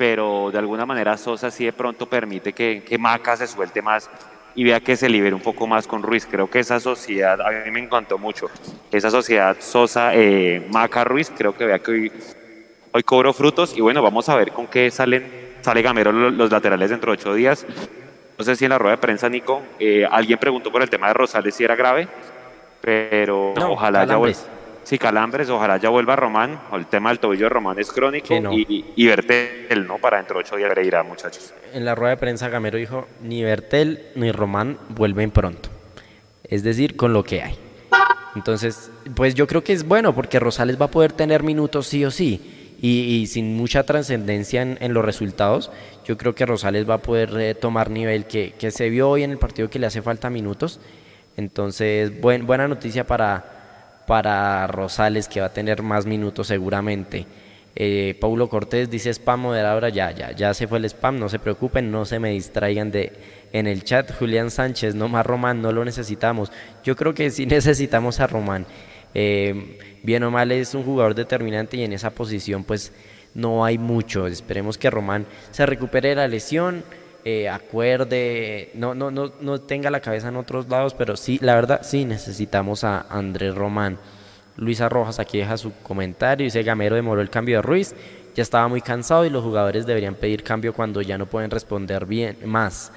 pero 0.00 0.50
de 0.50 0.56
alguna 0.56 0.86
manera 0.86 1.14
Sosa 1.18 1.50
sí 1.50 1.66
de 1.66 1.74
pronto 1.74 2.06
permite 2.08 2.54
que, 2.54 2.82
que 2.88 2.96
Maca 2.96 3.36
se 3.36 3.46
suelte 3.46 3.82
más 3.82 4.08
y 4.54 4.64
vea 4.64 4.80
que 4.80 4.96
se 4.96 5.08
libere 5.08 5.34
un 5.34 5.42
poco 5.42 5.66
más 5.66 5.86
con 5.86 6.02
Ruiz. 6.02 6.26
Creo 6.30 6.48
que 6.48 6.58
esa 6.58 6.80
sociedad, 6.80 7.40
a 7.40 7.50
mí 7.64 7.70
me 7.70 7.80
encantó 7.80 8.18
mucho, 8.18 8.46
esa 8.90 9.10
sociedad 9.10 9.56
Sosa, 9.60 10.14
eh, 10.14 10.66
Maca, 10.70 11.04
Ruiz, 11.04 11.32
creo 11.36 11.56
que 11.56 11.66
vea 11.66 11.78
que 11.78 11.90
hoy, 11.90 12.12
hoy 12.92 13.02
cobró 13.02 13.32
frutos 13.32 13.76
y 13.76 13.80
bueno, 13.80 14.02
vamos 14.02 14.28
a 14.28 14.36
ver 14.36 14.52
con 14.52 14.66
qué 14.66 14.90
salen, 14.90 15.56
sale 15.60 15.82
Gamero 15.82 16.12
los, 16.12 16.50
laterales 16.50 16.90
dentro 16.90 17.12
de 17.12 17.18
ocho 17.18 17.34
días. 17.34 17.66
No 18.38 18.44
sé 18.44 18.56
si 18.56 18.64
en 18.64 18.70
la 18.70 18.78
rueda 18.78 18.96
de 18.96 19.02
prensa, 19.02 19.28
Nico, 19.28 19.62
eh, 19.78 20.06
alguien 20.10 20.38
preguntó 20.38 20.72
por 20.72 20.82
el 20.82 20.88
tema 20.88 21.08
de 21.08 21.14
Rosales 21.14 21.54
si 21.54 21.64
era 21.64 21.76
grave, 21.76 22.08
pero 22.80 23.52
ojalá 23.52 24.04
ya 24.06 24.16
Sí, 24.84 24.98
calambres, 24.98 25.48
ojalá 25.50 25.76
ya 25.76 25.88
vuelva 25.88 26.16
Román, 26.16 26.60
o 26.70 26.76
el 26.76 26.86
tema 26.86 27.10
del 27.10 27.18
tobillo 27.18 27.44
de 27.44 27.50
Román 27.50 27.78
es 27.78 27.92
crónico 27.92 28.34
y, 28.52 28.84
y 28.96 29.06
Bertel, 29.06 29.86
¿no? 29.86 29.98
Para 29.98 30.16
dentro 30.16 30.36
de 30.36 30.40
ocho 30.40 30.56
días 30.56 30.72
irá, 30.84 31.02
muchachos. 31.02 31.54
En 31.72 31.84
la 31.84 31.94
rueda 31.94 32.10
de 32.10 32.16
prensa 32.16 32.48
Gamero 32.48 32.78
dijo, 32.78 33.06
ni 33.22 33.42
Bertel 33.42 34.06
ni 34.16 34.32
Román 34.32 34.78
vuelven 34.88 35.30
pronto. 35.30 35.68
Es 36.44 36.64
decir, 36.64 36.96
con 36.96 37.12
lo 37.12 37.22
que 37.22 37.42
hay. 37.42 37.58
Entonces, 38.34 38.90
pues 39.14 39.34
yo 39.34 39.46
creo 39.46 39.62
que 39.62 39.72
es 39.72 39.86
bueno 39.86 40.14
porque 40.14 40.40
Rosales 40.40 40.80
va 40.80 40.86
a 40.86 40.90
poder 40.90 41.12
tener 41.12 41.42
minutos 41.42 41.86
sí 41.86 42.04
o 42.04 42.10
sí. 42.10 42.56
Y, 42.82 43.26
sin 43.26 43.56
mucha 43.56 43.82
trascendencia 43.82 44.62
en, 44.62 44.94
los 44.94 45.04
resultados, 45.04 45.70
yo 46.06 46.16
creo 46.16 46.34
que 46.34 46.46
Rosales 46.46 46.88
va 46.88 46.94
a 46.94 47.02
poder 47.02 47.38
eh, 47.38 47.54
tomar 47.54 47.90
nivel 47.90 48.24
que, 48.24 48.54
que, 48.58 48.70
se 48.70 48.88
vio 48.88 49.10
hoy 49.10 49.22
en 49.22 49.32
el 49.32 49.36
partido 49.36 49.68
que 49.68 49.78
le 49.78 49.86
hace 49.86 50.00
falta 50.00 50.30
minutos. 50.30 50.80
Entonces, 51.36 52.18
buen, 52.22 52.46
buena 52.46 52.68
noticia 52.68 53.06
para, 53.06 53.59
para 54.10 54.66
Rosales, 54.66 55.28
que 55.28 55.40
va 55.40 55.46
a 55.46 55.52
tener 55.52 55.84
más 55.84 56.04
minutos 56.04 56.48
seguramente. 56.48 57.26
Eh, 57.76 58.16
Paulo 58.20 58.48
Cortés 58.48 58.90
dice 58.90 59.10
spam 59.10 59.42
moderadora, 59.42 59.88
ya, 59.88 60.10
ya, 60.10 60.32
ya 60.32 60.52
se 60.52 60.66
fue 60.66 60.78
el 60.78 60.84
spam, 60.86 61.20
no 61.20 61.28
se 61.28 61.38
preocupen, 61.38 61.92
no 61.92 62.04
se 62.04 62.18
me 62.18 62.30
distraigan 62.30 62.90
de 62.90 63.12
en 63.52 63.68
el 63.68 63.84
chat. 63.84 64.12
Julián 64.12 64.50
Sánchez, 64.50 64.96
no 64.96 65.06
más 65.06 65.24
Román, 65.24 65.62
no 65.62 65.70
lo 65.70 65.84
necesitamos. 65.84 66.50
Yo 66.82 66.96
creo 66.96 67.14
que 67.14 67.30
sí 67.30 67.46
necesitamos 67.56 68.18
a 68.18 68.26
Román. 68.26 68.66
Eh, 69.14 69.78
bien 70.02 70.24
o 70.24 70.32
mal 70.32 70.50
es 70.50 70.74
un 70.74 70.82
jugador 70.82 71.14
determinante 71.14 71.76
y 71.76 71.84
en 71.84 71.92
esa 71.92 72.10
posición 72.10 72.64
pues 72.64 72.92
no 73.34 73.64
hay 73.64 73.78
mucho. 73.78 74.26
Esperemos 74.26 74.76
que 74.76 74.90
Román 74.90 75.24
se 75.52 75.66
recupere 75.66 76.16
la 76.16 76.26
lesión. 76.26 76.82
Eh, 77.24 77.48
acuerde, 77.50 78.70
no, 78.74 78.94
no, 78.94 79.10
no, 79.10 79.32
no 79.40 79.60
tenga 79.60 79.90
la 79.90 80.00
cabeza 80.00 80.28
en 80.28 80.36
otros 80.36 80.68
lados, 80.68 80.94
pero 80.94 81.16
sí, 81.16 81.38
la 81.42 81.54
verdad, 81.54 81.80
sí 81.82 82.06
necesitamos 82.06 82.82
a 82.82 83.06
Andrés 83.10 83.54
Román. 83.54 83.98
Luisa 84.56 84.88
Rojas 84.88 85.18
aquí 85.18 85.38
deja 85.38 85.56
su 85.56 85.72
comentario, 85.82 86.44
dice 86.44 86.62
Gamero 86.62 86.96
demoró 86.96 87.20
el 87.20 87.30
cambio 87.30 87.56
de 87.56 87.62
Ruiz, 87.62 87.94
ya 88.34 88.42
estaba 88.42 88.68
muy 88.68 88.80
cansado 88.80 89.24
y 89.26 89.30
los 89.30 89.44
jugadores 89.44 89.86
deberían 89.86 90.14
pedir 90.14 90.42
cambio 90.42 90.72
cuando 90.72 91.02
ya 91.02 91.18
no 91.18 91.26
pueden 91.26 91.50
responder 91.50 92.06
bien 92.06 92.38
más. 92.44 92.90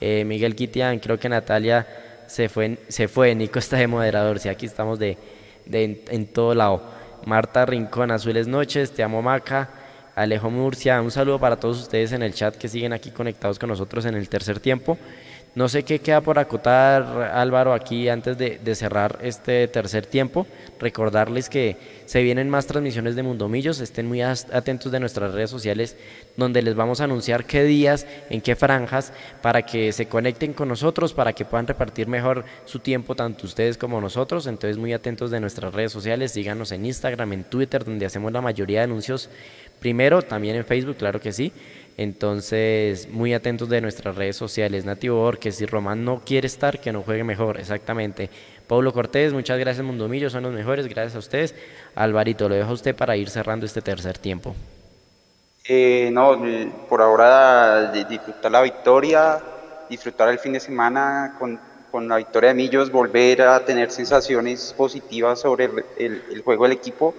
Eh, 0.00 0.24
Miguel 0.24 0.54
Quitián, 0.54 0.98
creo 0.98 1.18
que 1.18 1.28
Natalia 1.28 1.86
se 2.26 2.48
fue, 2.48 2.78
se 2.88 3.08
fue, 3.08 3.34
Nico 3.34 3.58
está 3.58 3.76
de 3.76 3.86
moderador, 3.86 4.38
sí, 4.38 4.48
aquí 4.48 4.66
estamos 4.66 4.98
de, 4.98 5.16
de 5.64 6.04
en 6.08 6.26
todo 6.26 6.54
lado. 6.54 6.82
Marta 7.24 7.64
Rincón, 7.64 8.10
azules 8.10 8.48
noches, 8.48 8.92
te 8.92 9.02
amo 9.02 9.22
Maca. 9.22 9.81
Alejo 10.14 10.50
Murcia, 10.50 11.00
un 11.00 11.10
saludo 11.10 11.38
para 11.38 11.56
todos 11.56 11.80
ustedes 11.80 12.12
en 12.12 12.22
el 12.22 12.34
chat 12.34 12.54
que 12.56 12.68
siguen 12.68 12.92
aquí 12.92 13.10
conectados 13.10 13.58
con 13.58 13.70
nosotros 13.70 14.04
en 14.04 14.14
el 14.14 14.28
tercer 14.28 14.60
tiempo. 14.60 14.98
No 15.54 15.68
sé 15.68 15.82
qué 15.82 15.98
queda 15.98 16.22
por 16.22 16.38
acotar, 16.38 17.30
Álvaro, 17.34 17.74
aquí 17.74 18.08
antes 18.08 18.38
de, 18.38 18.74
cerrar 18.74 19.18
este 19.20 19.68
tercer 19.68 20.06
tiempo. 20.06 20.46
Recordarles 20.80 21.50
que 21.50 21.76
se 22.06 22.22
vienen 22.22 22.48
más 22.48 22.66
transmisiones 22.66 23.16
de 23.16 23.22
Mundomillos. 23.22 23.80
Estén 23.80 24.06
muy 24.06 24.22
atentos 24.22 24.90
de 24.90 24.98
nuestras 24.98 25.34
redes 25.34 25.50
sociales, 25.50 25.98
donde 26.38 26.62
les 26.62 26.74
vamos 26.74 27.02
a 27.02 27.04
anunciar 27.04 27.44
qué 27.44 27.64
días, 27.64 28.06
en 28.30 28.40
qué 28.40 28.56
franjas, 28.56 29.12
para 29.42 29.60
que 29.60 29.92
se 29.92 30.06
conecten 30.06 30.54
con 30.54 30.68
nosotros, 30.68 31.12
para 31.12 31.34
que 31.34 31.44
puedan 31.44 31.66
repartir 31.66 32.08
mejor 32.08 32.46
su 32.64 32.78
tiempo, 32.78 33.14
tanto 33.14 33.44
ustedes 33.44 33.76
como 33.76 34.00
nosotros. 34.00 34.46
Entonces, 34.46 34.78
muy 34.78 34.94
atentos 34.94 35.30
de 35.30 35.40
nuestras 35.40 35.74
redes 35.74 35.92
sociales. 35.92 36.32
Síganos 36.32 36.72
en 36.72 36.86
Instagram, 36.86 37.30
en 37.34 37.44
Twitter, 37.44 37.84
donde 37.84 38.06
hacemos 38.06 38.32
la 38.32 38.40
mayoría 38.40 38.78
de 38.78 38.84
anuncios 38.84 39.28
primero, 39.82 40.22
también 40.22 40.56
en 40.56 40.64
Facebook, 40.64 40.96
claro 40.96 41.20
que 41.20 41.32
sí. 41.32 41.52
Entonces, 41.96 43.08
muy 43.10 43.34
atentos 43.34 43.68
de 43.68 43.80
nuestras 43.80 44.16
redes 44.16 44.36
sociales. 44.36 44.84
Nativo 44.84 45.30
que 45.32 45.52
si 45.52 45.66
Román 45.66 46.04
no 46.04 46.20
quiere 46.24 46.46
estar, 46.46 46.80
que 46.80 46.92
no 46.92 47.02
juegue 47.02 47.24
mejor, 47.24 47.58
exactamente. 47.58 48.30
Pablo 48.66 48.92
Cortés, 48.92 49.32
muchas 49.32 49.58
gracias 49.58 49.84
Mundomillo, 49.84 50.30
son 50.30 50.44
los 50.44 50.52
mejores, 50.52 50.88
gracias 50.88 51.14
a 51.16 51.18
ustedes. 51.18 51.54
Alvarito, 51.94 52.48
lo 52.48 52.54
dejo 52.54 52.70
a 52.70 52.74
usted 52.74 52.96
para 52.96 53.16
ir 53.16 53.28
cerrando 53.28 53.66
este 53.66 53.82
tercer 53.82 54.16
tiempo. 54.18 54.54
Eh, 55.68 56.10
no, 56.12 56.40
por 56.88 57.02
ahora 57.02 57.92
disfrutar 57.92 58.50
la 58.50 58.62
victoria, 58.62 59.40
disfrutar 59.88 60.28
el 60.30 60.38
fin 60.38 60.54
de 60.54 60.60
semana 60.60 61.36
con, 61.38 61.60
la 62.08 62.16
victoria 62.16 62.48
de 62.48 62.54
Millos, 62.54 62.90
volver 62.90 63.42
a 63.42 63.64
tener 63.64 63.90
sensaciones 63.90 64.74
positivas 64.76 65.40
sobre 65.40 65.68
el 65.98 66.42
juego 66.42 66.64
del 66.64 66.72
equipo 66.72 67.14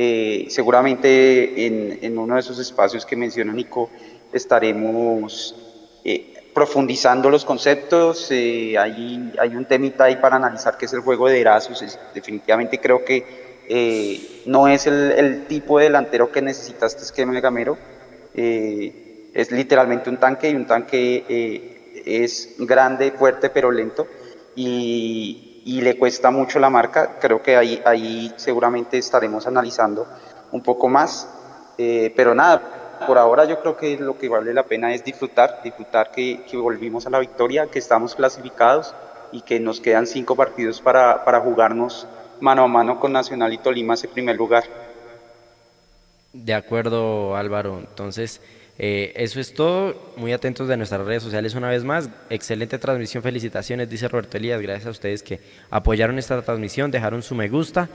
eh, 0.00 0.46
seguramente 0.48 1.66
en, 1.66 2.16
uno 2.16 2.34
de 2.34 2.40
esos 2.40 2.58
espacios 2.60 3.04
que 3.04 3.16
menciona 3.16 3.52
Nico 3.52 3.90
estaremos 4.32 5.54
eh, 6.04 6.50
profundizando 6.54 7.30
los 7.30 7.44
conceptos. 7.44 8.28
Eh, 8.30 8.76
hay, 8.78 9.32
hay, 9.38 9.56
un 9.56 9.64
temita 9.64 10.04
ahí 10.04 10.16
para 10.16 10.36
analizar 10.36 10.76
que 10.76 10.86
es 10.86 10.92
el 10.92 11.00
juego 11.00 11.28
de 11.28 11.40
Erasmus. 11.40 11.98
definitivamente 12.14 12.78
creo 12.80 13.04
que 13.04 13.48
no 14.46 14.66
es 14.66 14.86
el, 14.86 15.44
tipo 15.46 15.78
de 15.78 15.84
delantero 15.84 16.32
que 16.32 16.40
necesita 16.40 16.86
este 16.86 17.02
esquema 17.02 17.34
de 17.34 17.40
Gamero. 17.42 17.76
es 18.34 19.50
literalmente 19.50 20.08
un 20.08 20.16
tanque 20.16 20.48
y 20.48 20.54
un 20.54 20.66
tanque 20.66 22.02
es 22.06 22.54
grande, 22.58 23.12
fuerte, 23.12 23.50
pero 23.50 23.70
lento. 23.70 24.06
Y, 24.56 25.48
y 25.68 25.82
le 25.82 25.98
cuesta 25.98 26.30
mucho 26.30 26.58
la 26.58 26.70
marca. 26.70 27.18
Creo 27.20 27.42
que 27.42 27.54
ahí, 27.54 27.82
ahí 27.84 28.32
seguramente 28.36 28.96
estaremos 28.96 29.46
analizando 29.46 30.06
un 30.50 30.62
poco 30.62 30.88
más. 30.88 31.28
Eh, 31.76 32.12
pero 32.16 32.34
nada, 32.34 32.77
por 33.06 33.18
ahora 33.18 33.44
yo 33.44 33.60
creo 33.60 33.76
que 33.76 33.96
lo 33.98 34.18
que 34.18 34.28
vale 34.28 34.52
la 34.52 34.64
pena 34.64 34.94
es 34.94 35.04
disfrutar, 35.04 35.60
disfrutar 35.62 36.10
que, 36.10 36.40
volvimos 36.54 37.06
a 37.06 37.10
la 37.10 37.18
victoria, 37.18 37.66
que 37.66 37.78
estamos 37.78 38.14
clasificados 38.14 38.94
y 39.32 39.42
que 39.42 39.60
nos 39.60 39.80
quedan 39.80 40.06
cinco 40.06 40.36
partidos 40.36 40.80
para, 40.80 41.24
para 41.24 41.40
jugarnos 41.40 42.06
mano 42.40 42.62
a 42.62 42.68
mano 42.68 43.00
con 43.00 43.12
Nacional 43.12 43.52
y 43.52 43.58
Tolima 43.58 43.94
ese 43.94 44.08
primer 44.08 44.36
lugar. 44.36 44.64
De 46.32 46.54
acuerdo, 46.54 47.36
Álvaro. 47.36 47.78
Entonces, 47.78 48.40
eh, 48.78 49.12
eso 49.16 49.40
es 49.40 49.54
todo. 49.54 50.12
Muy 50.16 50.32
atentos 50.32 50.68
de 50.68 50.76
nuestras 50.76 51.04
redes 51.04 51.22
sociales 51.22 51.54
una 51.54 51.68
vez 51.68 51.84
más. 51.84 52.08
Excelente 52.30 52.78
transmisión, 52.78 53.22
felicitaciones, 53.22 53.90
dice 53.90 54.08
Roberto 54.08 54.36
Elías. 54.36 54.60
Gracias 54.60 54.86
a 54.86 54.90
ustedes 54.90 55.22
que 55.22 55.40
apoyaron 55.70 56.18
esta 56.18 56.40
transmisión, 56.42 56.90
dejaron 56.90 57.22
su 57.22 57.34
me 57.34 57.48
gusta, 57.48 57.88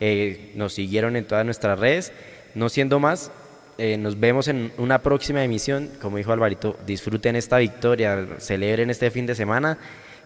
eh, 0.00 0.52
nos 0.54 0.74
siguieron 0.74 1.16
en 1.16 1.24
todas 1.24 1.44
nuestras 1.44 1.78
redes. 1.78 2.12
No 2.54 2.68
siendo 2.68 3.00
más, 3.00 3.32
eh, 3.78 3.96
nos 3.96 4.20
vemos 4.20 4.48
en 4.48 4.72
una 4.76 5.00
próxima 5.00 5.42
emisión. 5.42 5.88
Como 6.00 6.18
dijo 6.18 6.32
Alvarito, 6.32 6.76
disfruten 6.86 7.36
esta 7.36 7.58
victoria, 7.58 8.26
celebren 8.38 8.90
este 8.90 9.10
fin 9.10 9.26
de 9.26 9.34
semana. 9.34 9.78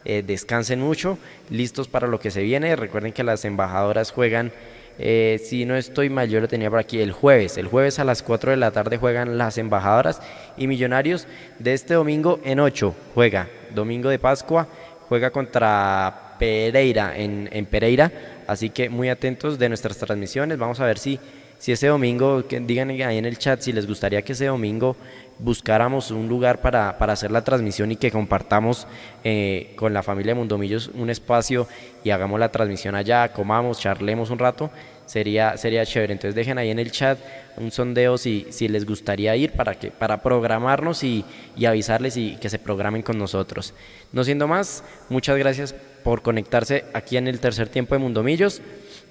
descansen 0.05 0.81
mucho, 0.81 1.17
listos 1.49 1.87
para 1.87 2.09
lo 2.09 2.19
que 2.19 2.33
se 2.33 2.43
viene. 2.43 2.75
Recuerden 2.75 3.13
que 3.13 3.23
las 3.23 3.45
embajadoras 3.45 4.11
juegan 4.11 4.51
eh, 4.99 5.41
si 5.43 5.65
no 5.65 5.75
estoy 5.75 6.11
mal, 6.11 6.29
yo 6.29 6.41
lo 6.41 6.49
tenía 6.49 6.71
por 6.71 6.79
aquí 6.79 7.01
el 7.01 7.13
jueves. 7.13 7.57
El 7.57 7.67
jueves 7.67 7.99
a 7.99 8.05
las 8.05 8.23
4 8.23 8.51
de 8.51 8.57
la 8.57 8.71
tarde 8.71 8.99
juegan 8.99 9.39
las 9.39 9.59
embajadoras 9.59 10.21
y 10.57 10.67
Millonarios 10.67 11.27
de 11.59 11.73
este 11.73 11.95
domingo 11.95 12.41
en 12.45 12.61
8 12.61 12.95
juega. 13.15 13.49
Domingo 13.75 14.09
de 14.09 14.19
Pascua 14.19 14.69
juega 15.09 15.31
contra 15.31 16.37
Pereira 16.39 17.17
en, 17.17 17.49
en 17.53 17.67
Pereira. 17.67 18.13
Así 18.47 18.71
que 18.71 18.89
muy 18.89 19.09
atentos 19.09 19.59
de 19.59 19.69
nuestras 19.69 19.97
transmisiones. 19.97 20.59
Vamos 20.59 20.81
a 20.81 20.87
ver 20.87 20.99
si, 20.99 21.19
si 21.63 21.71
ese 21.71 21.87
domingo, 21.87 22.45
que 22.49 22.59
digan 22.59 22.91
ahí 22.91 23.19
en 23.19 23.25
el 23.25 23.39
chat 23.39 23.61
si 23.61 23.73
les 23.73 23.87
gustaría 23.87 24.21
que 24.23 24.33
ese 24.33 24.47
domingo 24.47 24.97
buscáramos 25.39 26.11
un 26.11 26.27
lugar 26.27 26.61
para, 26.61 26.91
hacer 26.91 27.31
la 27.31 27.45
transmisión 27.45 27.93
y 27.93 27.95
que 27.95 28.11
compartamos 28.11 28.89
eh, 29.23 29.73
con 29.77 29.95
la 29.95 30.03
familia 30.03 30.33
de 30.33 30.41
Mundomillos 30.41 30.91
un 30.93 31.09
espacio 31.09 31.69
y 32.03 32.11
hagamos 32.11 32.41
la 32.41 32.51
transmisión 32.51 32.97
allá, 32.97 33.33
comamos, 33.33 33.79
charlemos 33.79 34.31
un 34.31 34.41
rato, 34.41 34.73
sería, 35.07 35.57
sería 35.57 35.87
chévere. 35.87 36.15
Entonces 36.15 36.35
dejen 36.35 36.59
ahí 36.59 36.71
en 36.71 36.81
el 36.81 36.91
chat 36.91 37.21
un 37.57 37.71
sondeo 37.71 38.19
si, 38.19 38.45
si 38.51 38.67
les 38.67 38.85
gustaría 38.85 39.37
ir 39.37 39.53
para, 39.53 39.77
que, 39.77 39.93
para 39.93 40.21
programarnos 40.21 41.05
y, 41.05 41.25
y 41.57 41.67
avisarles 41.67 42.17
y 42.17 42.39
que 42.39 42.51
se 42.51 42.59
programen 42.59 43.03
con 43.03 43.19
nosotros. 43.19 43.73
No 44.11 44.25
siendo 44.25 44.49
más, 44.49 44.83
muchas 45.09 45.39
gracias 45.39 45.77
por 46.03 46.23
conectarse 46.23 46.85
aquí 46.93 47.17
en 47.17 47.29
el 47.29 47.41
tercer 47.41 47.69
tiempo 47.69 47.95
de 47.95 48.01
Mundomillos. 48.01 48.63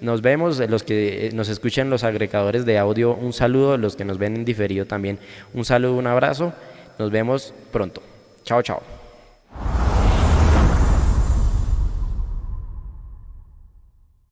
Nos 0.02 0.22
vemos, 0.22 0.60
los 0.60 0.84
que 0.84 1.28
eh, 1.28 1.32
nos 1.34 1.48
escuchan 1.50 1.90
los 1.90 2.04
agregadores 2.04 2.66
de 2.66 2.78
audio, 2.78 3.14
un 3.14 3.34
saludo, 3.34 3.78
los 3.78 3.96
que 3.96 4.06
nos 4.06 4.18
ven 4.18 4.36
en 4.36 4.46
diferido 4.46 4.86
también, 4.86 5.20
un 5.54 5.66
saludo, 5.66 5.96
un 5.96 6.08
abrazo. 6.08 6.54
Nos 6.98 7.12
vemos 7.12 7.54
pronto. 7.72 8.02
Chao, 8.44 8.62
chao. 8.62 8.82